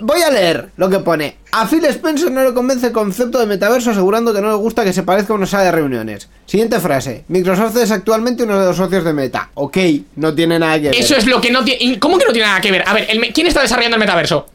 [0.00, 1.36] Voy a leer lo que pone.
[1.52, 4.82] A Phil Spencer no le convence el concepto de metaverso asegurando que no le gusta
[4.82, 6.28] que se parezca a una sala de reuniones.
[6.46, 7.24] Siguiente frase.
[7.28, 9.50] Microsoft es actualmente uno de los socios de Meta.
[9.54, 9.78] Ok,
[10.16, 10.96] no tiene nada que ver.
[10.96, 12.00] Eso es lo que no tiene.
[12.00, 12.82] ¿Cómo que no tiene nada que ver?
[12.86, 14.48] A ver, el ¿quién está desarrollando el metaverso?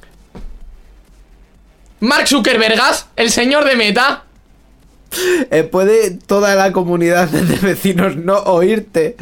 [2.01, 4.23] Mark Zuckerbergas, el señor de Meta.
[5.51, 9.15] Eh, puede toda la comunidad de vecinos no oírte.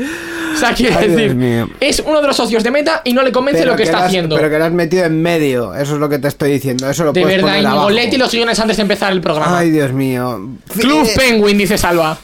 [0.54, 3.32] O sea, quiere Ay, decir, es uno de los socios de Meta y no le
[3.32, 4.36] convence lo que, está has- haciendo.
[4.36, 5.74] Pero que lo has metido en medio.
[5.74, 6.90] Eso es lo que te estoy diciendo.
[6.90, 9.60] Eso lo de puedes verdad, Íñigo, léete los guiones antes de empezar el programa.
[9.60, 10.50] Ay, Dios mío.
[10.78, 12.18] Club Eh, Penguin, dice Salva.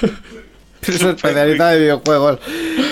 [0.82, 2.38] Eso es especialista de videojuegos.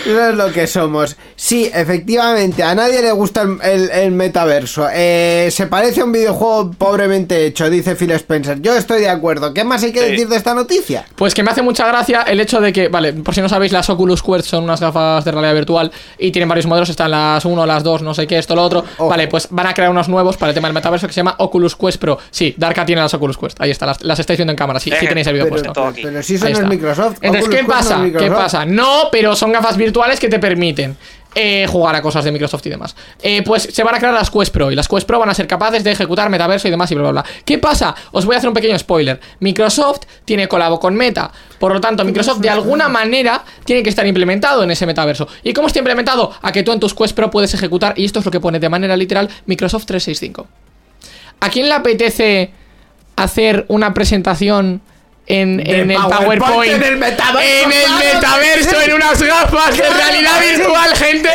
[0.04, 1.16] Eso es lo que somos.
[1.36, 4.86] Sí, efectivamente, a nadie le gusta el, el- el metaverso.
[4.92, 8.60] Eh, se parece a un videojuego pobremente hecho, dice Phil Spencer.
[8.60, 9.54] Yo estoy de acuerdo.
[9.54, 10.10] ¿Qué más hay que Sí.
[10.12, 11.04] decir de esta noticia?
[11.16, 13.72] Pues que me hace mucha gracia el hecho de que, vale, por si no sabéis,
[13.72, 17.44] las Oculus Quest son unas gafas de realidad virtual y tienen varios modelos, están las
[17.44, 18.84] 1, las 2, no sé qué, esto, lo otro.
[18.98, 19.08] Ojo.
[19.08, 21.34] Vale, pues van a crear unos nuevos para el tema del metaverso que se llama
[21.38, 22.18] Oculus Quest Pro.
[22.30, 24.90] Sí, Darka tiene las Oculus Quest, ahí está, las, las estáis viendo en cámara, sí,
[24.90, 25.86] sí Eh, tenéis el Pero, puesto.
[25.86, 26.02] aquí.
[26.02, 26.74] pero si eso Ahí no es está.
[26.74, 27.16] Microsoft.
[27.22, 28.18] Entonces, Oculus ¿qué Quest no es pasa?
[28.18, 28.66] ¿Qué pasa?
[28.66, 30.96] No, pero son gafas virtuales que te permiten
[31.34, 32.94] eh, jugar a cosas de Microsoft y demás.
[33.20, 35.34] Eh, pues se van a crear las Quest Pro y las Quest Pro van a
[35.34, 37.24] ser capaces de ejecutar metaverso y demás y bla, bla, bla.
[37.44, 37.94] ¿Qué pasa?
[38.12, 39.18] Os voy a hacer un pequeño spoiler.
[39.40, 41.30] Microsoft tiene colabo con Meta.
[41.58, 45.26] Por lo tanto, Microsoft de alguna manera tiene que estar implementado en ese metaverso.
[45.42, 46.32] ¿Y cómo está implementado?
[46.40, 48.60] A que tú en tus Quest Pro puedes ejecutar, y esto es lo que pone
[48.60, 50.46] de manera literal, Microsoft 365.
[51.40, 52.52] ¿A quién le apetece
[53.16, 54.82] hacer una presentación
[55.26, 56.72] en, el PowerPoint PowerPoint?
[56.74, 61.30] en el metaverso, En el metaverso, en unas gafas de realidad virtual, gente.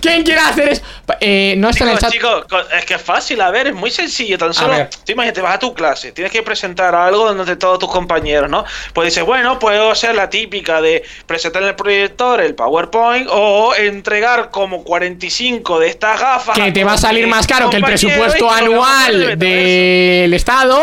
[0.00, 0.82] ¿Quién quiere hacer eso?
[1.20, 2.10] Eh, no está en el chat.
[2.12, 4.38] chicos, co- es que es fácil, a ver, es muy sencillo.
[4.38, 4.74] Tan solo,
[5.04, 8.64] tú imagínate, vas a tu clase, tienes que presentar algo donde todos tus compañeros, ¿no?
[8.92, 13.74] Pues dices, bueno, puedo hacer la típica de presentar en el proyector el PowerPoint o
[13.74, 16.56] entregar como 45 de estas gafas.
[16.56, 20.82] Que te va a salir más caro que el presupuesto anual del Estado.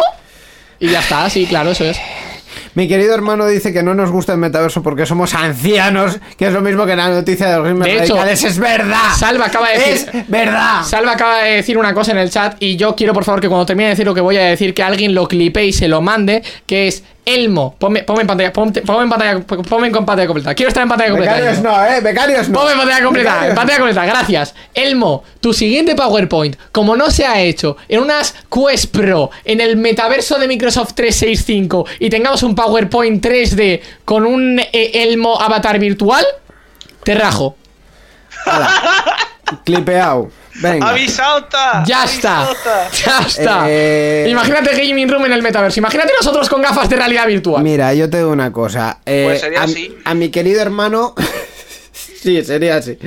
[0.79, 1.99] Y ya está, sí, claro, eso es.
[2.79, 6.53] Mi querido hermano dice que no nos gusta el metaverso porque somos ancianos, que es
[6.53, 8.43] lo mismo que la noticia de los gamers De hecho, radicales.
[8.45, 9.11] ¡Es verdad!
[9.17, 10.09] Salva acaba de decir.
[10.13, 10.83] ¡Es verdad!
[10.85, 13.49] Salva acaba de decir una cosa en el chat y yo quiero por favor que
[13.49, 15.89] cuando termine de decir lo que voy a decir que alguien lo clipe y se
[15.89, 17.75] lo mande, que es Elmo.
[17.77, 20.55] Ponme, ponme en pantalla, ponte- ponme en pantalla, ponme en pantalla completa.
[20.55, 21.33] Quiero estar en pantalla completa.
[21.35, 21.69] Becarios Elmo.
[21.71, 22.59] no, eh, becarios no.
[22.59, 24.55] Ponme en pantalla completa, en pantalla completa, gracias.
[24.73, 29.77] Elmo, tu siguiente PowerPoint, como no se ha hecho en unas Quest Pro, en el
[29.77, 36.25] metaverso de Microsoft 365 y tengamos un PowerPoint 3D con un eh, Elmo avatar virtual,
[37.03, 37.55] te rajo.
[39.65, 40.29] Clipeado.
[40.55, 40.89] Venga.
[40.89, 41.83] Avisado está.
[41.85, 42.47] Ya está.
[43.05, 43.63] Ya está.
[43.67, 45.79] Eh, Imagínate Gaming Room en el metaverso.
[45.79, 47.63] Imagínate nosotros con gafas de realidad virtual.
[47.63, 48.99] Mira, yo te digo una cosa.
[49.05, 49.95] eh, Pues sería a, así.
[50.03, 51.13] a mi querido hermano.
[52.21, 52.97] sí, sería así.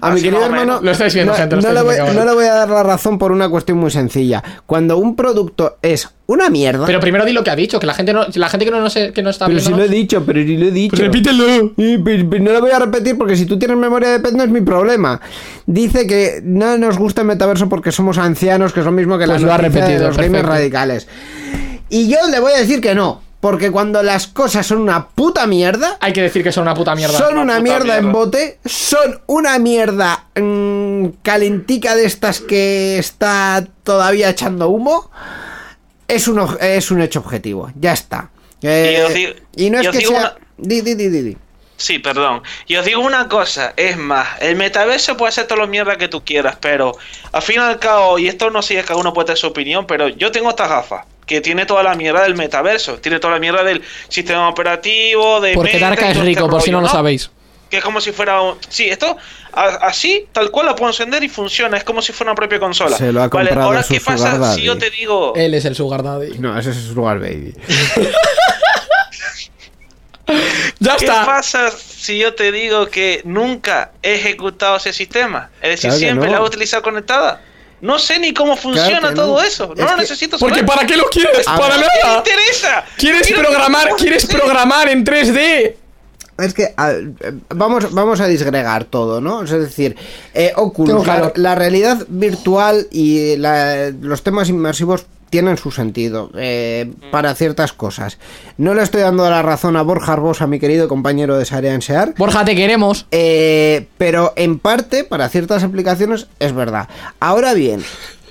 [0.00, 0.80] A mi querido hermano.
[0.82, 2.68] Lo estáis viendo, no, gente, lo no estáis le voy, no le voy a dar
[2.70, 4.42] la razón por una cuestión muy sencilla.
[4.66, 6.84] Cuando un producto es una mierda.
[6.86, 8.80] Pero primero di lo que ha dicho, que la gente no, la gente que no,
[8.80, 10.90] no, sé- que no está Pero si lo he dicho, pero si lo he dicho.
[10.96, 11.44] Pues repítelo.
[11.76, 14.32] Y, pues, pues, no lo voy a repetir porque si tú tienes memoria de pez
[14.34, 15.20] no es mi problema.
[15.66, 19.24] Dice que no nos gusta el metaverso porque somos ancianos, que es lo mismo que
[19.26, 20.52] Pues la lo ha noticia de repetido, los gamers perfecto.
[20.52, 21.08] radicales.
[21.90, 25.46] Y yo le voy a decir que no, porque cuando las cosas son una puta
[25.46, 27.16] mierda, Hay que decir que son una puta mierda.
[27.16, 34.28] son Una mierda, en bote, son una mierda mm, calentica de estas que está todavía
[34.30, 35.10] echando humo.
[36.08, 38.30] Es un, es un hecho objetivo, ya está.
[38.62, 40.10] Eh, Y os digo- y no es que sea...
[40.10, 41.36] una- Di, di, di, di, di.
[41.76, 42.42] Sí, perdón.
[42.66, 46.08] Y os digo una cosa, es más, el metaverso puede ser toda la mierda que
[46.08, 46.96] tú quieras, pero
[47.30, 49.26] al fin y al cabo, y esto no sé si es que cada uno puede
[49.26, 52.96] tener su opinión, pero yo tengo estas gafas, que tiene toda la mierda del metaverso,
[52.98, 55.54] tiene toda la mierda del sistema operativo, de...
[55.54, 57.30] Porque Meta Darka es todo rico, este por si no lo sabéis.
[57.70, 58.56] Que es como si fuera un...
[58.70, 59.16] Sí, esto
[59.52, 62.58] a- así, tal cual la puedo encender y funciona, es como si fuera una propia
[62.58, 62.96] consola.
[62.96, 65.34] Se lo ha vale, comprado ahora su qué pasa si yo te digo...
[65.36, 66.38] Él es el Sugar Daddy.
[66.38, 67.54] No, ese es Sugar Baby.
[70.80, 71.24] Ya ¿Qué está.
[71.24, 75.50] pasa si yo te digo que nunca he ejecutado ese sistema?
[75.62, 76.32] Es decir, Claro siempre no.
[76.36, 77.40] la he utilizado conectada.
[77.80, 79.42] No sé ni cómo funciona todo no.
[79.42, 79.68] eso.
[79.68, 80.66] No Es lo que- necesito Porque saber.
[80.74, 81.46] ¿para qué lo quieres?
[81.46, 81.86] A Para ver.
[81.86, 82.18] ¿Qué me nada.
[82.18, 82.84] interesa?
[82.96, 84.28] ¿Quieres Quiero programar, que- quieres Sí.
[84.28, 85.76] programar en 3D?
[86.38, 86.92] Es que a-
[87.50, 89.42] vamos, vamos a disgregar todo, ¿no?
[89.42, 89.96] Es decir,
[90.34, 91.32] eh, Oculus, claro.
[91.36, 97.72] la, la realidad virtual y la- los temas inmersivos tienen su sentido eh, para ciertas
[97.72, 98.18] cosas.
[98.56, 101.74] No le estoy dando la razón a Borja Arbós, a mi querido compañero de Sarea
[101.74, 102.14] en Sear.
[102.16, 103.06] Borja, te queremos.
[103.10, 106.88] Eh, pero en parte, para ciertas aplicaciones, es verdad.
[107.20, 107.82] Ahora bien,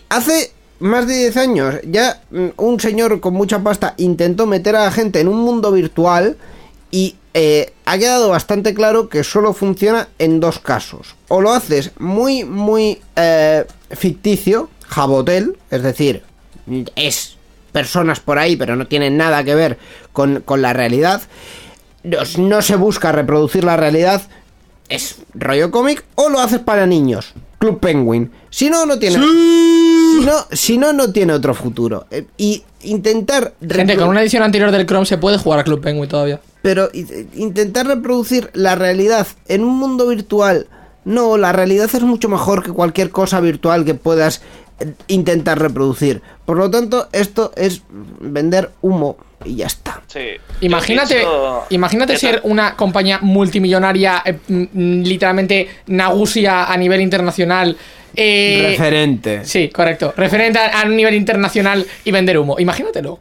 [0.09, 4.85] hace más de 10 años ya mm, un señor con mucha pasta intentó meter a
[4.85, 6.37] la gente en un mundo virtual
[6.91, 11.15] y eh, ha quedado bastante claro que solo funciona en dos casos.
[11.27, 16.23] O lo haces muy, muy eh, ficticio, Jabotel, es decir,
[16.95, 17.35] es
[17.71, 19.77] personas por ahí, pero no tienen nada que ver
[20.13, 21.21] con, con la realidad.
[22.03, 24.21] No, no se busca reproducir la realidad,
[24.89, 27.33] es rollo cómic, o lo haces para niños.
[27.59, 28.31] Club Penguin.
[28.49, 29.15] Si no, no tiene.
[29.17, 32.05] Si no, si no, no tiene otro futuro.
[32.11, 33.53] Eh, Y intentar.
[33.67, 36.39] Gente, con una edición anterior del Chrome se puede jugar a Club Penguin todavía.
[36.61, 37.05] pero i-
[37.35, 40.67] intentar reproducir la realidad en un mundo virtual,
[41.05, 44.41] no, la realidad es mucho mejor que cualquier cosa virtual que puedas eh,
[45.07, 46.21] intentar reproducir.
[46.45, 47.81] Por lo tanto, esto es
[48.19, 50.01] vender humo y ya está.
[50.07, 50.29] Sí.
[50.61, 57.75] Imagínate, pienso- imagínate ser una compañía multimillonaria, eh, mm, mm, literalmente Nagusia a nivel internacional.
[58.15, 59.45] eh, Referente.
[59.45, 60.13] Sí, correcto.
[60.17, 62.55] Referente a, a un nivel internacional y vender humo.
[62.59, 63.19] Imagínatelo.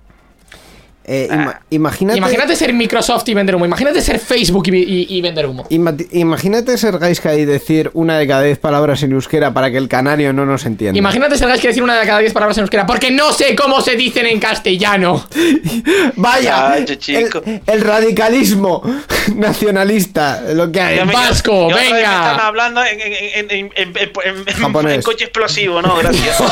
[1.09, 3.65] Eh, ima- imagínate, Imagínate ser Microsoft y vender humo.
[3.65, 5.65] Imagínate ser Facebook y, y- y vender humo.
[5.71, 9.77] ima- imagínate ser Gaiska y decir una de cada diez palabras en euskera para que
[9.79, 10.99] el canario no nos entienda.
[10.99, 13.81] Imagínate ser que decir una de cada diez palabras en euskera, porque no sé cómo
[13.81, 15.25] se dicen en castellano.
[16.17, 17.41] Vaya, Ay, chico.
[17.47, 18.83] el, el radicalismo
[19.37, 20.99] nacionalista, lo que hay.
[21.07, 22.01] Vasco, vez me venga.
[22.33, 24.95] están hablando en, en, en, en, en- en- en- Japonés.
[24.97, 26.37] en coche explosivo, no, gracias.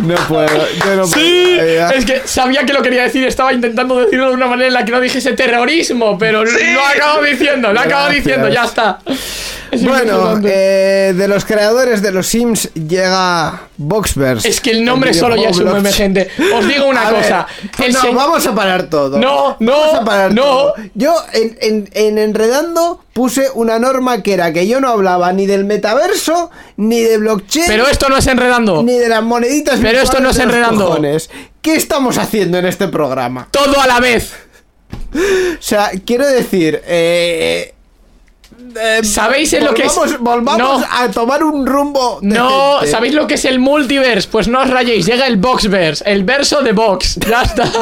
[0.00, 1.68] No puedo, yo no Sí, puedo.
[1.68, 4.74] Eh, es que sabía que lo quería decir, estaba intentando decirlo de una manera en
[4.74, 6.72] la que no dijese terrorismo, pero Sí.
[6.72, 8.98] lo acabo diciendo, lo acabo diciendo, ya está.
[9.70, 14.48] Es Bueno, eh, de los creadores de los Sims llega Boxverse.
[14.48, 16.28] es que el nombre el solo ya es un meme, gente.
[16.54, 17.46] Os digo una A cosa.
[17.92, 19.18] no, se- vamos a parar todo.
[19.18, 20.42] No, no, Vamos a parar no.
[20.42, 20.74] todo.
[20.94, 25.46] Yo en, en- en Enredando puse una norma que era que yo no hablaba ni
[25.46, 28.82] del metaverso, ni de blockchain, Pero esto no es enredando.
[28.82, 30.86] ni de las moneditas Pero esto no es Enredando.
[30.86, 31.28] cojones.
[31.60, 33.48] ¿Qué estamos haciendo en este programa?
[33.50, 34.32] Todo a la vez.
[35.12, 37.74] O sea, quiero decir, eh,
[38.80, 39.94] eh, ¿Sabéis en lo que es?
[40.20, 40.86] volvamos- No.
[40.90, 42.18] a tomar un rumbo.
[42.22, 42.80] No.
[42.86, 44.28] ¿sabéis lo que es el multiverse?
[44.30, 47.16] Pues no os rayéis, llega el Boxverse, el verso de Box.
[47.28, 47.70] Ya está.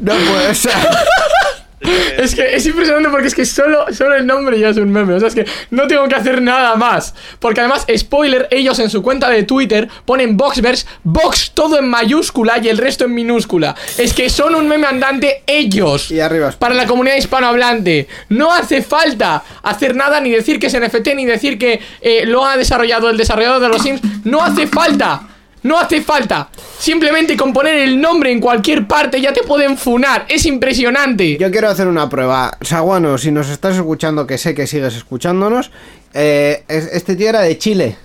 [0.00, 0.72] No puede ser.
[1.80, 5.14] Es que es impresionante porque es que solo, solo el nombre ya es un meme.
[5.14, 7.14] O sea, es que no tengo que hacer nada más.
[7.38, 12.58] Porque además, spoiler, ellos en su cuenta de Twitter ponen Boxverse, Box todo en mayúscula
[12.58, 13.74] y el resto en minúscula.
[13.96, 16.10] Es que son un meme andante ellos.
[16.10, 16.52] Y arriba.
[16.58, 18.08] Para la comunidad hispanohablante.
[18.28, 22.44] No hace falta hacer nada, ni decir que es NFT, ni decir que eh, lo
[22.44, 24.00] ha desarrollado el desarrollador de los Sims.
[24.24, 25.22] No hace falta.
[25.62, 26.48] No hace falta.
[26.78, 30.24] Simplemente con poner el nombre en cualquier parte ya te pueden funar.
[30.28, 31.36] Es impresionante.
[31.38, 32.56] Yo quiero hacer una prueba.
[32.62, 35.70] Saguano, si nos estás escuchando, que sé que sigues escuchándonos,
[36.14, 37.96] eh, es- este tío era de Chile,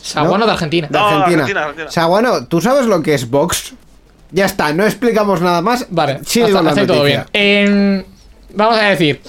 [0.00, 0.46] Saguano ¿no?
[0.46, 0.88] de Argentina.
[0.90, 1.60] de No, Argentina.
[1.62, 1.90] Argentina.
[1.90, 3.72] Saguano, ¿tú sabes lo que es Vox?
[4.30, 5.86] Ya está, no explicamos nada más.
[5.90, 7.24] Vale, Sigue hasta, todo bien.
[7.32, 8.04] En-
[8.54, 9.20] vamos a decir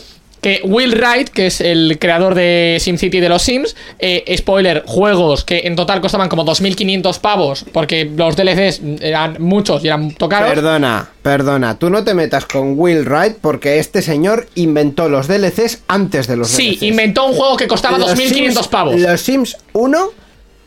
[0.44, 5.44] que Will Wright, que es el creador de SimCity de los Sims, eh, spoiler, juegos
[5.44, 10.50] que en total costaban como 2.500 pavos, porque los DLCs eran muchos y eran tocaros.
[10.50, 15.80] Perdona, perdona, tú no te metas con Will Wright porque este señor inventó los DLCs
[15.88, 16.84] antes de los Sí, DLCs.
[16.84, 19.00] inventó un juego que costaba Los 2.500 Sims- pavos.
[19.00, 20.10] Los Sims 1,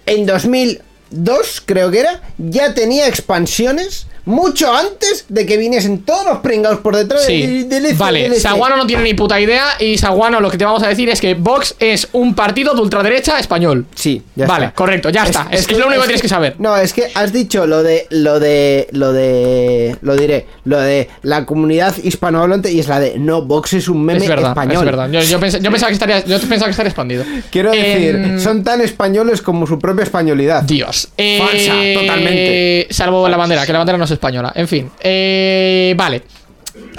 [0.07, 6.39] en 2002, creo que era, ya tenía expansiones mucho antes de que viniesen todos los
[6.39, 7.25] pringados por detrás.
[7.25, 8.41] Sí, y DLC, vale, DLC.
[8.41, 11.21] Saguano no tiene ni puta idea y Saguano lo que te vamos a decir es
[11.21, 13.87] que Vox es un partido de ultraderecha español.
[13.95, 14.75] Sí, ya Vale, está.
[14.77, 15.47] correcto, ya está.
[15.51, 16.57] Es- es lo único que tienes que saber.
[16.59, 21.09] No, es que has dicho lo de, lo de, lo de, lo diré, lo de
[21.23, 24.79] la comunidad hispanohablante y es la de, no, Vox es un meme verdad, español.
[24.79, 25.11] es verdad.
[25.11, 27.25] Yo, yo yo pensaba que estaría, yo pensaba que estaría expandido.
[27.51, 30.63] Quiero decir, Em, son tan españoles como su propia españolidad.
[30.65, 31.09] Dios.
[31.17, 32.87] Eh, Falsa, totalmente.
[32.91, 34.53] Salvo la bandera, que la bandera no es española.
[34.55, 34.91] En fin.
[35.01, 36.23] Eh, vale.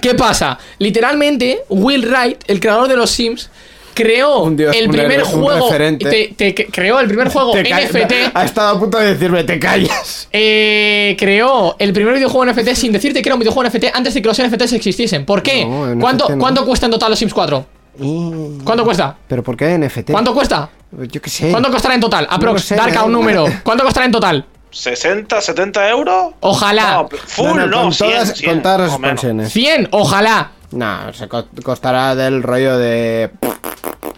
[0.01, 0.57] ¿Qué pasa?
[0.79, 3.49] Literalmente, Will Wright, el creador de los Sims,
[3.93, 5.69] creó Un dios, el primer un juego.
[5.69, 8.31] te- te- creó el primer juego NFT.
[8.33, 10.27] Ha estado a punto de decirme, te callas.
[10.31, 14.21] eh, creó el primer videojuego NFT sin decirte que era un videojuego NFT antes de
[14.21, 15.25] que los NFTs existiesen.
[15.25, 15.65] ¿Por qué?
[15.65, 16.37] No, ¿Cuánto, no.
[16.37, 17.65] ¿Cuánto cuesta en total los Sims 4?
[17.99, 19.15] Y- ¿Cuánto cuesta?
[19.27, 20.11] ¿Pero por qué NFT?
[20.11, 20.69] ¿Cuánto cuesta?
[20.91, 21.49] Yo qué sé.
[21.49, 22.27] ¿Cuánto costará en total?
[22.29, 23.13] Aprox, lo sé, Darka, un eh.
[23.13, 23.45] número.
[23.63, 24.45] ¿Cuánto costará en total?
[24.71, 26.33] 60, 70 euros.
[26.41, 26.93] Ojalá.
[27.03, 29.53] No, full, no, con, 100, todas, 100, con todas las expansiones.
[29.53, 30.51] 100, ojalá.
[30.71, 33.31] No, se co- costará del rollo de...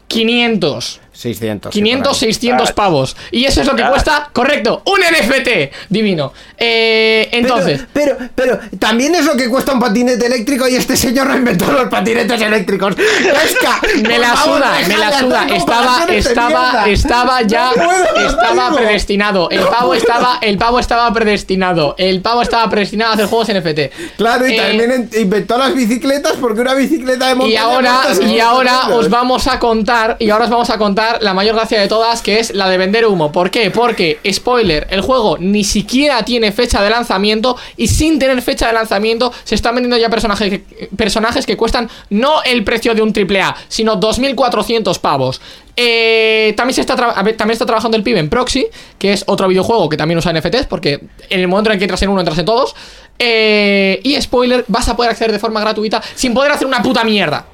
[0.10, 1.00] 500.
[1.14, 1.74] 600.
[1.74, 2.20] sí, 500, por ahí.
[2.34, 2.76] 600 Ah.
[2.76, 3.18] pavos.
[3.32, 3.90] Y eso es lo que Ah.
[3.90, 5.70] cuesta, correcto, un NFT.
[5.90, 6.32] Divino.
[6.58, 10.96] Eh, entonces, Pero, pero, pero también es lo que cuesta un patinete eléctrico y este
[10.96, 12.96] señor no inventó los patinetes eléctricos.
[12.98, 15.48] Esca, me la favor, suda, me la suda.
[15.50, 19.50] Estaba, estaba, estaba ya, No puedo, no estaba predestinado.
[19.50, 21.96] El pavo estaba, el pavo estaba predestinado.
[21.98, 23.92] El pavo estaba predestinado a hacer juegos NFT.
[24.16, 28.00] Claro, y Eh, también en- inventó las bicicletas porque una bicicleta de montaña Y ahora,
[28.06, 31.56] y 600 ahora os vamos a contar, y ahora os vamos a contar la mayor
[31.56, 33.32] gracia de todas, que es la de vender humo.
[33.32, 33.72] ¿Por qué?
[33.72, 38.74] Porque, spoiler, el juego ni siquiera tiene fecha de lanzamiento y sin tener fecha de
[38.74, 43.14] lanzamiento se están vendiendo ya personajes que, personajes que cuestan no el precio de un
[43.14, 45.42] AAA, sino 2.400 pavos.
[45.76, 48.68] Eh, también, está también está trabajando el pibe en Proxy,
[48.98, 51.00] que es otro videojuego que también usa NFTs, porque
[51.30, 52.76] en el momento en el que entras en uno, entras en todos.
[53.18, 57.04] Eh, y spoiler, vas a poder acceder de forma gratuita sin poder hacer una puta
[57.04, 57.46] mierda.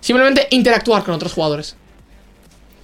[0.00, 1.76] Simplemente interactuar con otros jugadores.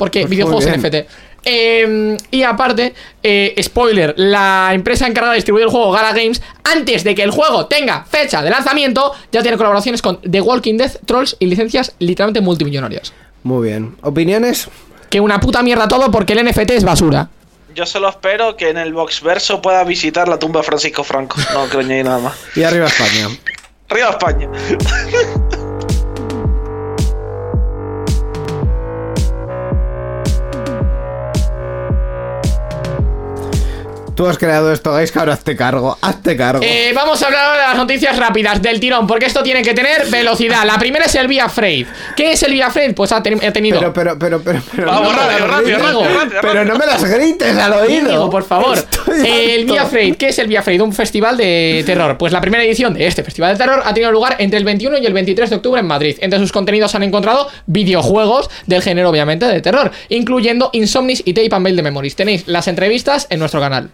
[0.03, 0.67] Porque Pues videojuegos.
[0.67, 1.07] NFT.
[1.45, 2.93] Eh, y aparte,
[3.23, 7.31] eh, spoiler, la empresa encargada de distribuir el juego Gala Games, antes de que el
[7.31, 11.95] juego tenga fecha de lanzamiento, ya tiene colaboraciones con The Walking Dead, Trolls y licencias
[12.01, 13.13] literalmente multimillonarias.
[13.45, 13.95] Muy bien.
[14.03, 14.69] ¿Opiniones?
[15.09, 17.29] Que una puta mierda todo porque el NFT es basura.
[17.77, 21.37] Yo solo espero que en el Boxverso pueda visitar la tumba de Francisco Franco.
[21.55, 22.35] No creo ni nada más.
[22.57, 23.29] Y arriba España.
[23.89, 24.51] Arriba España.
[34.23, 35.99] Tú has creado esto, Gaisca, ahora hazte cargo.
[36.01, 36.61] Hazte cargo.
[36.63, 39.75] Eh, vamos a hablar ahora de las noticias rápidas del tirón, porque esto tiene que
[39.75, 40.63] tener velocidad.
[40.65, 41.89] La primera es el Via Freight.
[42.15, 42.95] ¿Qué es el Via Freight?
[42.95, 43.81] Pues ha, ten- ha tenido.
[43.81, 44.87] Pero, pero, pero, pero, pero.
[44.87, 45.93] Vamos, no me rápido, las rápido, grites.
[46.15, 48.09] rápido, rápido, Pero no me las grites al oído.
[48.11, 48.79] Íñigo, por favor.
[49.25, 49.65] El.
[49.65, 50.81] Via Freight, ¿qué es el Via Freight?
[50.81, 52.19] Un festival de terror.
[52.19, 54.99] Pues la primera edición de este festival de terror ha tenido lugar entre el 21
[54.99, 56.17] y el 23 de octubre en Madrid.
[56.21, 61.55] Entre sus contenidos han encontrado videojuegos del género, obviamente, de terror, incluyendo Insomnis y Tape
[61.55, 62.17] and Mail de Memories.
[62.17, 63.91] Tenéis las entrevistas en nuestro canal.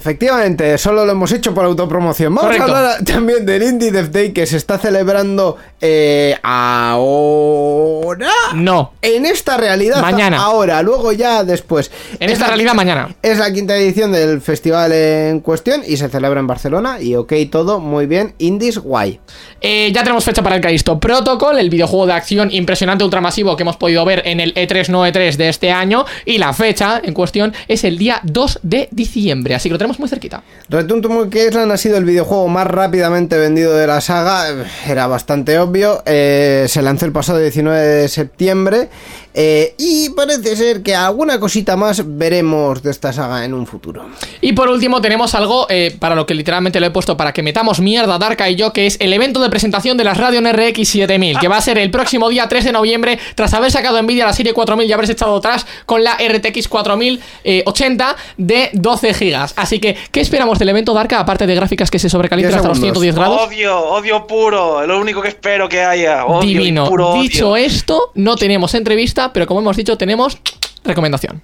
[0.00, 2.34] Efectivamente, solo lo hemos hecho por autopromoción.
[2.34, 2.74] Vamos Correcto.
[2.74, 8.30] a hablar también del Indie Dev Day que se está celebrando eh, ahora.
[8.54, 8.94] No.
[9.02, 10.00] En esta realidad.
[10.00, 10.38] Mañana.
[10.38, 11.90] Ahora, luego ya después.
[12.18, 13.14] En Es esta realidad mañana.
[13.20, 16.98] Es la quinta edición del festival en cuestión y se celebra en Barcelona.
[16.98, 18.32] Y ok, todo muy bien.
[18.38, 19.20] Indies, guay.
[19.60, 23.64] Eh, ya tenemos fecha para el Callisto Protocol, el videojuego de acción impresionante ultramasivo que
[23.64, 26.06] hemos podido ver en el E E3 no E3 de este año.
[26.24, 29.89] Y la fecha en cuestión es el día 2 de diciembre, así que lo tenemos
[29.98, 30.42] muy cerquita.
[30.68, 34.66] Return to Island ha sido el videojuego más rápidamente vendido de la saga.
[34.86, 36.02] Era bastante obvio.
[36.06, 38.88] Eh, se lanzó el pasado 19 de septiembre.
[39.34, 44.06] Eh, y parece ser que alguna cosita más veremos de esta saga en un futuro.
[44.40, 47.42] Y por último tenemos algo eh, para lo que literalmente lo he puesto para que
[47.42, 50.88] metamos mierda Darka y yo, que es el evento de presentación de las Radeon RX
[50.88, 54.26] 7000, que va a ser el próximo día 3 de noviembre, tras haber sacado Nvidia
[54.26, 59.52] la serie 4000 y haberse echado atrás con la RTX 4080 de 12 GB.
[59.56, 62.68] Así que, ¿qué esperamos del evento Darka, aparte de gráficas que se sobrecalientan 10 hasta
[62.68, 63.02] los segundos.
[63.02, 63.48] 110 grados?
[63.48, 64.86] Odio, odio puro.
[64.86, 66.24] Lo único que espero que haya.
[66.26, 66.88] Odio y Divino.
[66.88, 67.22] puro odio.
[67.22, 70.38] Dicho esto, no tenemos entrevista, pero como hemos dicho, tenemos
[70.84, 71.42] recomendación.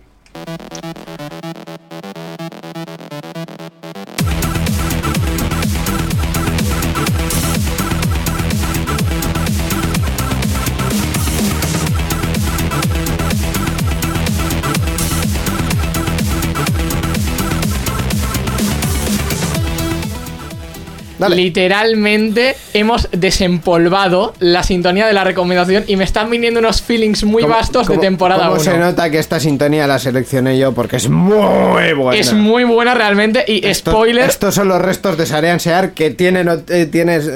[21.19, 21.37] Dale.
[21.37, 27.43] Literalmente hemos desempolvado la sintonía de la recomendación y me están viniendo unos feelings muy
[27.43, 28.63] ¿Cómo- vastos de temporada cómo 1.
[28.63, 32.19] se nota que esta sintonía la seleccioné yo porque es muy buena.
[32.21, 36.11] Es muy buena realmente y Esto- spoiler, Estos son los restos de Sarean Sear que
[36.11, 37.31] tienen eh, tienes,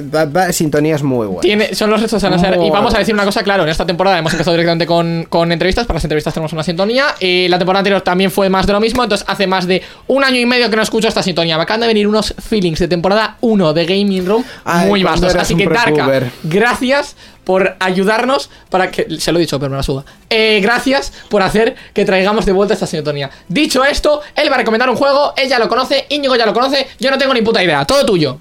[0.53, 1.43] sintonías muy buenas.
[1.43, 2.55] tiene, son los restos de Anaser.
[2.55, 5.25] Y Muy vamos a decir una cosa, claro, en esta temporada hemos empezado directamente con,
[5.29, 7.07] con entrevistas, para las entrevistas tenemos una sintonía.
[7.21, 10.25] Eh, la temporada anterior también fue más de lo mismo, entonces hace más de un
[10.25, 11.57] año y medio que no escucho esta sintonía.
[11.57, 15.35] Me acaban de venir unos feelings de temporada 1 de Gaming Room Ay, muy vastos.
[15.35, 19.07] Así que Darka, gracias por ayudarnos para que.
[19.19, 20.05] Se lo he dicho, pero me la suda.
[20.29, 23.31] Eh, gracias por hacer que traigamos de vuelta esta sintonía.
[23.49, 26.53] Dicho esto, él va a recomendar un juego, él ya lo conoce, Íñigo ya lo
[26.53, 28.39] conoce, yo no tengo ni puta idea, todo tuyo.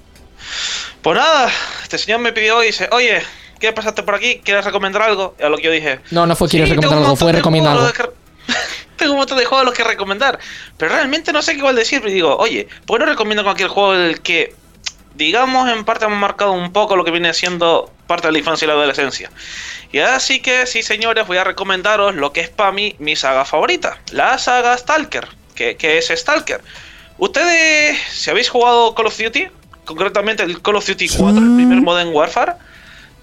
[1.02, 1.48] Pues nada,
[1.82, 3.22] este señor me pidió y dice, oye,
[3.58, 4.40] ¿quieres pasarte por aquí?
[4.44, 5.34] ¿Quieres recomendar algo?
[5.40, 7.38] Y a lo que yo dije, No, no fue quieres "Sí, recomendar algo, fue de
[7.38, 7.92] recomienda algo.
[7.92, 8.10] que-
[8.96, 10.38] tengo un montón de juegos a los que recomendar.
[10.76, 12.02] Pero realmente no sé qué igual decir.
[12.06, 14.54] Y digo, oye, ¿por qué no recomiendo cualquier juego del que,
[15.14, 18.64] digamos, en parte hemos marcado un poco lo que viene siendo parte de la infancia
[18.64, 19.30] y la adolescencia?
[19.92, 23.44] Y así que, sí, señores, voy a recomendaros lo que es para mí mi saga
[23.44, 23.98] favorita.
[24.12, 25.28] La saga Stalker.
[25.54, 26.60] que, que es Stalker.
[27.18, 29.48] Ustedes, si habéis jugado Call of Duty,
[29.84, 32.52] concretamente el Call of Duty 4, el primer Modern Warfare,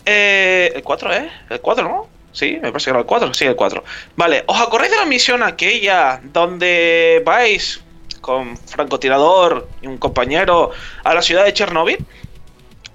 [0.05, 1.31] eh, el 4, ¿eh?
[1.49, 2.07] El 4, ¿no?
[2.31, 3.33] Sí, me parece que era el 4.
[3.33, 3.83] Sí, el 4.
[4.15, 7.81] Vale, ¿os acordáis de la misión aquella donde vais
[8.27, 10.71] con francotirador y un compañero
[11.05, 11.97] a la ciudad de Chernobyl?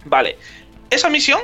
[0.04, 0.36] Vale,
[0.90, 1.40] esa misión,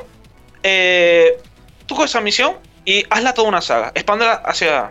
[0.63, 1.41] eh,
[1.87, 3.91] tú con esa misión y hazla toda una saga.
[3.95, 4.91] Expándela hacia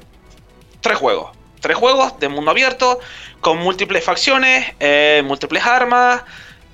[0.82, 1.38] tres juegos.
[1.62, 3.00] Tres juegos de mundo abierto,
[3.40, 6.24] con múltiples facciones, eh, múltiples armas,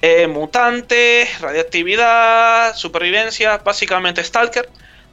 [0.02, 4.70] eh, mutantes, radiactividad, supervivencia, básicamente Stalker.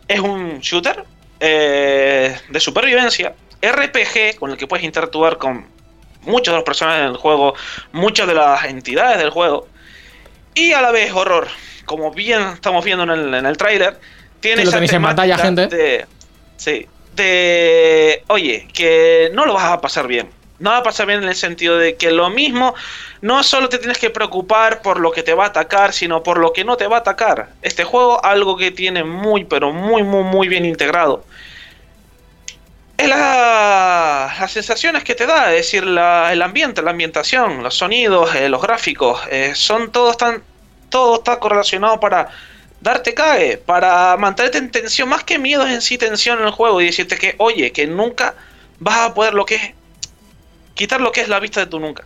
[0.06, 1.04] Es un shooter
[1.40, 5.79] eh, de supervivencia, RPG, con el que puedes interactuar con
[6.22, 7.54] muchos de los personajes del juego,
[7.92, 9.68] muchas de las entidades del juego,
[10.54, 11.48] y a la vez horror.
[11.84, 13.98] Como bien estamos viendo en el, en el tráiler,
[14.40, 15.66] tiene esa tenéis en pantalla, gente.
[15.68, 16.06] de-
[16.56, 18.22] sí, de...
[18.28, 20.30] Oye, que no lo vas a pasar bien.
[20.58, 22.74] No va a pasar bien en el sentido de que lo mismo,
[23.22, 26.36] no solo te tienes que preocupar por lo que te va a atacar, sino por
[26.38, 27.48] lo que no te va a atacar.
[27.62, 31.24] Este juego, algo que tiene muy, pero muy, muy, muy bien integrado,
[33.08, 38.34] la- las sensaciones que te da, es decir, la- el ambiente, la ambientación, los sonidos,
[38.34, 40.42] eh, los gráficos, eh, son todos tan,
[40.88, 42.28] todo está correlacionado para
[42.80, 46.80] darte cague, para mantenerte en tensión, más que miedo en sí tensión en el juego
[46.80, 48.34] y decirte que, oye, que nunca
[48.78, 49.74] vas a poder lo que es,
[50.74, 52.04] quitar lo que es la vista de tu nunca.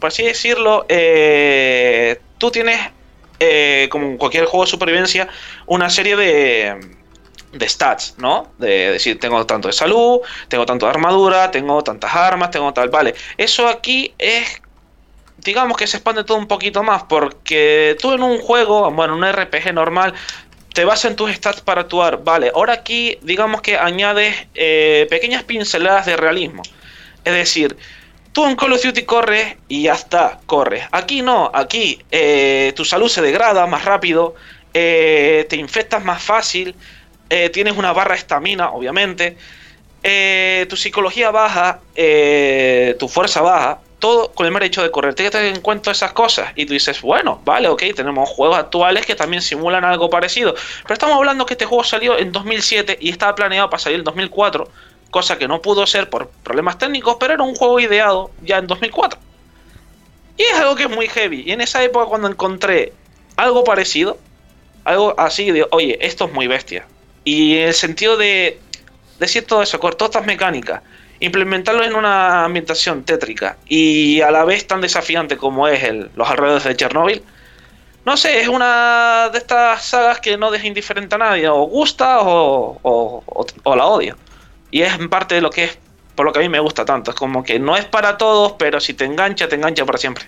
[0.00, 2.78] Por así decirlo, eh, tú tienes,
[3.90, 5.28] como en cualquier juego de supervivencia,
[5.66, 6.97] una serie de,
[7.52, 8.52] de stats, ¿no?
[8.58, 12.88] De decir, tengo tanto de salud, tengo tanto de armadura, tengo tantas armas, tengo tal,
[12.88, 13.14] vale.
[13.36, 14.60] Eso aquí es,
[15.38, 19.24] digamos que se expande todo un poquito más, porque tú en un juego, bueno, un
[19.30, 20.14] RPG normal,
[20.74, 22.52] te basas en tus stats para actuar, vale.
[22.54, 26.62] Ahora aquí, digamos que añades eh, pequeñas pinceladas de realismo.
[27.24, 27.76] Es decir,
[28.32, 30.84] tú en Call of Duty corres y ya está, corres.
[30.92, 34.36] Aquí no, aquí eh, tu salud se degrada más rápido,
[34.72, 36.76] eh, te infectas más fácil,
[37.30, 39.36] eh, tienes una barra de estamina, obviamente,
[40.02, 45.14] eh, tu psicología baja, eh, tu fuerza baja, todo con el mero de correr.
[45.14, 49.04] Te tener en cuenta esas cosas y tú dices, bueno, vale, ok, tenemos juegos actuales
[49.04, 50.54] que también simulan algo parecido.
[50.82, 54.04] Pero estamos hablando que este juego salió en 2007 y estaba planeado para salir en
[54.04, 54.68] 2004,
[55.10, 58.66] cosa que no pudo ser por problemas técnicos, pero era un juego ideado ya en
[58.66, 59.18] 2004.
[60.36, 61.42] Y es algo que es muy heavy.
[61.44, 62.92] Y en esa época cuando encontré
[63.36, 64.18] algo parecido,
[64.84, 66.86] algo así de, oye, esto es muy bestia.
[67.30, 68.58] Y en el sentido de
[69.18, 70.80] decir todo eso, con todas estas mecánicas,
[71.20, 76.26] implementarlo en una ambientación tétrica y a la vez tan desafiante como es el, los
[76.26, 77.22] alrededores de Chernobyl,
[78.06, 82.20] no sé, es una de estas sagas que no deja indiferente a nadie, o gusta
[82.22, 84.16] o, o, la odia.
[84.70, 85.78] Y es en parte de lo que es,
[86.14, 88.52] por lo que a mí me gusta tanto, es como que no es para todos,
[88.52, 90.24] pero si te engancha, te engancha para siempre.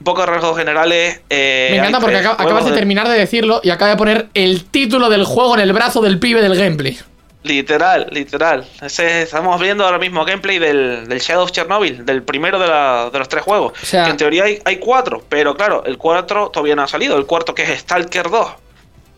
[0.00, 1.20] Un poco de rasgos generales.
[1.30, 5.08] eh, Me encanta porque acabas de terminar de decirlo y acaba de poner el título
[5.10, 6.98] del juego en el brazo del pibe del gameplay.
[7.42, 8.66] Literal, literal.
[8.82, 13.08] Ese- estamos viendo ahora mismo gameplay del, del Shadow of Chernobyl, del primero de, la-
[13.10, 13.72] de los tres juegos.
[13.82, 16.88] O sea- que en teoría hay, hay cuatro, pero claro, el cuatro todavía no ha
[16.88, 17.16] salido.
[17.16, 18.46] El cuarto que es Stalker 2.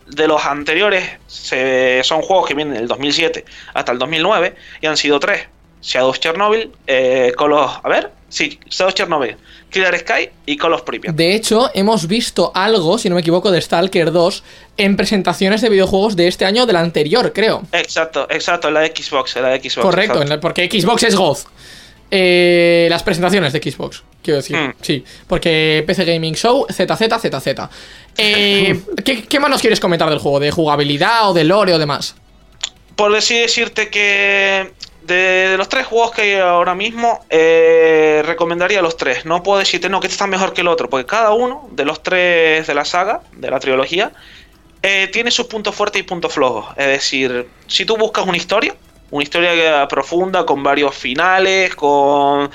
[0.07, 4.97] De los anteriores se- son juegos que vienen del 2007 hasta el 2009 y han
[4.97, 5.47] sido tres.
[5.81, 7.77] Shadow of Chernobyl, eh, Call of...
[7.83, 9.37] A ver, sí, Shadow Chernobyl,
[9.69, 11.15] Killer Sky y Call of Pripyat.
[11.15, 14.43] De hecho, hemos visto algo, si no me equivoco, de Stalker 2
[14.77, 17.63] en presentaciones de videojuegos de este año o del anterior, creo.
[17.71, 19.75] Exacto, exacto, en la Xbox, en la Xbox.
[19.77, 20.21] Correcto, exacto.
[20.23, 21.45] en la- porque Xbox es Goz.
[22.11, 24.55] Eh, las presentaciones de Xbox, quiero decir.
[24.55, 24.73] Mm.
[24.81, 27.47] Sí, porque PC Gaming Show, ZZ, ZZ.
[28.17, 30.39] Eh, ¿qué, ¿Qué más nos quieres comentar del juego?
[30.39, 32.15] ¿De jugabilidad o de lore o demás?
[32.95, 34.71] por así decirte que
[35.05, 39.25] de, los tres juegos que hay ahora mismo, eh, recomendaría los tres.
[39.25, 41.85] No puedo decirte, no, que este está mejor que el otro, porque cada uno de
[41.85, 44.11] los tres de la saga, de la trilogía,
[44.81, 46.65] eh, tiene sus puntos fuertes y puntos flojos.
[46.77, 48.75] Es decir, si tú buscas una historia,
[49.11, 52.49] una historia profunda, con varios finales, con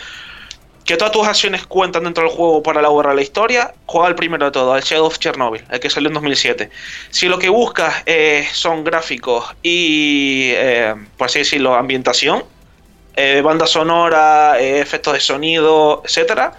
[0.88, 4.46] que todas tus acciones cuentan dentro del juego para elaborar la historia, juega el primero
[4.46, 6.70] de todo, el Shadow of Chernobyl, el que salió en 2007.
[7.10, 12.42] Si lo que buscas eh, son gráficos y, eh, por así decirlo, ambientación,
[13.16, 16.54] eh, banda sonora, eh, efectos de sonido, etcétera,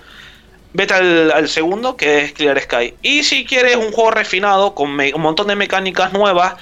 [0.74, 2.94] vete al, segundo, que es Clear Sky.
[3.02, 6.54] Y si quieres un juego refinado, con un montón de mecánicas nuevas,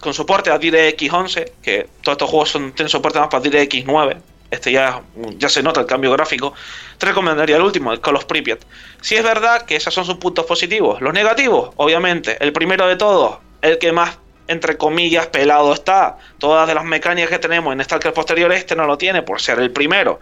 [0.00, 4.16] con soporte a DirectX 11, que todos estos juegos tienen soporte más para DirectX 9,
[4.52, 5.02] este ya,
[5.38, 6.52] ya se nota el cambio gráfico,
[6.98, 8.60] te recomendaría el último, el Call of Pripyat.
[9.00, 11.00] Si es verdad que esos son sus puntos positivos.
[11.00, 14.18] Los negativos, obviamente, el primero de todos, el que más,
[14.48, 16.18] entre comillas, pelado está.
[16.38, 19.58] Todas de las mecánicas que tenemos en Stalker posterior, este no lo tiene por ser
[19.58, 20.20] el primero.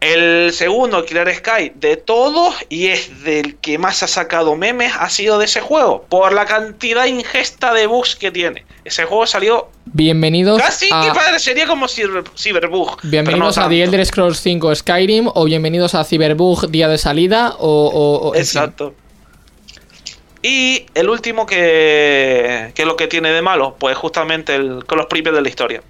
[0.00, 5.10] El segundo, Killer Sky, de todos y es del que más ha sacado memes, ha
[5.10, 8.64] sido de ese juego, por la cantidad ingesta de bugs que tiene.
[8.84, 11.02] Ese juego salió Bienvenidos casi a...
[11.02, 12.96] que parecería como Cyber, Cyberbug.
[13.02, 13.82] Bienvenidos no a The.
[13.82, 18.32] Elder Scrolls 5 Skyrim o bienvenidos a Cyberbug día de salida o...
[18.34, 18.94] Exacto.
[20.42, 25.08] Y el último que, que lo que tiene de malo, pues justamente el, con los
[25.08, 25.82] premios de la historia.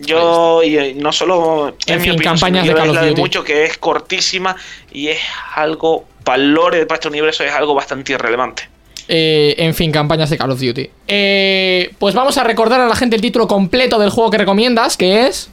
[0.00, 3.20] Yo, y eh, no solo En mi fin, opinión, campañas de Call of Duty.
[3.20, 4.56] mucho que es cortísima
[4.92, 5.18] y es
[5.54, 8.68] algo, para el lore para este universo es algo bastante irrelevante.
[9.08, 10.88] Eh, en fin, campañas de Call of Duty.
[11.08, 14.96] Eh, pues vamos a recordar a la gente el título completo del juego que recomiendas,
[14.96, 15.50] que es...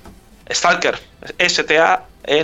[0.52, 0.99] Stalker,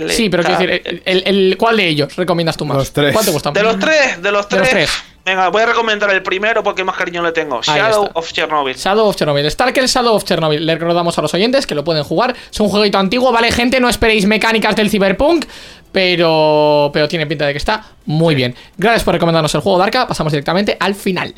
[0.08, 2.76] Sí, pero quiero decir, el, el- ¿cuál de ellos recomiendas tú más?
[2.78, 3.12] Los tres.
[3.12, 3.54] ¿Cuál te gusta más?
[3.54, 4.90] De los tres, de los De los tres.
[5.26, 7.62] Venga, voy a recomendar el primero porque más cariño le tengo.
[7.62, 8.74] Shadow of Chernobyl.
[8.76, 9.50] Shadow of Chernobyl.
[9.50, 10.64] Stalker Shadow of Chernobyl.
[10.66, 12.34] Le recordamos a los oyentes que lo pueden jugar.
[12.52, 13.80] Es un jueguito antiguo, ¿vale, gente?
[13.80, 15.46] No esperéis mecánicas del Cyberpunk.
[15.92, 18.54] Pero, pero tiene pinta de que está muy bien.
[18.76, 20.06] Gracias por recomendarnos el juego, Darka.
[20.06, 21.32] Pasamos directamente al final.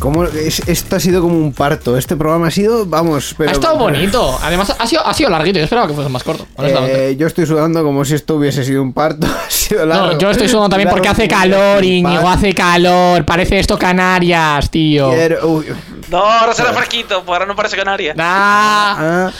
[0.00, 1.96] Como es- esto ha sido como un parto.
[1.96, 3.50] Este programa ha sido, vamos, pero.
[3.50, 4.38] ha estado bonito.
[4.42, 5.58] Además, ha sido, ha sido larguito.
[5.58, 7.10] Yo esperaba que fuese más corto, honestamente.
[7.10, 9.26] Eh, yo estoy sudando como si esto hubiese sido un parto.
[9.46, 10.06] ha sido largo.
[10.14, 12.28] no, yo estoy sudando también porque hace calor, Íñigo.
[12.28, 13.24] Hace calor.
[13.24, 15.10] Parece esto Canarias, tío.
[15.10, 15.66] Quiero- uy.
[16.10, 18.14] No, ahora será fresquito, pues ahora no parece canaria.
[18.18, 18.96] Ah.
[18.98, 19.30] Ah,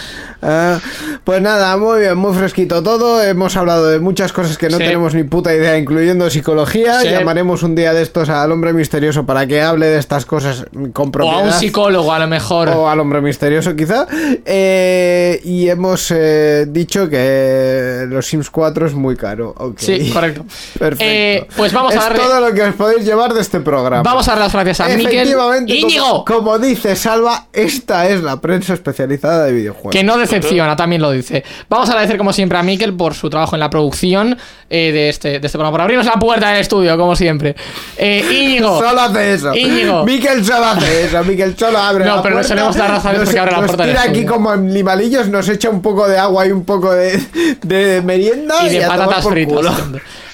[0.42, 0.78] ah.
[1.24, 3.22] Pues nada, muy bien, muy fresquito todo.
[3.22, 4.84] Hemos hablado de muchas cosas que no Sí.
[4.84, 7.00] tenemos ni puta idea, incluyendo psicología.
[7.00, 7.08] Sí.
[7.10, 11.10] Llamaremos un día de estos al hombre misterioso para que hable de estas cosas con
[11.20, 12.68] O a un psicólogo, a lo mejor.
[12.68, 14.06] O al hombre misterioso, quizá.
[14.44, 19.54] Eh, y hemos eh, dicho que los Sims 4 es muy caro.
[19.76, 20.44] Sí, correcto.
[20.78, 21.04] Perfecto.
[21.04, 24.02] Eh, pues vamos a es darle- todo lo que os podéis llevar de este programa.
[24.02, 25.06] Vamos a dar las gracias a Miquel.
[25.18, 26.24] Efectivamente, Íñigo.
[26.24, 29.92] como, como dice Salva, esta es la prensa especializada de videojuegos.
[29.92, 31.42] Que no decepciona, también lo dice.
[31.68, 34.36] Vamos a agradecer como siempre a Miquel por su trabajo en la producción
[34.68, 37.56] eh, de, este, de este programa, por abrirnos la puerta del estudio, como siempre.
[37.96, 38.78] Eh, Íñigo.
[38.80, 39.54] Solo hace eso.
[39.54, 40.04] Íñigo.
[40.04, 41.24] Miquel solo hace eso.
[41.24, 42.48] Miquel solo abre No, la pero le puerta.
[42.48, 45.70] solemos dar nos- porque abre la nos puerta del tira aquí como animalillos, nos echa
[45.70, 47.20] un poco de agua y un poco de,
[47.62, 48.54] de merienda.
[48.66, 49.66] y de patatas fritas.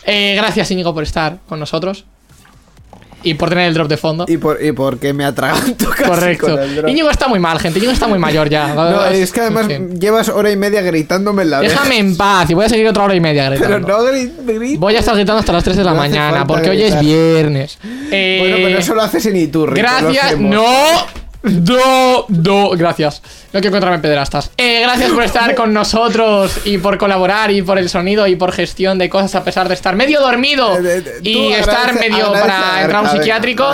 [0.04, 2.04] Eh, gracias, Íñigo, por estar con nosotros.
[3.26, 4.24] Y por tener el drop de fondo.
[4.28, 6.46] Y, por, y porque me atraganto casi Correcto.
[6.52, 6.92] con el drone.
[6.92, 7.78] Íñigo está muy mal, gente.
[7.78, 8.74] Íñigo está muy mayor ya.
[8.74, 10.00] No, es que además En fin.
[10.00, 11.60] llevas hora y media gritándome en la.
[11.60, 13.88] Déjame en paz y voy a seguir otra hora y media Pero gritando.
[13.88, 14.78] no gri- grites.
[14.80, 17.78] Voy a estar gritando hasta las 3 de la No mañana porque hoy es viernes.
[18.10, 19.80] Eh, Bueno, pero eso lo haces en Iturri.
[19.80, 20.38] Gracias.
[20.38, 20.64] No.
[21.42, 23.22] No, no, gracias.
[23.52, 24.50] No quiero encontrarme en pederastas.
[24.56, 28.52] Eh, gracias por estar con nosotros y por colaborar y por el sonido y por
[28.52, 32.96] gestión de cosas a pesar de estar medio dormido Eh, y estar medio para entrar
[32.96, 33.66] a un psiquiátrico.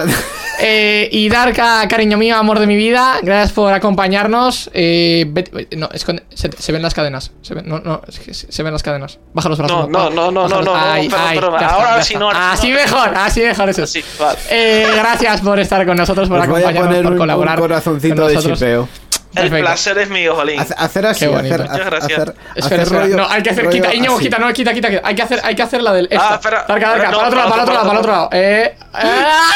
[0.65, 4.71] Eh, y Darka, cariño mío, amor de mi vida, gracias por acompañarnos.
[4.75, 7.33] Eh, vete- no, esconde- se, se ven las cadenas.
[7.41, 9.19] Se ven, no, no, es que se, se ven las cadenas.
[9.33, 9.89] Baja los brazos.
[9.89, 11.53] No, no, no, no, no, no, Ay, perdón, ay, perdón.
[11.61, 12.77] ya está, Ahora sí no, Así no.
[12.77, 13.83] mejor, así mejor eso.
[13.85, 14.39] Así, vale.
[14.51, 17.52] Eh, gracias por estar con nosotros, por Os acompañarnos, por colaborar.
[17.59, 18.89] Corazoncito de chipeo.
[19.35, 19.65] El Perfecto.
[19.65, 20.61] placer es mío, Jolín.
[20.61, 21.55] Hace- Hacer así, Qué bonito.
[21.55, 22.13] hacer, Muchas gracias.
[22.21, 23.01] hacer, Espera, hacer espera.
[23.03, 24.25] rollo- no, hay que hacer, quita, Íñigo, así.
[24.25, 25.01] quita, no, quita, quita, quita.
[25.05, 26.09] Hay que hacer, hay que hacer la del.
[26.19, 26.65] Ah, espera.
[26.69, 28.29] Darka, Darka, No, para el otro lado, para el otro lado, para el otro lado.
[28.33, 28.77] Eh.
[28.93, 29.49] ¡Ah!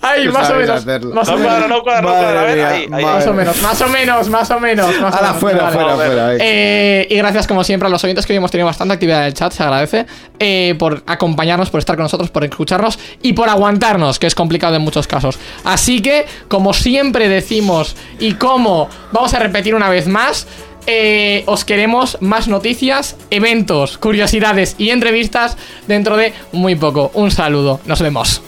[0.00, 0.70] Ay, Tú más o menos.
[0.82, 1.14] hacerlo.
[1.14, 1.52] Más o No menos.
[1.52, 2.40] cuadra, no cuadra, no cuadra.
[2.40, 3.04] A ver, ahí, ahí.
[3.04, 5.00] Más o menos, más o menos, más o menos.
[5.00, 5.74] Más Ahora fuera, Vale.
[5.76, 6.28] fuera, fuera.
[6.28, 6.38] ahí.
[6.40, 9.26] Eh, y gracias como siempre a los oyentes que hoy hemos tenido bastante actividad en
[9.26, 10.06] el chat, se agradece
[10.38, 14.76] eh, por acompañarnos, por estar con nosotros, por escucharnos y por aguantarnos, que es complicado
[14.76, 15.38] en muchos casos.
[15.64, 20.46] Así que, como siempre decimos y como vamos a repetir una vez más,
[20.86, 25.56] eh, os queremos más noticias, eventos, curiosidades y entrevistas
[25.86, 27.10] dentro de muy poco.
[27.14, 28.42] Un saludo, nos vemos.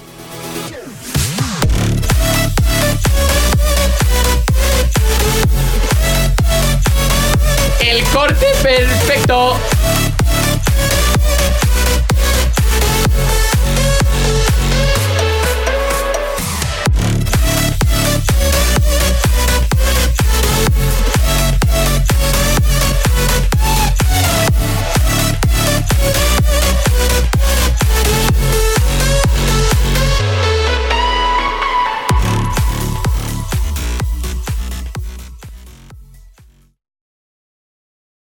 [7.80, 9.56] El corte perfecto.